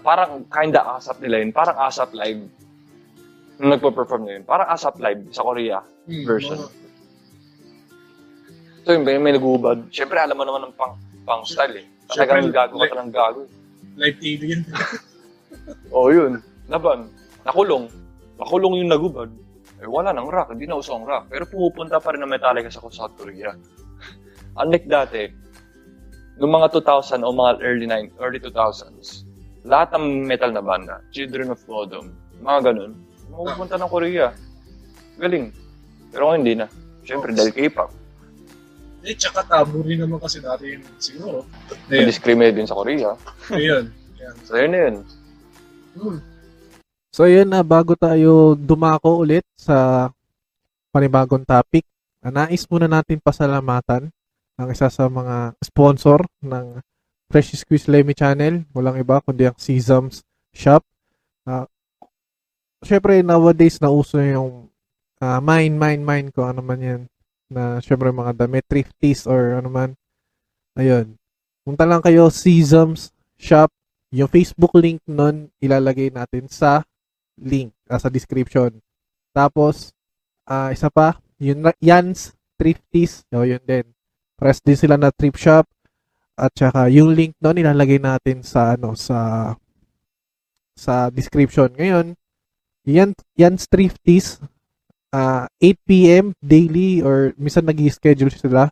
Parang 0.04 0.44
kinda 0.52 0.84
ASAP 0.92 1.24
nila 1.24 1.40
yun. 1.40 1.56
Parang 1.56 1.80
ASAP 1.80 2.12
live. 2.12 2.44
Nung 3.58 3.72
nagpo-perform 3.72 4.28
na 4.28 4.32
yun. 4.38 4.44
Parang 4.44 4.68
ASAP 4.68 5.00
live 5.00 5.32
sa 5.32 5.48
Korea. 5.48 5.80
hmm, 5.80 6.24
Version. 6.28 6.60
mga- 6.60 6.76
So 8.84 8.92
yun, 8.92 9.04
may, 9.08 9.16
may 9.18 9.32
naguhubad. 9.32 9.88
Siyempre, 9.88 10.20
alam 10.20 10.36
mo 10.36 10.44
naman 10.44 10.68
ng 10.68 10.76
punk, 10.76 10.96
punk 11.24 11.44
style 11.48 11.80
eh. 11.80 11.86
Talagang 12.08 12.52
gago 12.52 12.76
ka 12.76 12.88
talagang 12.88 13.12
gago. 13.12 13.42
live 13.96 14.20
TV 14.20 14.42
yun. 14.52 14.62
Oo, 15.90 16.12
yun. 16.12 16.44
Laban. 16.68 17.08
Nakulong. 17.44 17.88
Nakulong 18.38 18.74
yung 18.78 18.92
nagubad. 18.92 19.32
Eh, 19.78 19.88
wala 19.88 20.10
nang 20.10 20.30
rock. 20.30 20.54
Hindi 20.54 20.66
na 20.66 20.80
uso 20.80 20.98
ang 20.98 21.06
rock. 21.06 21.30
Pero 21.30 21.46
pumupunta 21.46 22.02
pa 22.02 22.14
rin 22.14 22.22
ng 22.26 22.32
Metallica 22.32 22.70
sa 22.70 22.82
South 22.90 23.14
Korea. 23.18 23.54
Unlike 24.62 24.88
dati, 24.90 25.24
noong 26.42 26.54
mga 26.54 26.68
2000 26.74 27.22
o 27.22 27.30
mga 27.34 27.52
early 27.62 27.86
9, 27.86 28.18
early 28.22 28.42
2000s, 28.42 29.26
lahat 29.66 29.94
ng 29.98 30.26
metal 30.26 30.50
na 30.54 30.64
banda, 30.64 31.02
Children 31.14 31.54
of 31.54 31.62
Bodom, 31.68 32.14
mga 32.42 32.72
ganun, 32.74 32.94
pupunta 33.30 33.78
ng 33.78 33.92
Korea. 33.92 34.34
Galing. 35.18 35.54
Pero 36.14 36.34
hindi 36.34 36.54
na. 36.58 36.70
Siyempre, 37.06 37.34
dahil 37.34 37.54
K-pop. 37.54 37.90
Eh, 39.08 39.16
tsaka 39.16 39.46
tabu 39.46 39.86
rin 39.86 40.04
naman 40.04 40.20
kasi 40.20 40.42
dati 40.42 40.76
yun, 40.76 40.84
siguro. 41.00 41.46
Ayun. 41.88 42.06
Na-discriminate 42.06 42.56
din 42.58 42.68
sa 42.68 42.76
Korea. 42.76 43.14
Ayun. 43.54 43.94
Yan. 44.18 44.36
So, 44.50 44.58
yun 44.58 44.72
na 44.74 44.80
yun. 44.90 44.96
Hmm. 45.96 46.20
So 47.12 47.26
yun 47.26 47.50
na 47.50 47.64
bago 47.64 47.96
tayo 47.96 48.54
dumako 48.54 49.24
ulit 49.24 49.48
sa 49.58 50.10
panibagong 50.92 51.46
topic, 51.48 51.86
ah, 52.26 52.34
nais 52.34 52.66
muna 52.68 52.90
natin 52.90 53.22
pasalamatan 53.22 54.12
ang 54.58 54.68
isa 54.74 54.90
sa 54.90 55.06
mga 55.06 55.54
sponsor 55.62 56.26
ng 56.42 56.82
Fresh 57.30 57.60
Squeeze 57.62 57.86
Lemmy 57.92 58.18
Channel. 58.18 58.66
Walang 58.74 58.98
iba 58.98 59.22
kundi 59.22 59.46
ang 59.46 59.58
Sesams 59.60 60.26
Shop. 60.56 60.82
Uh, 61.46 61.70
Siyempre 62.82 63.22
nowadays 63.26 63.82
nauso 63.82 64.22
yung 64.22 64.70
ah, 65.22 65.42
mine, 65.42 65.78
mine, 65.78 66.02
mine 66.02 66.28
kung 66.34 66.50
ano 66.50 66.62
man 66.66 66.80
yan. 66.82 67.02
Na 67.48 67.80
syempre 67.80 68.10
mga 68.10 68.34
damit, 68.34 68.66
thrifties 68.66 69.26
or 69.30 69.58
ano 69.62 69.70
man. 69.70 69.90
Ayun. 70.78 71.18
Punta 71.62 71.86
lang 71.86 72.02
kayo 72.02 72.30
Sesams 72.34 73.14
Shop. 73.38 73.70
Yung 74.10 74.32
Facebook 74.32 74.72
link 74.80 75.04
nun 75.06 75.52
ilalagay 75.60 76.10
natin 76.10 76.48
sa 76.48 76.82
link 77.40 77.74
ah, 77.88 78.02
sa 78.02 78.10
description. 78.10 78.82
Tapos, 79.32 79.94
ah 80.50 80.74
isa 80.74 80.90
pa, 80.90 81.22
yun, 81.38 81.62
Yan's 81.82 82.34
Thrifties, 82.58 83.22
o 83.30 83.46
yun 83.46 83.62
din. 83.62 83.86
Press 84.34 84.58
din 84.66 84.78
sila 84.78 84.98
na 84.98 85.14
thrift 85.14 85.38
shop. 85.38 85.70
At 86.38 86.54
saka, 86.54 86.90
yung 86.90 87.14
link 87.14 87.38
doon 87.38 87.62
ilalagay 87.62 88.02
natin 88.02 88.42
sa, 88.42 88.74
ano, 88.74 88.98
sa, 88.98 89.54
sa 90.74 91.10
description. 91.14 91.70
Ngayon, 91.74 92.18
yan, 92.86 93.14
Yan's 93.38 93.70
Thrifties, 93.70 94.42
ah 95.14 95.48
8 95.64 95.88
p.m. 95.88 96.26
daily 96.44 97.02
or 97.02 97.32
minsan 97.40 97.66
nag 97.66 97.80
schedule 97.90 98.32
sila. 98.34 98.70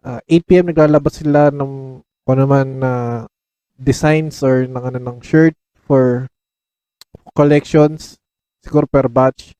Ah, 0.00 0.20
8 0.28 0.48
p.m. 0.48 0.66
naglalabas 0.72 1.20
sila 1.20 1.52
ng 1.52 2.00
kung 2.24 2.34
ano 2.36 2.44
man 2.48 2.68
na 2.80 2.92
designs 3.76 4.40
or 4.44 4.64
ng 4.68 4.80
ano 4.80 4.98
ng 5.00 5.18
shirt 5.24 5.56
for 5.84 6.28
collections 7.34 8.18
siguro 8.62 8.84
per 8.86 9.08
batch 9.08 9.54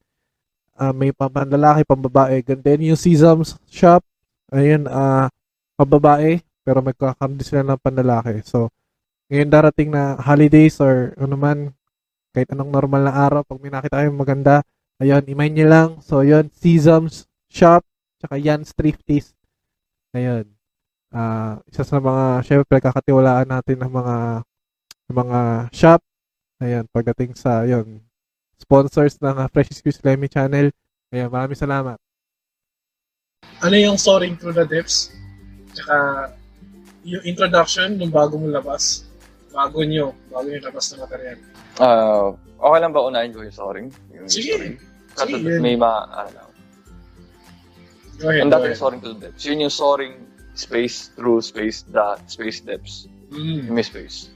Ah, 0.80 0.96
may 0.96 1.12
pambalalaki, 1.12 1.84
pambabae. 1.84 2.40
And 2.48 2.64
then 2.64 2.80
yung 2.80 2.96
Sesams 2.96 3.60
shop, 3.68 4.00
ayun, 4.48 4.88
ah 4.88 5.28
pambabae, 5.76 6.40
pero 6.64 6.80
magkakaroon 6.80 7.36
sila 7.44 7.60
ng 7.60 7.76
panlalaki. 7.84 8.40
So, 8.48 8.72
ngayon 9.28 9.52
darating 9.52 9.92
na 9.92 10.16
holidays 10.16 10.80
or 10.80 11.12
ano 11.20 11.36
man, 11.36 11.58
kahit 12.32 12.48
anong 12.56 12.72
normal 12.72 13.04
na 13.04 13.12
araw, 13.12 13.44
pag 13.44 13.60
may 13.60 13.68
nakita 13.68 14.00
kayong 14.00 14.16
maganda, 14.16 14.64
ayun, 14.96 15.20
imayin 15.28 15.52
nyo 15.60 15.66
lang. 15.68 15.90
So, 16.00 16.24
yun, 16.24 16.48
Sesams 16.56 17.28
shop, 17.52 17.84
tsaka 18.16 18.40
Jan's 18.40 18.72
Thrifties. 18.72 19.36
Ayun. 20.16 20.48
Ah, 21.12 21.60
isa 21.68 21.84
sa 21.84 22.00
mga, 22.00 22.40
syempre, 22.48 22.80
kakatiwalaan 22.80 23.48
natin 23.52 23.84
ng 23.84 23.92
mga 23.92 24.16
ng 25.12 25.16
mga 25.16 25.40
shop. 25.76 26.00
Ayun, 26.60 26.84
pagdating 26.92 27.32
sa, 27.32 27.64
yun, 27.64 28.04
sponsors 28.60 29.16
ng 29.16 29.32
uh, 29.32 29.48
Fresh 29.48 29.72
Excuse 29.72 29.96
Lemmy 30.04 30.28
channel. 30.28 30.68
Kaya 31.08 31.26
maraming 31.26 31.56
salamat. 31.56 31.96
Ano 33.64 33.76
yung 33.76 33.96
Soaring 33.96 34.36
Through 34.36 34.60
the 34.60 34.68
Depths? 34.68 35.08
Tsaka 35.72 36.28
yung 37.04 37.24
introduction 37.24 37.96
ng 37.96 38.12
bago 38.12 38.36
mong 38.36 38.52
labas. 38.52 39.08
Bago 39.50 39.80
nyo, 39.80 40.12
bago 40.28 40.52
yung 40.52 40.60
labas 40.62 40.92
na 40.92 41.08
material. 41.08 41.38
Ah, 41.80 42.28
okay 42.36 42.78
lang 42.78 42.92
ba 42.92 43.08
unahin 43.08 43.32
ko 43.32 43.40
yung 43.40 43.56
soaring? 43.56 43.88
Yung 44.12 44.28
Sige. 44.28 44.52
story? 44.52 44.70
Kasi 45.16 45.32
Sige. 45.40 45.58
may 45.64 45.80
ma, 45.80 46.04
ano 46.06 46.30
lang. 46.36 46.48
Go 48.20 48.28
ahead, 48.28 48.44
Ang 48.44 48.52
go 48.52 48.60
dati 48.60 48.66
ahead. 48.68 48.76
soaring 48.78 49.00
to 49.00 49.16
the 49.16 49.20
depths. 49.32 49.42
Yun 49.48 49.64
yung 49.64 49.72
soaring 49.72 50.14
space 50.52 51.08
through 51.16 51.40
space 51.40 51.88
dot 51.88 52.20
space 52.28 52.60
depths. 52.60 53.08
Mm. 53.32 53.72
May 53.72 53.80
space. 53.80 54.28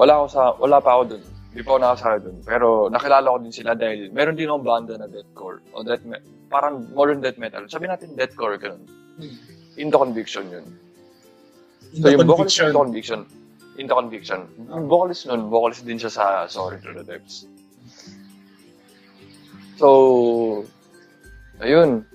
Wala 0.00 0.24
ako 0.24 0.26
sa, 0.32 0.42
wala 0.56 0.80
pa 0.80 0.96
ako 0.96 1.02
dun. 1.12 1.22
Hindi 1.52 1.60
pa 1.60 1.76
ako 1.76 1.80
nakasara 1.84 2.18
dun. 2.24 2.36
Pero 2.40 2.88
nakilala 2.88 3.36
ko 3.36 3.38
din 3.44 3.52
sila 3.52 3.76
dahil 3.76 4.08
meron 4.16 4.32
din 4.32 4.48
akong 4.48 4.64
banda 4.64 4.96
na 4.96 5.04
deathcore. 5.04 5.60
O 5.76 5.84
death 5.84 6.08
me- 6.08 6.24
parang 6.48 6.88
modern 6.96 7.20
death 7.20 7.36
metal. 7.36 7.68
Sabi 7.68 7.84
natin 7.84 8.16
deathcore, 8.16 8.56
ganun. 8.56 8.80
Mm. 9.20 9.36
Into 9.76 10.00
Conviction 10.00 10.48
yun. 10.48 10.64
In 11.92 12.00
So 12.00 12.08
yung 12.08 12.24
vocalist 12.24 12.56
Into 12.56 12.80
Conviction, 12.80 13.20
Into 13.76 13.92
Conviction, 13.92 14.40
yung 14.72 14.88
vocalist 14.88 15.28
nun, 15.28 15.52
vocalist 15.52 15.84
din 15.84 16.00
siya 16.00 16.12
sa 16.12 16.24
Sorry 16.48 16.80
to 16.80 16.96
the 16.96 17.04
Depths. 17.04 17.44
So, 19.76 20.64
ayun. 21.60 22.08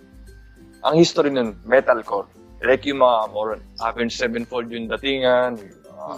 Ang 0.85 0.95
history 0.97 1.29
nun, 1.29 1.53
metalcore. 1.69 2.25
Like 2.65 2.85
yung 2.89 3.05
mga 3.05 3.29
more 3.29 3.61
Avenged 3.77 4.17
Sevenfold 4.17 4.73
yung 4.73 4.89
datingan, 4.89 5.61
yung 5.61 5.81
mga 5.85 6.15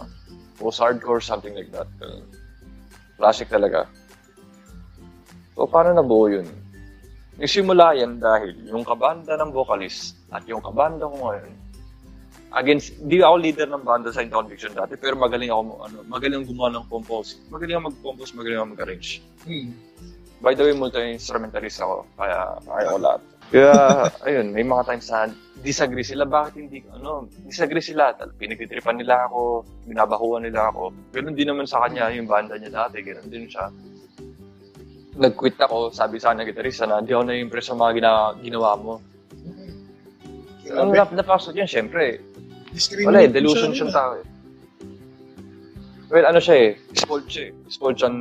post-hardcore, 0.58 1.22
something 1.22 1.54
like 1.54 1.72
that. 1.72 1.88
Classic 3.18 3.48
talaga. 3.50 3.86
So, 5.58 5.66
paano 5.66 5.98
nabuo 5.98 6.30
yun? 6.30 6.46
Nagsimula 7.38 7.94
yan 7.98 8.18
dahil 8.18 8.54
yung 8.66 8.82
kabanda 8.82 9.38
ng 9.38 9.54
vocalist 9.54 10.18
at 10.34 10.42
yung 10.50 10.62
kabanda 10.62 11.06
ko 11.06 11.16
ngayon, 11.18 11.54
against, 12.58 12.98
di 13.06 13.22
ako 13.22 13.36
leader 13.38 13.68
ng 13.70 13.86
banda 13.86 14.10
sa 14.10 14.26
Conviction 14.26 14.74
dati, 14.74 14.98
pero 14.98 15.14
magaling 15.14 15.54
ako, 15.54 15.86
ano, 15.86 15.98
magaling 16.10 16.46
gumawa 16.50 16.74
ng 16.78 16.86
compose. 16.90 17.38
Magaling 17.54 17.78
ako 17.78 17.84
mag-compose, 17.94 18.32
magaling 18.34 18.58
ako 18.58 18.68
mag-arrange. 18.74 19.22
Mm. 19.46 19.70
By 20.42 20.54
the 20.54 20.70
way, 20.70 20.74
multi-instrumentalist 20.74 21.82
ako, 21.82 22.06
kaya 22.18 22.62
kaya 22.66 22.88
ko 22.94 22.98
lahat. 23.02 23.22
Kaya, 23.48 23.72
ayun, 24.28 24.52
may 24.52 24.64
mga 24.64 24.84
times 24.88 25.08
na 25.08 25.32
disagree 25.64 26.04
sila. 26.04 26.28
Bakit 26.28 26.54
hindi, 26.60 26.84
ano, 26.92 27.32
disagree 27.48 27.84
sila. 27.84 28.12
Pinagtitripan 28.14 29.00
nila 29.00 29.28
ako, 29.28 29.64
binabahuan 29.88 30.44
nila 30.44 30.70
ako. 30.72 30.92
Ganun 31.16 31.36
din 31.36 31.48
naman 31.48 31.66
sa 31.66 31.84
kanya, 31.88 32.12
yung 32.12 32.28
banda 32.28 32.60
niya 32.60 32.86
dati, 32.86 33.00
ganun 33.02 33.32
din 33.32 33.48
siya. 33.48 33.72
Nag-quit 35.18 35.58
ako, 35.58 35.90
sabi 35.90 36.22
sa 36.22 36.36
kanya 36.36 36.46
gitarista 36.46 36.86
na, 36.86 37.02
hindi 37.02 37.16
ako 37.16 37.24
na-impress 37.26 37.74
sa 37.74 37.76
mga 37.80 37.92
gina- 37.98 38.36
ginawa 38.44 38.72
mo. 38.78 38.94
Ang 40.68 40.92
Grabe. 40.92 41.00
nap 41.00 41.12
napasok 41.16 41.56
yan, 41.56 41.70
syempre, 41.70 42.20
wala 43.08 43.24
eh, 43.24 43.32
delusion 43.32 43.72
siya, 43.72 43.88
tao 43.88 44.20
eh. 44.20 44.26
Well, 46.08 46.28
ano 46.28 46.40
siya 46.40 46.56
eh, 46.56 46.70
spoiled 46.96 47.28
siya 47.28 47.44
eh. 47.50 47.52
Spoiled 47.68 47.98
siyang 48.00 48.20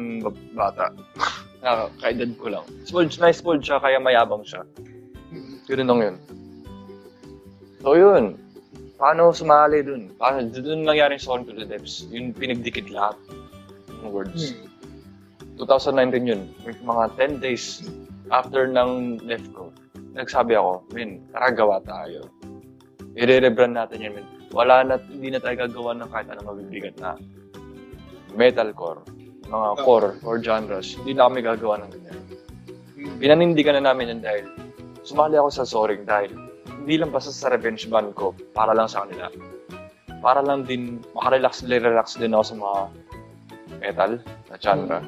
bata. 0.54 0.94
Ah, 1.66 1.90
kaedad 1.98 2.30
ko 2.38 2.46
lang. 2.46 2.62
Spoiled, 2.86 3.10
na-spoiled 3.18 3.64
siya 3.66 3.82
kaya 3.82 3.98
mayabang 3.98 4.46
siya. 4.46 4.62
Yun 5.66 5.86
lang 5.86 6.00
yun. 6.02 6.16
So 7.82 7.94
yun, 7.98 8.38
paano 8.98 9.34
sumali 9.34 9.82
dun? 9.82 10.14
Paano, 10.14 10.46
dun 10.50 10.86
nangyari 10.86 11.18
yung 11.18 11.24
Song 11.26 11.42
to 11.46 11.54
the 11.54 11.66
Depths. 11.66 12.06
Yun 12.10 12.30
pinagdikit 12.34 12.86
lahat 12.90 13.18
ng 14.02 14.10
words. 14.14 14.54
Mm. 14.54 14.66
2019 15.58 16.30
yun. 16.30 16.42
Mga 16.84 17.04
10 17.18 17.44
days 17.44 17.82
after 18.30 18.68
ng 18.68 19.22
left 19.24 19.48
ko, 19.54 19.72
nagsabi 20.14 20.54
ako, 20.54 20.84
Min, 20.92 21.24
tara 21.32 21.50
gawa 21.50 21.82
tayo. 21.82 22.30
I-rebrand 23.16 23.74
natin 23.74 24.04
yan, 24.04 24.12
Min. 24.18 24.26
Wala 24.52 24.86
na, 24.86 24.94
hindi 25.10 25.34
na 25.34 25.40
tayo 25.42 25.66
gagawa 25.66 25.96
ng 25.98 26.10
kahit 26.12 26.28
anong 26.30 26.48
mabibigat 26.54 26.94
na 27.02 27.18
metalcore, 28.36 29.02
mga 29.48 29.68
core 29.82 30.20
or 30.22 30.36
genres. 30.38 30.94
Hindi 31.00 31.16
na 31.16 31.26
kami 31.26 31.40
gagawa 31.42 31.82
ng 31.82 31.90
ganyan. 31.90 32.18
Pinanindigan 33.16 33.80
na 33.80 33.92
namin 33.92 34.12
yan 34.16 34.20
dahil 34.20 34.44
sumali 35.06 35.38
ako 35.38 35.48
sa 35.48 35.62
Soaring 35.62 36.02
dahil 36.02 36.34
hindi 36.82 36.98
lang 36.98 37.14
basta 37.14 37.30
sa 37.30 37.46
revenge 37.48 37.86
band 37.86 38.12
ko 38.12 38.34
para 38.50 38.74
lang 38.74 38.90
sa 38.90 39.06
kanila. 39.06 39.30
Para 40.18 40.42
lang 40.42 40.66
din, 40.66 40.98
makarelax, 41.14 41.62
relax 41.62 42.18
din 42.18 42.34
ako 42.34 42.42
sa 42.42 42.56
mga 42.58 42.80
metal 43.78 44.12
na 44.50 44.56
genre. 44.58 44.98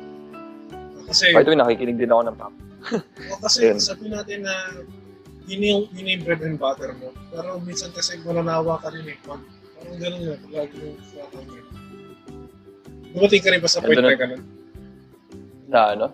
Kasi, 1.09 1.34
By 1.34 1.42
the 1.42 1.51
way, 1.51 1.59
nakikinig 1.59 1.99
din 1.99 2.12
ako 2.12 2.22
ng 2.22 2.36
pop. 2.36 2.55
o 3.32 3.34
kasi 3.42 3.66
Ayun. 3.66 3.82
sabi 3.82 4.07
natin 4.07 4.46
na 4.46 4.55
yun 5.49 5.61
yung, 5.64 5.82
yun 5.96 6.12
yung 6.14 6.22
bread 6.22 6.42
and 6.44 6.61
butter 6.61 6.94
mo. 6.94 7.11
Pero 7.32 7.59
minsan 7.59 7.90
kasi 7.90 8.20
mananawa 8.22 8.78
ka 8.78 8.92
rin 8.92 9.09
eh. 9.09 9.18
Parang 9.24 9.42
ganun 9.99 10.20
nga, 10.20 10.36
lagi 10.53 10.76
yung 10.78 11.01
flatang 11.11 11.46
mo. 11.49 11.59
Dumating 13.09 13.42
ka 13.42 13.51
rin 13.51 13.61
ba 13.64 13.70
sa 13.72 13.80
point 13.80 13.96
na 13.96 14.12
na- 14.12 14.20
ganun? 14.20 14.42
Na 15.66 15.80
ano? 15.96 16.07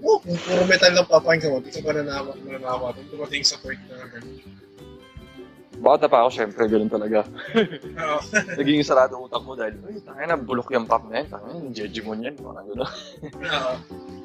Oo, 0.00 0.16
kung 0.20 0.38
puro 0.40 0.62
metal 0.64 0.92
lang 0.96 1.08
papakinggan 1.08 1.50
mo, 1.52 1.58
di 1.60 1.70
ka 1.70 1.80
ba 1.84 1.92
nanawa, 1.92 2.32
mananawa 2.40 2.96
kung 2.96 3.08
dumating 3.12 3.44
sa 3.44 3.60
point 3.60 3.80
na 3.88 4.00
ganun. 4.08 4.40
Bata 5.80 6.12
pa 6.12 6.24
ako, 6.24 6.28
syempre, 6.28 6.68
ganun 6.68 6.92
talaga. 6.92 7.24
Oo. 7.24 8.20
Naging 8.60 8.84
sarado 8.84 9.16
utak 9.16 9.40
mo 9.40 9.56
dahil, 9.56 9.80
ay, 9.88 9.96
tangin 10.04 10.28
na, 10.28 10.36
bulok 10.36 10.68
yung 10.76 10.84
pop 10.84 11.08
na 11.08 11.24
yan. 11.24 11.28
Tangin 11.32 11.56
na, 11.56 11.72
Jejimon 11.72 12.20
yan. 12.20 12.36
Parang 12.36 12.68
gano'n. 12.68 12.84
Oo. 12.84 13.74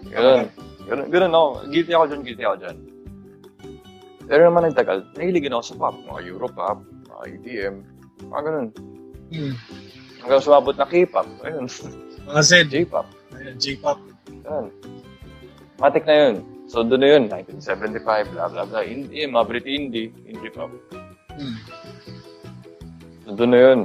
Ganun. 0.15 0.45
Ganun, 0.86 1.07
ganun 1.09 1.34
ako. 1.34 1.47
Guilty 1.73 1.91
ako 1.95 2.05
dyan, 2.05 2.21
guilty 2.21 2.43
ako 2.45 2.55
dyan. 2.61 2.78
Pero 4.26 4.41
naman 4.45 4.61
nagtagal, 4.69 4.97
nahiligin 5.15 5.55
ako 5.55 5.63
sa 5.63 5.76
pop. 5.80 5.95
Mga 5.97 6.21
Europop, 6.30 6.78
mga 7.09 7.23
EDM, 7.39 7.76
mga 8.30 8.41
ganun. 8.43 8.67
Hmm. 9.32 9.53
Hanggang 10.21 10.41
sumabot 10.43 10.76
na 10.76 10.86
K-pop. 10.86 11.28
Ayun, 11.41 11.65
Mga 12.26 12.41
Z, 12.41 12.51
J-pop. 12.67 13.07
ayun, 13.34 13.55
J-pop. 13.57 13.99
Ayun. 14.45 14.67
Matik 15.78 16.07
na 16.07 16.15
yun. 16.15 16.36
So, 16.65 16.82
doon 16.82 17.01
na 17.03 17.09
yun, 17.13 17.23
1975, 17.30 18.34
blah, 18.34 18.49
blah, 18.49 18.65
blah. 18.65 18.82
Indie, 18.82 19.30
mga 19.30 19.45
Brit 19.45 19.67
indie, 19.69 20.09
indie 20.26 20.49
pop. 20.49 20.71
Hmm. 21.36 21.57
So, 23.28 23.38
doon 23.38 23.51
na 23.53 23.59
yun. 23.59 23.80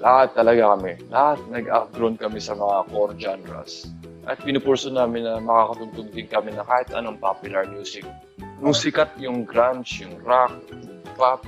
Lahat 0.00 0.32
talaga 0.32 0.72
kami. 0.78 0.96
Lahat 1.12 1.38
nag-outgrown 1.52 2.16
kami 2.16 2.40
sa 2.40 2.56
mga 2.56 2.88
core 2.88 3.14
genres. 3.20 3.92
At 4.24 4.40
pinupurso 4.40 4.88
namin 4.88 5.28
na 5.28 5.36
makakatugtog 5.42 6.08
din 6.16 6.28
kami 6.28 6.56
na 6.56 6.64
kahit 6.64 6.88
anong 6.96 7.20
popular 7.20 7.68
music. 7.68 8.08
Nung 8.60 8.72
sikat 8.76 9.12
yung 9.20 9.44
grunge, 9.44 10.00
yung 10.00 10.16
rock, 10.24 10.54
yung 10.72 11.04
pop, 11.16 11.44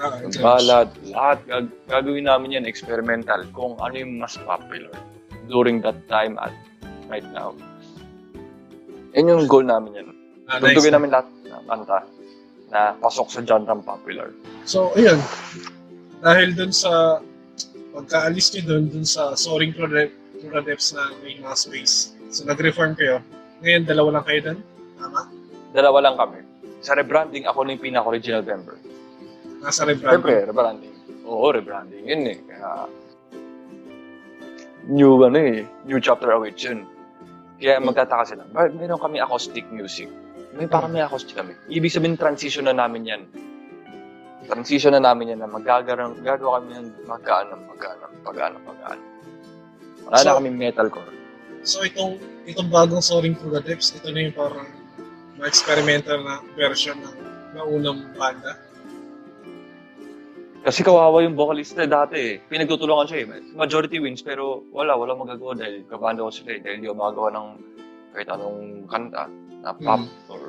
Ah, 0.00 0.16
yung 0.24 0.32
ballad, 0.40 0.88
lahat 1.12 1.44
gag- 1.44 1.76
gagawin 1.84 2.24
namin 2.24 2.56
yan 2.56 2.64
experimental 2.64 3.44
kung 3.52 3.76
ano 3.84 4.00
yung 4.00 4.16
mas 4.16 4.32
popular 4.48 4.88
during 5.44 5.84
that 5.84 5.96
time 6.08 6.40
at 6.40 6.56
right 7.12 7.26
now. 7.36 7.52
Yan 9.14 9.30
yung 9.30 9.50
goal 9.50 9.66
namin 9.66 9.96
yan. 9.96 10.08
Ah, 10.46 10.58
nice. 10.58 10.74
Tugtugin 10.74 10.94
namin 10.94 11.10
lahat 11.10 11.26
na 11.46 11.56
kanta 11.66 11.98
na 12.70 12.80
pasok 13.02 13.26
sa 13.30 13.42
genre 13.42 13.74
popular. 13.82 14.30
So, 14.66 14.94
ayun. 14.94 15.18
Dahil 16.22 16.54
dun 16.54 16.70
sa 16.70 17.18
pagkaalis 17.90 18.54
nyo 18.54 18.62
dun, 18.66 18.84
dun 18.90 19.06
sa 19.06 19.34
Soaring 19.34 19.74
Depths 20.62 20.94
na 20.94 21.10
may 21.22 21.38
mga 21.38 21.56
space. 21.58 22.14
So, 22.30 22.46
nag-reform 22.46 22.94
kayo. 22.94 23.18
Ngayon, 23.66 23.82
dalawa 23.90 24.20
lang 24.20 24.24
kayo 24.26 24.40
dun. 24.52 24.58
Tama? 24.98 25.20
Dalawa 25.74 25.98
lang 26.06 26.16
kami. 26.18 26.40
Sa 26.80 26.94
rebranding, 26.94 27.44
ako 27.50 27.66
na 27.66 27.74
yung 27.74 27.82
pinaka-original 27.82 28.42
member. 28.46 28.78
Nasa 29.60 29.84
rebrand. 29.84 30.22
Siyempre, 30.22 30.46
rebranding. 30.46 30.94
Oo, 31.26 31.50
rebranding. 31.50 32.04
Yun 32.06 32.22
eh. 32.30 32.38
Kaya, 32.46 32.70
new, 34.88 35.20
ano 35.26 35.38
eh, 35.38 35.66
new 35.84 35.98
chapter 35.98 36.30
awaits 36.32 36.62
yun. 36.62 36.86
Kaya 37.60 37.76
magtataka 37.76 38.24
sila, 38.24 38.42
bakit 38.48 38.72
meron 38.72 38.96
kami 38.96 39.20
acoustic 39.20 39.68
music? 39.68 40.08
May 40.56 40.64
parang 40.64 40.90
may 40.90 41.04
acoustic 41.04 41.36
kami. 41.36 41.52
Ibig 41.68 41.92
sabihin, 41.92 42.16
transition 42.16 42.64
na 42.64 42.72
namin 42.72 43.04
yan. 43.04 43.22
Transition 44.48 44.96
na 44.96 45.04
namin 45.04 45.36
yan 45.36 45.44
na 45.44 45.48
magagarang, 45.52 46.16
gagawa 46.24 46.58
kami 46.58 46.80
ng 46.80 46.88
magkaan, 47.04 47.52
magkaan, 47.68 47.98
pagkaan, 48.24 48.54
pagkaan. 48.64 48.98
Wala 50.08 50.16
na 50.16 50.24
So- 50.24 50.36
kami 50.40 50.50
metalcore. 50.56 51.12
So, 51.60 51.84
itong, 51.84 52.16
itong 52.48 52.72
bagong 52.72 53.04
Soaring 53.04 53.36
Through 53.36 53.60
the 53.60 53.62
Depths, 53.62 53.92
ito 53.92 54.08
na 54.08 54.24
yung 54.24 54.32
parang 54.32 54.64
ma-experimental 55.36 56.24
na 56.24 56.40
version 56.56 56.96
ng 56.96 57.16
naunang 57.52 58.08
banda. 58.16 58.56
Kasi 60.60 60.84
kawawa 60.84 61.24
yung 61.24 61.32
vocalista 61.40 61.88
dati 61.88 62.16
eh. 62.20 62.34
Pinagtutulungan 62.44 63.08
siya 63.08 63.24
eh. 63.24 63.26
Majority 63.56 63.96
wins 63.96 64.20
pero 64.20 64.60
wala, 64.76 64.92
wala 64.92 65.16
magagawa 65.16 65.56
dahil 65.56 65.88
kabanda 65.88 66.20
ko 66.20 66.30
sila 66.32 66.52
eh. 66.52 66.60
Dahil 66.60 66.84
di 66.84 66.86
ako 66.88 66.96
makagawa 67.00 67.28
ng 67.32 67.46
kahit 68.12 68.28
anong 68.28 68.60
kanta 68.90 69.24
na 69.60 69.72
pop 69.76 70.00
Mm. 70.04 70.32
or 70.32 70.40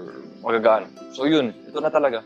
magagaan. 0.44 0.84
So 1.16 1.28
yun, 1.28 1.56
ito 1.68 1.80
na 1.80 1.92
talaga. 1.92 2.24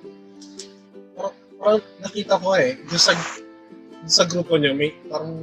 Parang 1.56 1.82
nakita 2.02 2.38
ko 2.42 2.54
eh, 2.58 2.78
doon 2.90 3.02
sa, 3.02 3.14
doon 3.16 4.12
sa 4.12 4.26
grupo 4.30 4.54
nyo, 4.58 4.74
may 4.76 4.92
parang 5.10 5.34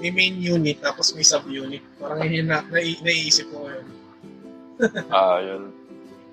may 0.00 0.10
main 0.14 0.36
unit 0.38 0.80
tapos 0.80 1.12
may 1.12 1.26
sub-unit. 1.26 1.82
Parang 2.00 2.22
yun 2.24 2.48
na, 2.48 2.64
na, 2.66 2.78
naiisip 2.80 3.46
ko 3.52 3.66
ngayon. 3.68 3.86
Ah, 5.12 5.36
yun. 5.44 5.68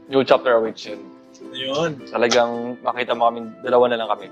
New 0.07 0.23
chapter 0.23 0.55
awaits 0.55 0.87
yun. 0.87 1.03
Ayun. 1.51 1.99
Talagang 2.07 2.79
makita 2.79 3.11
mo 3.11 3.27
kami, 3.27 3.43
dalawa 3.59 3.91
na 3.91 3.99
lang 3.99 4.09
kami. 4.09 4.27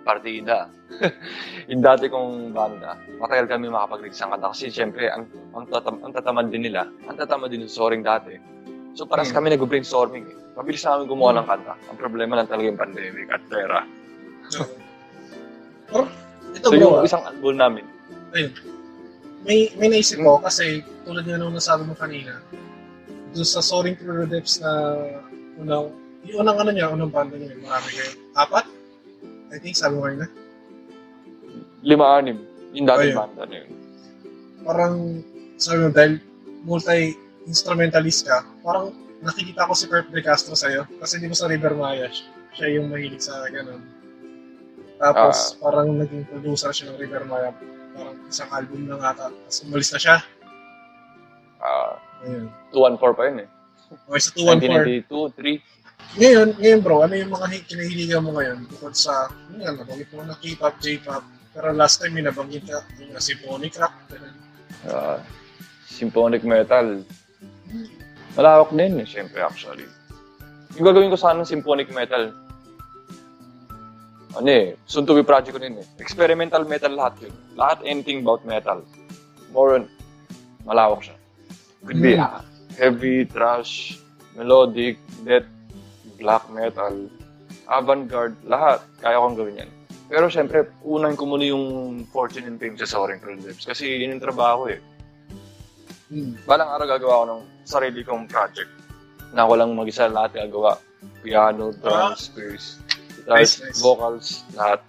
Partida. 0.00 0.68
yung 1.70 1.84
dati 1.84 2.08
kong 2.08 2.56
banda, 2.56 2.96
matagal 3.20 3.46
kami 3.46 3.68
makapag-release 3.68 4.20
ng 4.24 4.30
kanta 4.32 4.48
kasi 4.50 4.66
syempre, 4.72 5.06
ang, 5.12 5.28
ang, 5.54 5.64
tatam, 5.68 6.00
ang 6.02 6.12
tatamad 6.12 6.46
din 6.48 6.66
nila, 6.66 6.88
ang 7.06 7.16
tatamad 7.16 7.52
din 7.52 7.62
ng 7.64 7.70
soaring 7.70 8.02
dati. 8.02 8.34
So 8.96 9.06
paras 9.06 9.30
Hmm. 9.30 9.38
kami 9.38 9.54
nag-brainstorming 9.54 10.24
eh. 10.26 10.36
Mabilis 10.58 10.82
namin 10.82 11.06
gumawa 11.06 11.40
ng 11.40 11.46
kanta. 11.46 11.74
Ang 11.88 11.98
problema 12.00 12.34
lang 12.34 12.50
talaga 12.50 12.68
yung 12.68 12.80
pandemic 12.80 13.28
at 13.30 13.42
pera. 13.46 13.86
Pero, 15.86 16.04
ito 16.58 16.66
So 16.66 16.74
bro, 16.74 16.80
yung 16.80 16.96
ah, 16.98 17.06
isang 17.06 17.22
album 17.22 17.54
namin, 17.56 17.84
may, 19.46 19.72
may 19.78 19.88
naisip 19.88 20.20
ko 20.20 20.42
kasi 20.42 20.84
tulad 21.06 21.24
nga 21.24 21.40
nung 21.40 21.56
nasabi 21.56 21.86
mo 21.88 21.94
kanina, 21.96 22.42
doon 23.30 23.46
sa 23.46 23.62
Soaring 23.62 23.94
Through 23.96 24.26
the 24.26 24.38
Depths 24.38 24.58
na 24.58 24.70
unang, 25.56 25.94
yung 26.26 26.44
unang 26.44 26.58
ano 26.60 26.70
niya, 26.74 26.90
unang 26.90 27.14
banda 27.14 27.38
niya, 27.38 27.54
marami 27.62 27.88
kayo. 27.94 28.10
Apat? 28.34 28.64
I 29.50 29.58
think 29.58 29.74
sabi 29.74 29.98
mo 29.98 30.06
kanina. 30.06 30.26
lima-anim. 31.80 32.38
Yung 32.76 32.86
dating 32.86 33.16
Ayun. 33.16 33.18
banda 33.18 33.42
na 33.48 33.56
yun. 33.56 33.70
Parang, 34.62 34.94
sabi 35.56 35.78
mo, 35.80 35.88
dahil 35.88 36.20
multi-instrumentalist 36.62 38.28
ka, 38.28 38.44
parang 38.60 38.92
nakikita 39.24 39.64
ko 39.64 39.72
si 39.72 39.88
Perp 39.88 40.12
De 40.12 40.20
Castro 40.20 40.52
sa'yo. 40.52 40.84
Kasi 41.00 41.16
di 41.16 41.26
mo 41.26 41.34
sa 41.34 41.48
River 41.48 41.72
Maya, 41.72 42.12
siya- 42.52 42.72
yung 42.76 42.92
mahilig 42.92 43.24
sa 43.24 43.48
ganun. 43.48 43.80
Tapos, 45.00 45.56
parang 45.56 45.96
naging 45.96 46.28
producer 46.28 46.68
siya 46.68 46.92
ng 46.92 47.00
River 47.00 47.24
Maya. 47.24 47.56
Parang 47.96 48.16
isang 48.28 48.52
album 48.52 48.84
lang 48.84 49.00
ata. 49.00 49.32
Tapos 49.32 49.58
umalis 49.64 49.90
na 49.90 49.98
siya. 49.98 50.16
Ah, 51.60 51.96
Ayun. 52.28 52.52
214 52.76 53.16
pa 53.16 53.22
yun 53.24 53.38
eh. 53.44 53.48
Okay, 54.06 54.20
sa 54.20 54.30
214. 54.36 55.08
1992, 55.08 55.32
3. 55.32 55.79
Ngayon, 56.18 56.58
ngayon 56.58 56.80
bro, 56.82 57.06
ano 57.06 57.14
yung 57.14 57.30
mga 57.30 57.46
hi- 57.54 57.66
kinahiligan 57.70 58.26
mo 58.26 58.34
ngayon? 58.34 58.66
Bukod 58.66 58.98
sa, 58.98 59.30
yun 59.54 59.62
nga, 59.62 59.78
nabanggit 59.78 60.10
mo 60.10 60.26
na 60.26 60.34
K-pop, 60.34 60.74
J-pop. 60.82 61.22
Pero 61.54 61.70
last 61.70 62.02
time, 62.02 62.18
may 62.18 62.26
nabanggit 62.26 62.66
ka, 62.66 62.82
yung 62.98 63.14
na 63.14 63.22
symphonic 63.22 63.78
rock. 63.78 63.94
ganun. 64.10 64.34
Ah, 64.90 65.22
symphonic 65.86 66.42
metal. 66.42 67.06
Malawak 68.34 68.74
din 68.74 68.98
eh, 68.98 69.06
syempre 69.06 69.38
actually. 69.42 69.86
Yung 70.74 70.86
gagawin 70.86 71.10
ko 71.10 71.18
sana 71.18 71.42
ng 71.42 71.50
symphonic 71.50 71.90
metal, 71.94 72.34
ano 74.30 74.46
eh, 74.50 74.78
soon 74.86 75.06
to 75.06 75.14
be 75.14 75.26
project 75.26 75.54
ko 75.54 75.62
din 75.62 75.78
eh. 75.78 75.86
Experimental 75.98 76.62
metal 76.66 76.94
lahat 76.94 77.18
yun. 77.22 77.34
Lahat 77.54 77.82
anything 77.82 78.22
about 78.22 78.42
metal. 78.46 78.82
More 79.50 79.78
on, 79.78 79.90
malawak 80.66 81.06
siya. 81.06 81.18
Could 81.86 81.98
be 82.02 82.14
ah, 82.14 82.42
heavy, 82.78 83.26
thrash, 83.26 83.98
melodic, 84.38 85.02
death, 85.26 85.46
black 86.20 86.44
metal, 86.52 87.08
avant-garde, 87.66 88.36
lahat. 88.44 88.84
Kaya 89.00 89.16
kong 89.16 89.36
gawin 89.40 89.60
yan. 89.64 89.70
Pero 90.10 90.26
syempre, 90.26 90.66
unahin 90.82 91.16
ko 91.16 91.24
muna 91.24 91.46
yung 91.46 91.64
fortune 92.10 92.44
and 92.44 92.58
fame 92.58 92.76
sa 92.76 92.84
Soaring 92.84 93.22
Projects. 93.22 93.64
Kasi 93.64 93.88
yun 94.04 94.18
yung 94.18 94.22
trabaho 94.22 94.68
eh. 94.68 94.82
Hmm. 96.10 96.34
Balang 96.44 96.66
araw 96.74 96.86
gagawa 96.90 97.14
ko 97.22 97.24
ng 97.30 97.42
sarili 97.62 98.02
kong 98.02 98.26
project 98.26 98.68
na 99.30 99.46
ako 99.46 99.52
lang 99.54 99.70
mag-isa 99.78 100.10
lahat 100.10 100.34
gagawa. 100.34 100.74
Piano, 101.22 101.70
drums, 101.78 102.34
bass, 102.34 102.82
guitars, 103.14 103.30
Nice, 103.30 103.54
nice. 103.62 103.78
vocals, 103.78 104.42
lahat. 104.58 104.82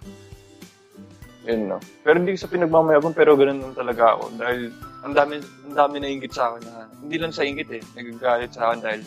Yun, 1.46 1.70
no? 1.70 1.78
Pero 2.02 2.18
hindi 2.18 2.34
sa 2.34 2.50
pinagmamayabang, 2.50 3.14
pero 3.14 3.38
ganun 3.38 3.62
lang 3.62 3.74
talaga 3.78 4.18
ako. 4.18 4.24
Dahil 4.34 4.60
ang 5.06 5.14
dami, 5.14 5.34
ang 5.70 5.74
dami 5.78 5.96
na 6.02 6.08
ingit 6.10 6.34
sa 6.34 6.50
akin 6.50 6.62
na, 6.66 6.86
hindi 6.98 7.16
lang 7.22 7.30
sa 7.30 7.46
ingit 7.46 7.70
eh, 7.70 7.82
nagagalit 7.94 8.50
sa 8.50 8.70
akin 8.70 8.80
dahil 8.82 9.00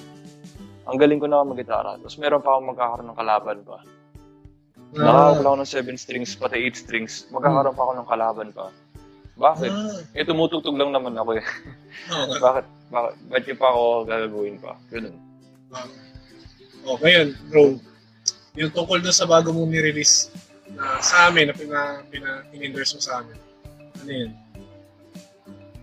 ang 0.86 0.98
galing 0.98 1.18
ko 1.18 1.26
na 1.26 1.42
ako 1.42 1.46
mag-gitara. 1.54 1.98
Tapos 1.98 2.18
meron 2.18 2.42
pa 2.42 2.56
akong 2.56 2.70
magkakaroon 2.74 3.08
ng 3.10 3.20
kalaban 3.20 3.58
pa. 3.66 3.78
Ah, 4.96 5.34
Nakakapala 5.36 5.48
ako 5.50 5.58
ng 5.60 5.72
7 5.98 5.98
strings, 5.98 6.32
pati 6.38 6.56
8 6.62 6.78
strings. 6.78 7.14
Magkakaroon 7.34 7.76
pa 7.76 7.84
ako 7.84 7.94
ng 7.98 8.08
kalaban 8.10 8.50
pa. 8.54 8.66
Bakit? 9.36 9.72
ah, 9.74 10.00
Eh, 10.16 10.24
tumutugtog 10.24 10.78
lang 10.78 10.96
naman 10.96 11.18
ako 11.18 11.36
eh. 11.36 11.46
Bakit? 12.46 12.66
Bakit? 12.88 13.14
Ba't 13.28 13.44
yung 13.44 13.60
pa 13.60 13.68
ako 13.68 13.84
gagawin 14.06 14.58
pa? 14.62 14.74
Ganun. 14.88 15.16
Ah. 15.74 15.90
Oh, 16.86 16.96
ngayon, 17.02 17.34
bro, 17.50 17.82
yung 18.54 18.72
tungkol 18.72 19.02
dun 19.02 19.12
sa 19.12 19.26
bago 19.26 19.50
mong 19.50 19.74
ni-release 19.74 20.30
na 20.72 21.02
sa 21.02 21.28
amin, 21.28 21.50
na 21.50 21.56
pina, 21.58 21.80
pina, 22.08 22.46
in-endorse 22.54 22.94
mo 22.94 23.02
sa 23.02 23.20
amin. 23.20 23.38
Ano 24.00 24.12
yun? 24.14 24.32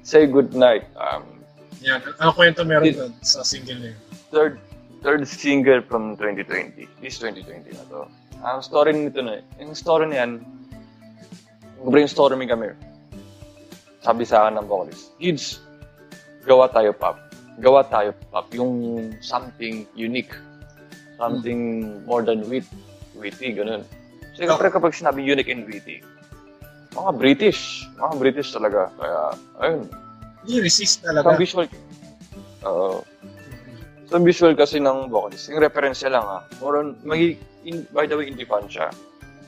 Say 0.03 0.27
good 0.27 0.55
night. 0.55 0.87
Um, 0.95 1.43
Yan. 1.83 1.99
Ano 2.17 2.31
kwento 2.31 2.63
meron 2.63 2.87
doon 2.89 3.13
sa 3.21 3.43
single 3.43 3.79
na 3.79 3.89
yun? 3.91 4.01
third 4.33 4.55
third 5.03 5.27
single 5.27 5.83
from 5.83 6.17
2020. 6.17 6.87
This 7.03 7.19
2020 7.19 7.75
na 7.75 7.85
to. 7.91 8.01
Ang 8.43 8.63
story 8.63 8.91
nito 8.95 9.23
na, 9.23 9.43
yung 9.59 9.75
story 9.75 10.07
na 10.11 10.27
yan, 10.27 10.31
brainstorming 11.83 12.51
kami. 12.51 12.75
Sabi 14.03 14.27
sa 14.27 14.47
akin 14.47 14.59
ng 14.63 14.67
vocalist, 14.67 15.15
Kids, 15.19 15.63
gawa 16.47 16.67
tayo 16.71 16.91
pop. 16.95 17.19
Gawa 17.63 17.87
tayo 17.87 18.15
pop. 18.31 18.51
Yung 18.55 19.15
something 19.23 19.87
unique. 19.95 20.35
Something 21.19 22.03
more 22.03 22.27
than 22.27 22.43
wit, 22.51 22.67
witty, 23.15 23.55
ganun. 23.55 23.87
So, 24.35 24.43
kapag, 24.43 24.75
kapag 24.75 24.91
sinabi 24.91 25.23
unique 25.23 25.51
and 25.55 25.71
witty, 25.71 26.03
mga 26.93 27.13
British. 27.15 27.87
Mga 27.95 28.15
British 28.19 28.49
talaga. 28.51 28.91
Kaya, 28.99 29.21
ayun. 29.63 29.87
Hindi, 30.43 30.55
resist 30.67 30.99
Sa 30.99 31.15
talaga. 31.15 31.39
visual, 31.39 31.71
Oo. 32.67 33.07
Sa 34.13 34.21
visual 34.21 34.53
kasi 34.53 34.77
ng 34.77 35.09
vocalist, 35.09 35.49
yung 35.49 35.65
reference 35.65 36.05
niya 36.05 36.21
lang 36.21 36.27
ha. 36.29 36.45
More 36.61 36.85
on, 36.85 37.01
magi, 37.01 37.41
in, 37.65 37.89
by 37.97 38.05
the 38.05 38.13
way, 38.13 38.29
indie 38.29 38.45
fan 38.45 38.69
siya. 38.69 38.93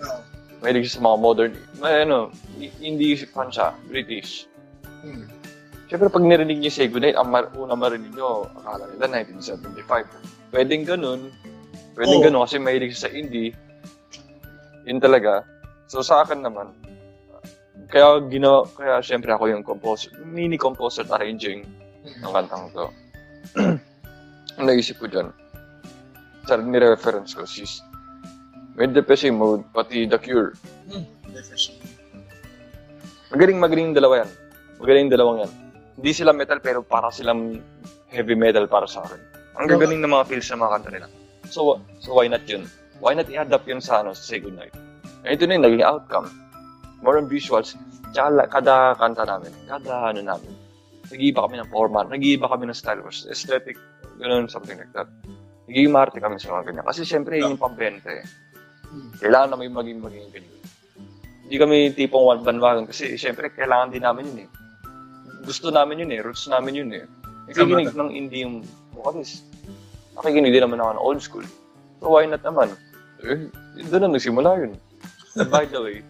Oo. 0.00 0.20
Mahilig 0.64 0.88
siya 0.88 0.96
sa 0.96 1.04
mga 1.04 1.18
modern, 1.20 1.52
may 1.84 2.08
ano, 2.08 2.32
i- 2.56 2.72
indie 2.80 3.12
fan 3.28 3.52
siya, 3.52 3.76
British. 3.92 4.48
Hmm. 5.04 5.28
Siyempre, 5.84 6.08
pag 6.08 6.24
narinig 6.24 6.64
niyo 6.64 6.72
Say 6.72 6.88
Goodnight, 6.88 7.12
ang 7.12 7.28
mar- 7.28 7.52
una 7.52 7.76
marinig 7.76 8.16
niyo, 8.16 8.48
akala 8.56 8.88
nila 8.88 9.20
1975. 9.20 10.08
Pwedeng 10.48 10.88
ganun. 10.88 11.28
Pwedeng 11.92 12.24
Oo. 12.24 12.24
ganun 12.24 12.48
kasi 12.48 12.56
mahilig 12.56 12.96
siya 12.96 13.04
sa 13.04 13.12
indie. 13.12 13.52
Yun 14.88 14.96
talaga. 14.96 15.44
So, 15.92 16.00
sa 16.00 16.24
akin 16.24 16.40
naman, 16.40 16.72
kaya 17.92 18.16
ginawa, 18.32 18.64
kaya 18.72 19.04
siyempre 19.04 19.28
ako 19.28 19.52
yung 19.52 19.60
composer, 19.60 20.08
mini 20.24 20.56
composer 20.56 21.04
arranging 21.12 21.68
ng 22.24 22.32
kantang 22.32 22.72
to. 22.72 22.88
Ang 24.58 24.70
naisip 24.70 25.02
ko 25.02 25.10
dyan, 25.10 25.34
sa 26.46 26.60
ni-reference 26.60 27.34
ko, 27.34 27.42
sis, 27.48 27.82
Med 28.74 28.90
Depressive 28.90 29.34
Mode, 29.34 29.62
pati 29.70 30.06
The 30.06 30.18
Cure. 30.18 30.54
Hmm. 30.90 31.06
Depression. 31.30 31.78
Magaling 33.30 33.58
magaling 33.58 33.84
yung 33.90 33.98
dalawa 33.98 34.22
yan. 34.22 34.30
Magaling 34.78 35.02
yung 35.06 35.14
dalawang 35.14 35.38
yan. 35.46 35.52
Hindi 35.98 36.10
sila 36.10 36.34
metal 36.34 36.58
pero 36.58 36.82
para 36.82 37.10
silang 37.14 37.62
heavy 38.10 38.34
metal 38.34 38.66
para 38.66 38.86
sa 38.86 39.06
akin. 39.06 39.18
Ang 39.58 39.70
gagaling 39.70 40.02
ng 40.02 40.10
mga 40.10 40.26
feels 40.26 40.50
ng 40.50 40.58
mga 40.58 40.72
kanta 40.74 40.90
nila. 40.90 41.06
So, 41.46 41.78
so 42.02 42.18
why 42.18 42.26
not 42.26 42.42
yun? 42.50 42.66
Why 42.98 43.14
not 43.14 43.30
i-adapt 43.30 43.66
yun 43.66 43.78
sa, 43.78 44.02
ano, 44.02 44.10
sa 44.14 44.22
Say 44.22 44.42
Goodnight? 44.42 44.74
And 45.22 45.38
ito 45.38 45.46
na 45.46 45.54
yung 45.58 45.66
naging 45.66 45.86
outcome. 45.86 46.30
More 47.02 47.18
on 47.18 47.30
visuals. 47.30 47.78
Tsaka 48.14 48.46
kada 48.50 48.94
kanta 48.98 49.26
namin, 49.26 49.50
kada 49.66 50.14
ano 50.14 50.22
namin, 50.22 50.50
nag-iiba 51.10 51.42
kami 51.42 51.58
ng 51.58 51.70
format, 51.74 52.06
nag-iiba 52.06 52.46
kami 52.46 52.70
ng 52.70 52.76
style, 52.78 53.02
aesthetic, 53.06 53.74
ganun, 54.18 54.46
something 54.50 54.78
like 54.78 54.92
that. 54.94 55.08
Nagiging 55.68 55.92
marte 55.92 56.18
kami 56.20 56.36
sa 56.36 56.58
mga 56.58 56.72
ganyan. 56.72 56.86
Kasi 56.86 57.02
syempre, 57.08 57.40
yun 57.40 57.56
yung 57.56 57.62
pambenta 57.62 58.12
eh. 58.12 58.24
Hmm. 58.88 59.10
Kailangan 59.18 59.56
namin 59.56 59.72
maging 59.72 60.00
maging 60.00 60.28
ganyan. 60.30 60.54
Hindi 61.44 61.56
kami 61.60 61.76
tipong 61.92 62.24
one 62.24 62.40
bandwagon 62.40 62.88
kasi 62.88 63.20
syempre 63.20 63.52
kailangan 63.52 63.92
din 63.92 64.00
namin 64.00 64.24
yun 64.32 64.38
eh. 64.46 64.50
Gusto 65.44 65.68
namin 65.68 66.00
yun 66.00 66.10
eh, 66.16 66.20
roots 66.24 66.48
namin 66.48 66.72
yun 66.72 66.90
eh. 66.96 67.04
Nakikinig 67.52 67.92
ng 67.92 68.10
indie 68.16 68.48
yung 68.48 68.64
vocalist. 68.96 69.44
Nakikinig 70.16 70.56
din 70.56 70.64
naman 70.64 70.80
ako 70.80 70.90
ng 70.96 71.04
old 71.04 71.20
school. 71.20 71.46
So 72.00 72.16
why 72.16 72.24
not 72.24 72.40
naman? 72.40 72.72
Eh, 73.20 73.52
doon 73.92 74.08
na 74.08 74.16
nagsimula 74.16 74.56
yun. 74.56 74.72
And 75.36 75.52
by 75.52 75.68
the 75.68 75.84
way, 75.84 76.00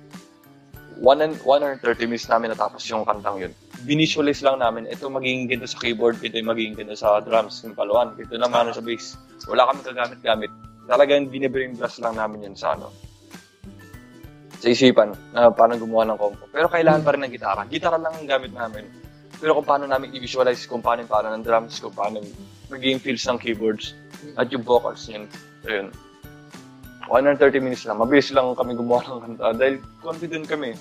one 1.03 1.19
and, 1.19 1.35
one 1.43 1.67
and 1.67 1.83
30 1.83 2.07
minutes 2.07 2.31
namin 2.31 2.55
natapos 2.55 2.87
yung 2.87 3.03
kantang 3.03 3.43
yun. 3.43 3.53
Binisualize 3.85 4.41
lang 4.41 4.65
namin, 4.65 4.89
ito 4.89 5.13
magiging 5.13 5.45
ganito 5.45 5.69
sa 5.69 5.77
keyboard, 5.77 6.17
ito 6.25 6.41
yung 6.41 6.49
magiging 6.49 6.75
ganito 6.81 6.97
sa 6.97 7.21
drums, 7.21 7.61
yung 7.69 7.77
paluan, 7.77 8.17
ito 8.17 8.33
naman 8.41 8.73
sa 8.73 8.81
bass. 8.81 9.21
Wala 9.45 9.69
kami 9.69 9.85
kagamit-gamit. 9.85 10.51
Talagang 10.89 11.29
binibrain 11.29 11.77
blast 11.77 12.01
lang 12.01 12.17
namin 12.17 12.49
yun 12.49 12.57
sa 12.57 12.77
ano, 12.77 12.89
sa 14.61 14.73
isipan 14.73 15.13
na 15.37 15.53
paano 15.53 15.77
gumawa 15.77 16.09
ng 16.09 16.17
compo. 16.17 16.49
Pero 16.49 16.73
kailangan 16.73 17.05
pa 17.05 17.13
rin 17.13 17.29
ng 17.29 17.33
gitara. 17.37 17.69
Gitara 17.69 18.01
lang 18.01 18.17
ang 18.17 18.25
gamit 18.25 18.57
namin. 18.57 18.89
Pero 19.37 19.61
kung 19.61 19.69
paano 19.69 19.85
namin 19.85 20.17
i-visualize, 20.17 20.65
kung 20.65 20.81
paano 20.81 21.05
yung 21.05 21.13
paano 21.13 21.29
ng 21.37 21.45
drums, 21.45 21.77
kung 21.77 21.93
paano 21.93 22.25
magiging 22.73 22.97
feels 22.97 23.25
ng 23.29 23.37
keyboards, 23.37 23.93
at 24.41 24.49
yung 24.49 24.65
vocals, 24.65 25.05
yun. 25.13 25.29
Ayun. 25.69 25.93
130 27.13 27.61
minutes 27.61 27.85
lang. 27.85 28.01
Mabilis 28.01 28.33
lang 28.33 28.57
kami 28.57 28.73
gumawa 28.73 29.05
ng 29.05 29.21
kanta 29.21 29.53
dahil 29.53 29.77
confident 30.01 30.49
kami. 30.49 30.73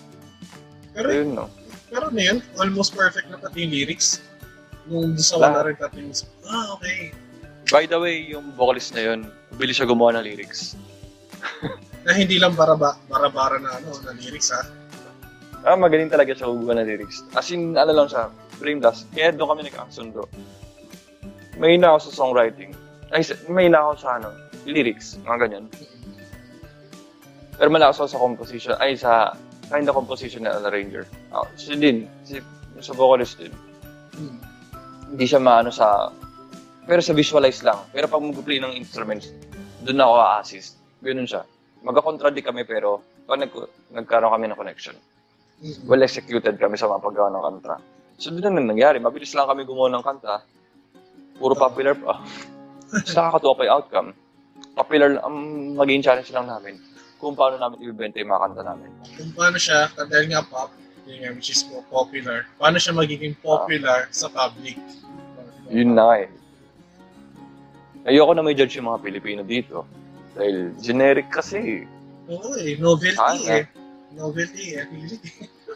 Pero, 0.96 1.08
Ayun, 1.12 1.30
no? 1.36 1.52
Pero 1.94 2.10
ano 2.10 2.18
yun, 2.18 2.42
almost 2.58 2.98
perfect 2.98 3.30
na 3.30 3.38
pati 3.38 3.70
yung 3.70 3.72
lyrics. 3.78 4.26
Nung 4.90 5.14
sa 5.22 5.38
wala 5.38 5.62
rin 5.62 5.78
natin, 5.78 6.10
ah, 6.50 6.74
okay. 6.74 7.14
By 7.70 7.86
the 7.86 8.02
way, 8.02 8.26
yung 8.34 8.52
vocalist 8.58 8.98
na 8.98 9.14
yun, 9.14 9.30
bilis 9.62 9.78
siya 9.78 9.86
gumawa 9.86 10.18
ng 10.18 10.26
lyrics. 10.26 10.74
Na 12.04 12.18
hindi 12.18 12.42
lang 12.42 12.58
baraba, 12.58 12.98
bara-bara 13.08 13.62
na 13.62 13.78
ano, 13.78 13.94
na 14.04 14.12
lyrics 14.18 14.50
ha. 14.50 14.66
Ah, 15.64 15.78
magaling 15.80 16.12
talaga 16.12 16.34
siya 16.34 16.50
gumawa 16.50 16.82
ng 16.82 16.90
lyrics. 16.90 17.24
As 17.38 17.48
in, 17.54 17.78
ano 17.78 17.94
lang 17.94 18.10
siya, 18.10 18.28
Flame 18.58 18.82
Dust. 18.82 19.08
Kaya 19.14 19.32
doon 19.32 19.56
kami 19.56 19.62
nagkakasundo. 19.70 20.28
May 21.62 21.78
na 21.78 21.94
ako 21.94 22.10
sa 22.10 22.26
songwriting. 22.26 22.74
Ay, 23.14 23.22
may 23.48 23.70
na 23.70 23.86
ako 23.86 23.92
sa 24.02 24.10
ano, 24.18 24.34
lyrics, 24.66 25.22
mga 25.24 25.48
ganyan. 25.48 25.66
Pero 27.56 27.70
malakas 27.70 28.02
ako 28.02 28.10
sa 28.10 28.20
composition, 28.20 28.76
ay 28.82 28.98
sa 28.98 29.38
kind 29.70 29.88
of 29.88 29.96
composition 29.96 30.44
na 30.44 30.60
arranger. 30.64 31.08
Ah, 31.32 31.48
siya 31.56 31.80
din, 31.80 32.10
si, 32.24 32.40
sa 32.82 32.94
vocalist 32.96 33.40
din. 33.40 33.54
Hmm. 34.18 34.38
Hindi 35.14 35.26
siya 35.30 35.40
maano 35.40 35.70
sa, 35.70 36.10
pero 36.88 37.00
sa 37.00 37.14
visualize 37.16 37.62
lang. 37.64 37.80
Pero 37.94 38.10
pag 38.10 38.24
mag-play 38.24 38.60
ng 38.60 38.76
instruments, 38.76 39.30
doon 39.84 40.04
ako 40.04 40.14
a-assist. 40.20 40.80
Ganun 41.04 41.28
siya. 41.28 41.44
Magka-contradict 41.84 42.48
kami 42.48 42.64
pero 42.64 43.04
pag 43.28 43.40
nag 43.40 43.52
nagkaroon 43.92 44.34
kami 44.36 44.46
ng 44.52 44.60
connection 44.60 44.96
Mm. 45.64 45.88
well 45.88 46.04
executed 46.04 46.60
kami 46.60 46.76
sa 46.76 46.92
mga 46.92 47.00
paggawa 47.00 47.32
ng 47.32 47.44
kanta. 47.48 47.76
So, 48.20 48.36
doon 48.36 48.60
na 48.60 48.68
nangyari. 48.68 49.00
Mabilis 49.00 49.32
lang 49.32 49.48
kami 49.48 49.64
gumawa 49.64 49.96
ng 49.96 50.04
kanta. 50.04 50.44
Puro 51.40 51.56
popular 51.56 51.96
pa. 51.96 52.20
Tapos 52.92 53.16
nakakatuwa 53.16 53.54
pa 53.56 53.64
yung 53.64 53.76
outcome. 53.80 54.10
Popular, 54.76 55.24
ang 55.24 55.36
magiging 55.80 56.04
challenge 56.04 56.36
lang 56.36 56.52
namin 56.52 56.76
kung 57.24 57.40
paano 57.40 57.56
namin 57.56 57.80
ibibenta 57.80 58.20
yung 58.20 58.36
mga 58.36 58.44
kanta 58.52 58.62
namin. 58.68 58.90
Kung 59.16 59.32
paano 59.32 59.56
siya, 59.56 59.88
dahil 59.96 60.28
nga 60.28 60.44
pop, 60.44 60.76
yun 61.08 61.24
nga, 61.24 61.30
which 61.32 61.56
is 61.56 61.64
po- 61.64 61.88
popular, 61.88 62.44
paano 62.60 62.76
siya 62.76 62.92
magiging 62.92 63.32
popular 63.40 64.12
sa 64.12 64.28
public. 64.28 64.76
Yun 65.72 65.96
na 65.96 66.20
eh. 66.20 66.28
Ayoko 68.04 68.36
na 68.36 68.44
may 68.44 68.52
judge 68.52 68.76
yung 68.76 68.92
mga 68.92 69.00
Pilipino 69.00 69.42
dito. 69.48 69.88
Dahil 70.36 70.76
generic 70.84 71.32
kasi. 71.32 71.88
Oo 72.28 72.60
eh, 72.60 72.76
novelty 72.76 73.16
Sana. 73.16 73.64
eh. 73.64 73.66
Novelty 74.12 74.76
eh. 74.76 74.86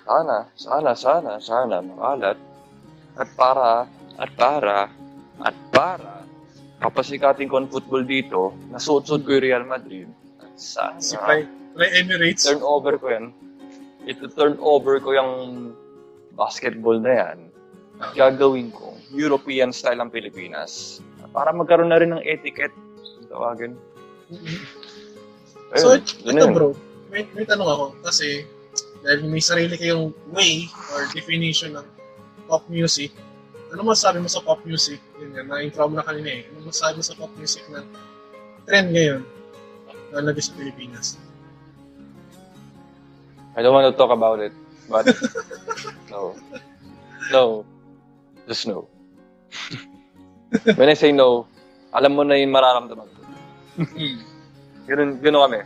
Sana, 0.04 0.52
sana, 0.60 0.92
sana, 0.92 1.32
sana 1.40 1.76
makalat. 1.80 2.38
At 3.16 3.30
para, 3.34 3.88
at 4.20 4.32
para, 4.36 4.92
at 5.42 5.56
para, 5.72 6.14
kapasikatin 6.84 7.50
ko 7.50 7.64
ang 7.64 7.72
football 7.72 8.06
dito, 8.06 8.54
nasuot-suot 8.70 9.26
ko 9.26 9.30
yung 9.34 9.46
Real 9.48 9.66
Madrid. 9.66 10.08
Sana, 10.58 10.98
Si 10.98 11.14
Fly, 11.14 11.46
Fly 11.78 11.90
Emirates, 12.02 12.50
turn 12.50 12.66
over 12.66 12.98
ko 12.98 13.14
yan. 13.14 13.30
Ito 14.10 14.26
turn 14.34 14.58
over 14.58 14.98
ko 14.98 15.14
yung 15.14 15.32
basketball 16.34 16.98
na 16.98 17.14
yan. 17.14 17.38
At 18.02 18.18
gagawin 18.18 18.74
ko, 18.74 18.98
European 19.14 19.70
style 19.70 20.02
ang 20.02 20.10
Pilipinas. 20.10 20.98
Para 21.30 21.54
magkaroon 21.54 21.94
na 21.94 22.02
rin 22.02 22.10
ng 22.10 22.26
etiquette. 22.26 22.74
Tawagin. 23.30 23.78
So, 25.78 25.94
Ayun, 25.94 26.02
yun 26.26 26.34
na 26.34 26.42
ito 26.42 26.48
yun. 26.50 26.54
bro, 26.58 26.70
may, 27.14 27.22
may 27.38 27.46
tanong 27.46 27.70
ako 27.70 27.86
kasi 28.02 28.48
dahil 29.06 29.30
may 29.30 29.44
sarili 29.44 29.76
kayong 29.78 30.16
way 30.34 30.66
or 30.96 31.06
definition 31.12 31.76
ng 31.78 31.86
pop 32.50 32.64
music, 32.72 33.12
ano 33.76 33.84
masasabi 33.84 34.24
mo 34.24 34.30
sa 34.32 34.42
pop 34.42 34.64
music? 34.64 34.98
Yun 35.20 35.36
nga, 35.36 35.44
na-intro 35.44 35.86
mo 35.92 36.00
na 36.00 36.08
kanina 36.08 36.40
eh. 36.40 36.42
Ano 36.50 36.72
masasabi 36.72 37.04
mo 37.04 37.06
sa 37.06 37.16
pop 37.20 37.32
music 37.36 37.62
na 37.68 37.84
trend 38.64 38.96
ngayon 38.96 39.22
lalagay 40.14 40.44
sa 40.44 40.54
Pilipinas? 40.56 41.20
I 43.58 43.66
don't 43.66 43.74
want 43.74 43.90
to 43.90 43.98
talk 43.98 44.14
about 44.14 44.38
it, 44.40 44.54
but 44.86 45.10
no. 46.14 46.38
No. 47.34 47.66
Just 48.48 48.70
no. 48.70 48.88
When 50.78 50.88
I 50.88 50.96
say 50.96 51.12
no, 51.12 51.50
alam 51.92 52.16
mo 52.16 52.24
na 52.24 52.40
yung 52.40 52.56
mararamdaman 52.56 53.08
ko. 53.10 53.22
Ganun, 54.88 55.20
ganun 55.20 55.44
kami. 55.50 55.60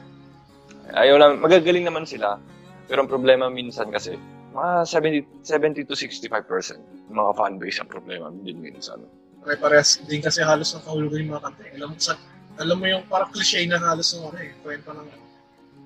Ayaw 0.98 1.16
lang, 1.22 1.32
magagaling 1.44 1.86
naman 1.86 2.10
sila. 2.10 2.42
Pero 2.89 3.06
ang 3.06 3.10
problema 3.12 3.48
minsan 3.54 3.94
kasi, 3.94 4.18
mga 4.52 4.84
70, 4.84 5.46
70 5.46 5.88
to 5.88 5.96
65% 5.96 7.12
ng 7.12 7.16
mga 7.16 7.32
fanbase 7.38 7.80
ang 7.80 7.89
problema 7.92 8.28
din 8.44 8.60
minsan. 8.60 9.00
Pare-parehas 9.46 10.02
din 10.10 10.20
kasi 10.20 10.42
halos 10.44 10.74
ang 10.74 10.84
kahulugan 10.84 11.24
yung 11.24 11.32
mga 11.38 11.44
kanta. 11.48 11.64
Alam 11.78 11.88
mo, 11.94 11.96
sa, 12.02 12.18
alam 12.60 12.78
mo 12.80 12.86
yung 12.88 13.04
parang 13.08 13.32
cliche 13.32 13.64
na 13.70 13.80
halos 13.80 14.12
ng 14.12 14.28
ano 14.28 14.38
eh, 14.41 14.52
kwento 14.64 14.91
ng 14.91 15.08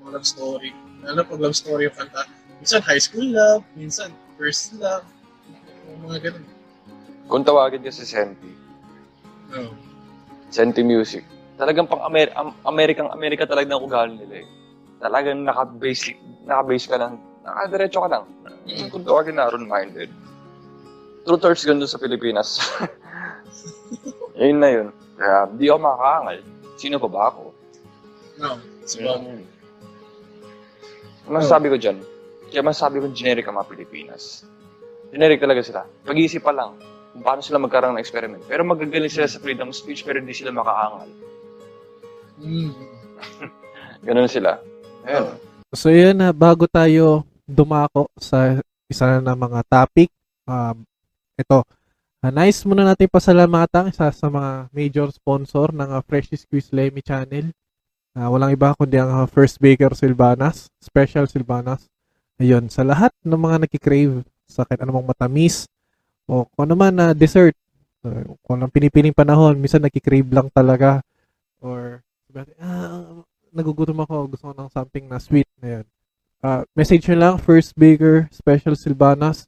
mga 0.01 0.09
love 0.15 0.27
story. 0.27 0.71
Lalo 1.05 1.21
pag 1.25 1.41
love 1.41 1.57
story 1.57 1.89
yung 1.91 1.97
kanta. 1.97 2.25
Minsan 2.61 2.81
high 2.81 3.01
school 3.01 3.27
love, 3.29 3.61
minsan 3.77 4.09
first 4.39 4.73
love, 4.79 5.05
mga 6.01 6.31
ganun. 6.31 6.45
Kung 7.29 7.45
tawagin 7.45 7.81
kasi 7.85 8.05
Senti, 8.05 8.51
Oh. 9.55 9.71
Senti 10.49 10.81
Music, 10.81 11.21
talagang 11.55 11.85
pang 11.85 12.01
Amer 12.01 12.33
am- 12.33 12.57
Amerikang 12.65 13.13
Amerika 13.13 13.45
talaga 13.45 13.77
ang 13.77 13.85
ugali 13.85 14.17
nila 14.17 14.41
eh. 14.41 14.47
Talagang 14.97 15.45
naka-base, 15.45 16.17
naka-base 16.49 16.89
ka 16.89 16.97
lang, 16.97 17.21
nakadiretso 17.45 18.01
ka 18.01 18.09
lang. 18.09 18.25
Kung 18.89 19.05
tawagin 19.05 19.37
na 19.37 19.53
minded 19.53 20.09
True 21.25 21.41
thirds 21.41 21.65
ganda 21.65 21.89
sa 21.89 21.97
Pilipinas. 21.97 22.61
yun 24.37 24.61
na 24.61 24.69
yun. 24.69 24.87
Kaya 25.17 25.49
di 25.57 25.65
ako 25.73 25.79
makakaangal. 25.81 26.37
Sino 26.85 27.01
pa 27.01 27.09
ba 27.09 27.33
ako? 27.33 27.49
No, 28.37 28.61
si 28.85 29.01
Bob. 29.01 29.25
Mm. 29.25 29.41
Ano 31.25 31.41
masasabi 31.41 31.73
ko 31.73 31.81
dyan? 31.81 31.97
Kaya 32.53 32.61
masasabi 32.61 33.01
ko 33.01 33.09
generic 33.09 33.49
ang 33.49 33.57
mga 33.57 33.73
Pilipinas. 33.73 34.45
Generic 35.09 35.41
talaga 35.41 35.65
sila. 35.65 35.81
Pag-iisip 36.05 36.45
pa 36.45 36.53
lang 36.53 36.77
kung 37.09 37.25
paano 37.25 37.41
sila 37.41 37.57
magkaroon 37.57 37.97
ng 37.97 38.03
experiment. 38.05 38.45
Pero 38.45 38.61
magagaling 38.61 39.09
sila 39.09 39.25
sa 39.25 39.41
freedom 39.41 39.73
of 39.73 39.79
speech 39.81 40.05
pero 40.05 40.21
hindi 40.21 40.37
sila 40.37 40.53
makaangal. 40.53 41.09
Mm. 42.45 42.69
Ganun 44.05 44.29
sila. 44.29 44.61
Ayun. 45.09 45.41
So 45.73 45.89
yun 45.89 46.21
na 46.21 46.29
bago 46.37 46.69
tayo 46.69 47.25
dumako 47.49 48.13
sa 48.13 48.61
isa 48.85 49.09
na 49.09 49.33
ng 49.33 49.39
mga 49.41 49.59
topic, 49.65 50.13
um, 50.45 50.85
ito, 51.33 51.65
uh, 52.25 52.33
nice 52.33 52.65
muna 52.65 52.81
natin 52.81 53.05
pasalamatan 53.05 53.93
isa 53.93 54.09
sa 54.09 54.27
mga 54.33 54.73
major 54.73 55.07
sponsor 55.13 55.69
ng 55.69 55.93
uh, 55.93 56.01
Fresh 56.01 56.33
Squeeze 56.33 56.73
Lemmy 56.73 57.05
Channel. 57.05 57.53
Ah, 58.15 58.31
walang 58.31 58.55
iba 58.55 58.73
kundi 58.73 58.97
ang 58.97 59.11
uh, 59.13 59.27
First 59.29 59.61
Baker 59.61 59.93
Silvanas, 59.93 60.71
Special 60.81 61.29
Silvanas. 61.29 61.85
Ayun, 62.41 62.67
sa 62.71 62.81
lahat 62.81 63.13
ng 63.21 63.37
mga 63.37 63.67
nakikrave 63.67 64.25
sa 64.49 64.65
kahit 64.65 64.81
anumang 64.81 65.05
matamis 65.05 65.69
o 66.25 66.49
kung 66.49 66.65
ano 66.65 66.73
man 66.73 66.93
na 66.95 67.07
dessert, 67.13 67.53
uh, 68.01 68.25
kung 68.41 68.57
anong 68.57 68.73
pinipiling 68.73 69.13
panahon, 69.13 69.53
minsan 69.59 69.83
nakikrave 69.83 70.25
lang 70.33 70.49
talaga 70.49 71.05
or 71.61 72.01
ah, 72.57 73.21
nagugutom 73.53 74.01
ako, 74.01 74.33
gusto 74.33 74.49
ko 74.49 74.53
ng 74.57 74.71
something 74.73 75.05
na 75.05 75.21
sweet 75.21 75.47
na 75.61 75.79
yan. 75.79 75.85
Ah, 76.41 76.61
message 76.73 77.05
nyo 77.09 77.17
lang, 77.17 77.35
First 77.37 77.77
Baker, 77.77 78.29
Special 78.33 78.73
Silvanas. 78.73 79.45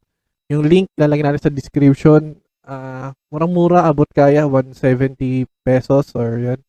Yung 0.48 0.64
link, 0.64 0.88
lalagyan 0.96 1.36
natin 1.36 1.52
sa 1.52 1.54
description. 1.54 2.40
Ah, 2.68 3.16
murang-mura, 3.32 3.88
abot 3.88 4.12
kaya, 4.12 4.44
170 4.44 5.48
pesos 5.64 6.12
or 6.20 6.36
yan. 6.36 6.60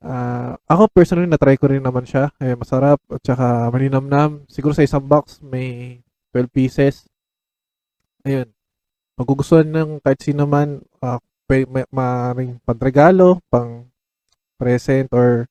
Ah, 0.00 0.56
ako 0.64 0.88
personally, 0.88 1.28
na-try 1.28 1.60
ko 1.60 1.68
rin 1.68 1.84
naman 1.84 2.08
siya. 2.08 2.32
Eh, 2.40 2.56
masarap, 2.56 2.96
at 3.12 3.20
saka 3.20 3.68
malinamnam. 3.68 4.48
Siguro 4.48 4.72
sa 4.72 4.80
isang 4.80 5.04
box, 5.04 5.44
may 5.44 6.00
12 6.32 6.48
pieces. 6.48 7.04
Ayun. 8.24 8.48
Magugustuhan 9.20 9.68
ng 9.68 10.00
kahit 10.00 10.24
sino 10.24 10.48
man, 10.48 10.80
ah, 11.04 11.20
pwede, 11.44 11.68
may, 11.68 11.84
maaaring 11.92 12.56
pangregalo, 12.64 13.36
pang 13.52 13.84
present, 14.56 15.12
or 15.12 15.44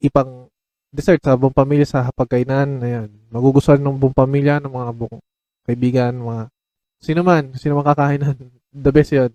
ipang 0.00 0.48
dessert 0.88 1.20
sa 1.20 1.36
buong 1.36 1.52
pamilya 1.52 1.84
sa 1.84 2.08
pagkainan. 2.16 2.80
Ayan. 2.80 3.10
Magugustuhan 3.28 3.84
ng 3.84 4.00
buong 4.00 4.16
pamilya, 4.16 4.56
ng 4.64 4.72
mga 4.72 4.90
buong 4.96 5.20
kaibigan, 5.68 6.16
mga 6.16 6.48
sino 7.02 7.26
man, 7.26 7.50
sino 7.58 7.74
man 7.74 7.86
kakainan. 7.90 8.38
The 8.70 8.94
best 8.94 9.12
yun. 9.12 9.34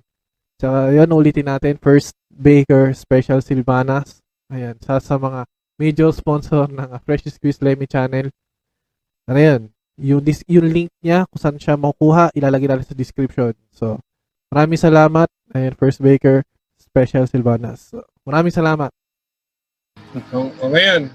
Tsaka 0.57 0.95
yun, 0.95 1.11
ulitin 1.11 1.51
natin. 1.51 1.75
First 1.77 2.15
Baker 2.31 2.95
Special 2.95 3.43
Silvanas. 3.43 4.23
Ayan. 4.49 4.79
Sa, 4.79 4.97
sa 5.03 5.19
mga 5.19 5.45
major 5.77 6.09
sponsor 6.15 6.65
ng 6.71 6.89
uh, 6.89 6.97
Fresh 7.03 7.27
Squeeze 7.29 7.61
Lemmy 7.61 7.85
Channel. 7.85 8.33
Ano 9.27 9.37
yan? 9.37 9.61
Yung, 9.99 10.23
dis, 10.23 10.41
yung 10.49 10.65
link 10.65 10.89
niya, 11.03 11.27
kung 11.29 11.37
saan 11.37 11.59
siya 11.59 11.77
makukuha, 11.77 12.33
ilalagay 12.33 12.71
natin 12.71 12.87
sa 12.87 12.97
description. 12.97 13.53
So, 13.69 13.99
maraming 14.49 14.81
salamat. 14.81 15.27
Ayan, 15.53 15.75
First 15.75 16.01
Baker 16.01 16.41
Special 16.79 17.29
Silvanas. 17.29 17.93
So, 17.93 18.01
maraming 18.25 18.55
salamat. 18.55 18.89
O, 20.33 20.49
o 20.49 20.69
ngayon, 20.71 21.11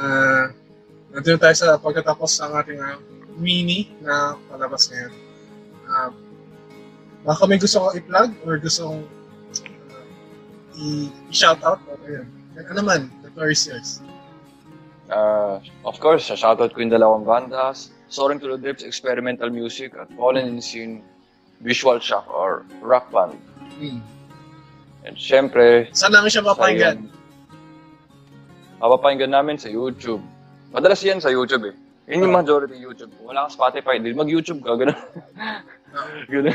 ah 0.00 0.50
nandito 1.10 1.36
tayo 1.42 1.54
sa 1.54 1.78
pagkatapos 1.78 2.38
ng 2.40 2.52
ating 2.62 2.80
ah, 2.80 2.98
mini 3.38 3.90
na 4.02 4.38
palabas 4.46 4.86
ngayon. 4.90 5.12
Ah, 7.20 7.36
baka 7.36 7.44
may 7.46 7.60
gusto 7.60 7.78
ko 7.80 7.88
i-plug 7.92 8.30
or 8.44 8.56
gusto 8.56 8.88
kong 8.88 9.02
ah, 9.04 10.80
i- 10.80 11.12
i-shoutout. 11.28 11.80
O, 11.84 11.96
ayun. 12.04 12.26
Ano 12.56 12.70
naman, 12.76 13.00
the 13.22 13.30
floor 13.32 13.50
is 13.52 13.64
yours. 13.64 14.00
Uh, 15.10 15.58
of 15.84 15.98
course, 15.98 16.28
shoutout 16.28 16.72
ko 16.72 16.80
yung 16.80 16.92
dalawang 16.92 17.24
bandas. 17.26 17.90
Soaring 18.10 18.38
to 18.42 18.50
the 18.50 18.58
Depths 18.58 18.82
Experimental 18.82 19.50
Music 19.50 19.94
at 19.94 20.10
Fallen 20.18 20.46
in 20.46 20.58
Scene 20.58 21.02
Visual 21.62 21.98
Shock 22.00 22.26
or 22.26 22.66
Rock 22.82 23.06
Band. 23.14 23.38
Hmm. 23.78 24.02
And 25.06 25.14
syempre, 25.16 25.88
Saan 25.94 26.12
namin 26.12 26.28
siya 26.28 26.42
mapakinggan? 26.42 27.06
Sayang. 27.06 27.18
Mapapakinggan 28.82 29.30
namin 29.30 29.56
sa 29.56 29.68
YouTube. 29.70 30.20
Madalas 30.72 31.00
yan 31.02 31.20
sa 31.20 31.30
YouTube 31.30 31.70
eh. 31.70 31.74
Yun 32.10 32.26
yung 32.26 32.34
Oh. 32.34 32.38
majority 32.42 32.74
YouTube. 32.76 33.14
Wala 33.22 33.46
kang 33.46 33.54
Spotify, 33.54 34.02
di 34.02 34.10
mag-YouTube 34.10 34.60
ka. 34.60 34.74
Ganun. 34.74 34.98
ganun. 36.32 36.54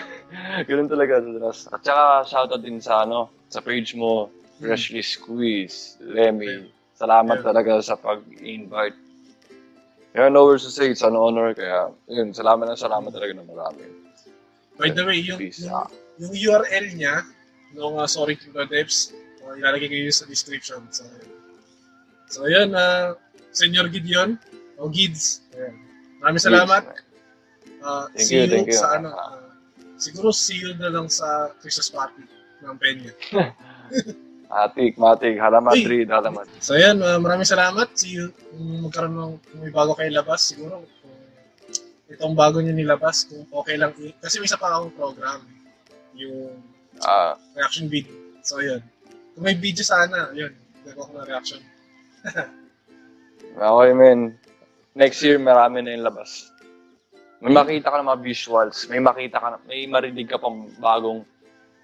ganun 0.65 0.87
talaga. 0.87 1.19
madalas. 1.19 1.67
At 1.69 1.83
saka 1.83 2.23
shoutout 2.25 2.61
din 2.63 2.79
sa 2.79 3.03
ano, 3.03 3.27
sa 3.51 3.59
page 3.59 3.95
mo, 3.95 4.31
Freshly 4.59 5.03
Squeeze, 5.03 5.99
Lemmy. 5.99 6.71
Salamat 6.95 7.43
Yeah. 7.43 7.47
talaga 7.51 7.71
sa 7.83 7.99
pag-invite. 7.99 8.95
Kaya 10.15 10.31
no 10.31 10.47
words 10.47 10.63
to 10.63 10.71
say, 10.71 10.87
it's 10.95 11.03
an 11.03 11.19
honor. 11.19 11.51
Kaya, 11.51 11.91
yun, 12.07 12.31
salamat 12.31 12.63
na 12.71 12.79
salamat 12.79 13.11
talaga 13.11 13.35
ng 13.35 13.51
marami. 13.51 13.83
By 14.79 14.95
the 14.95 15.03
way, 15.03 15.19
yung, 15.19 15.35
Peace. 15.35 15.67
yung, 15.67 15.91
yung 16.23 16.31
URL 16.31 16.87
niya, 16.95 17.27
nung 17.75 17.99
uh, 17.99 18.07
Sorry 18.07 18.39
to 18.39 18.47
the 18.55 18.63
Devs, 18.71 19.11
uh, 19.43 19.59
ilalagay 19.59 19.91
ko 19.91 19.95
yun 20.07 20.15
sa 20.15 20.23
description. 20.23 20.87
So, 20.87 21.03
so 22.31 22.47
yun, 22.47 22.71
uh, 22.71 23.19
Senyor 23.51 23.91
Gideon, 23.91 24.39
o 24.79 24.87
Gids, 24.87 25.43
ayan. 25.51 25.75
maraming 26.23 26.43
salamat. 26.43 26.83
Uh, 27.85 28.09
Thank 28.17 28.29
you, 28.33 28.43
thank 28.49 28.67
you. 28.73 28.73
sa 28.73 28.97
ano, 28.97 29.13
uh, 29.13 29.37
siguro 30.01 30.33
you 30.49 30.73
na 30.81 30.89
lang 30.89 31.05
sa 31.05 31.53
Christmas 31.61 31.93
party 31.93 32.25
ng 32.65 32.75
Peña. 32.81 33.13
Atik, 34.49 34.97
matik, 35.01 35.37
halamat, 35.37 35.77
Uy. 35.77 35.85
read, 35.85 36.09
halamat. 36.09 36.49
So 36.57 36.73
ayan, 36.73 36.97
uh, 37.05 37.21
maraming 37.21 37.45
salamat. 37.45 37.93
See 37.93 38.17
you. 38.17 38.33
Kung 38.49 38.89
magkaroon 38.89 39.13
ng 39.13 39.33
kung 39.37 39.59
may 39.61 39.69
bago 39.69 39.93
kayo 39.93 40.09
labas, 40.09 40.49
siguro 40.49 40.81
kung 40.81 41.13
itong 42.09 42.33
bago 42.33 42.57
nyo 42.57 42.73
nilabas, 42.73 43.29
kung 43.29 43.45
okay 43.53 43.77
lang. 43.77 43.93
Kasi 44.17 44.41
may 44.41 44.49
isa 44.49 44.57
pa 44.57 44.81
akong 44.81 44.97
program. 44.97 45.45
Yung 46.17 46.57
Ah, 47.05 47.35
reaction 47.53 47.85
video. 47.91 48.15
So 48.41 48.63
yun. 48.63 48.79
Kung 49.37 49.45
may 49.45 49.53
video 49.53 49.83
sana, 49.85 50.33
yun. 50.33 50.57
Gagawa 50.87 51.05
ko 51.05 51.11
ng 51.21 51.29
reaction. 51.29 51.61
Okay, 53.55 53.91
men. 53.95 54.35
Next 54.95 55.23
year, 55.23 55.39
marami 55.39 55.79
na 55.79 55.95
yung 55.95 56.03
labas. 56.03 56.51
May 57.45 57.53
makita 57.53 57.93
ka 57.93 58.01
ng 58.01 58.09
mga 58.09 58.21
visuals, 58.25 58.89
may 58.89 58.97
makita 58.97 59.37
ka, 59.37 59.47
na, 59.53 59.57
may 59.69 59.85
marinig 59.85 60.25
ka 60.25 60.41
pang 60.41 60.65
bagong 60.81 61.21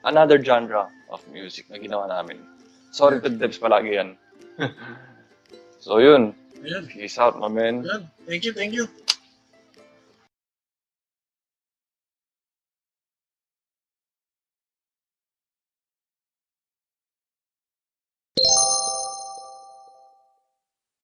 another 0.02 0.42
genre 0.42 0.90
of 1.14 1.22
music 1.30 1.70
na 1.70 1.78
ginawa 1.78 2.10
namin. 2.10 2.42
Sorry 2.90 3.22
to 3.22 3.30
the 3.30 3.38
depths 3.38 3.62
palagi 3.62 4.02
yan. 4.02 4.18
so 5.86 6.02
yun, 6.02 6.34
Ayun. 6.66 6.90
peace 6.90 7.22
out, 7.22 7.38
my 7.38 7.46
men. 7.46 7.86
Ayun. 7.86 8.10
Thank 8.26 8.42
you, 8.42 8.54
thank 8.58 8.74
you. 8.74 8.90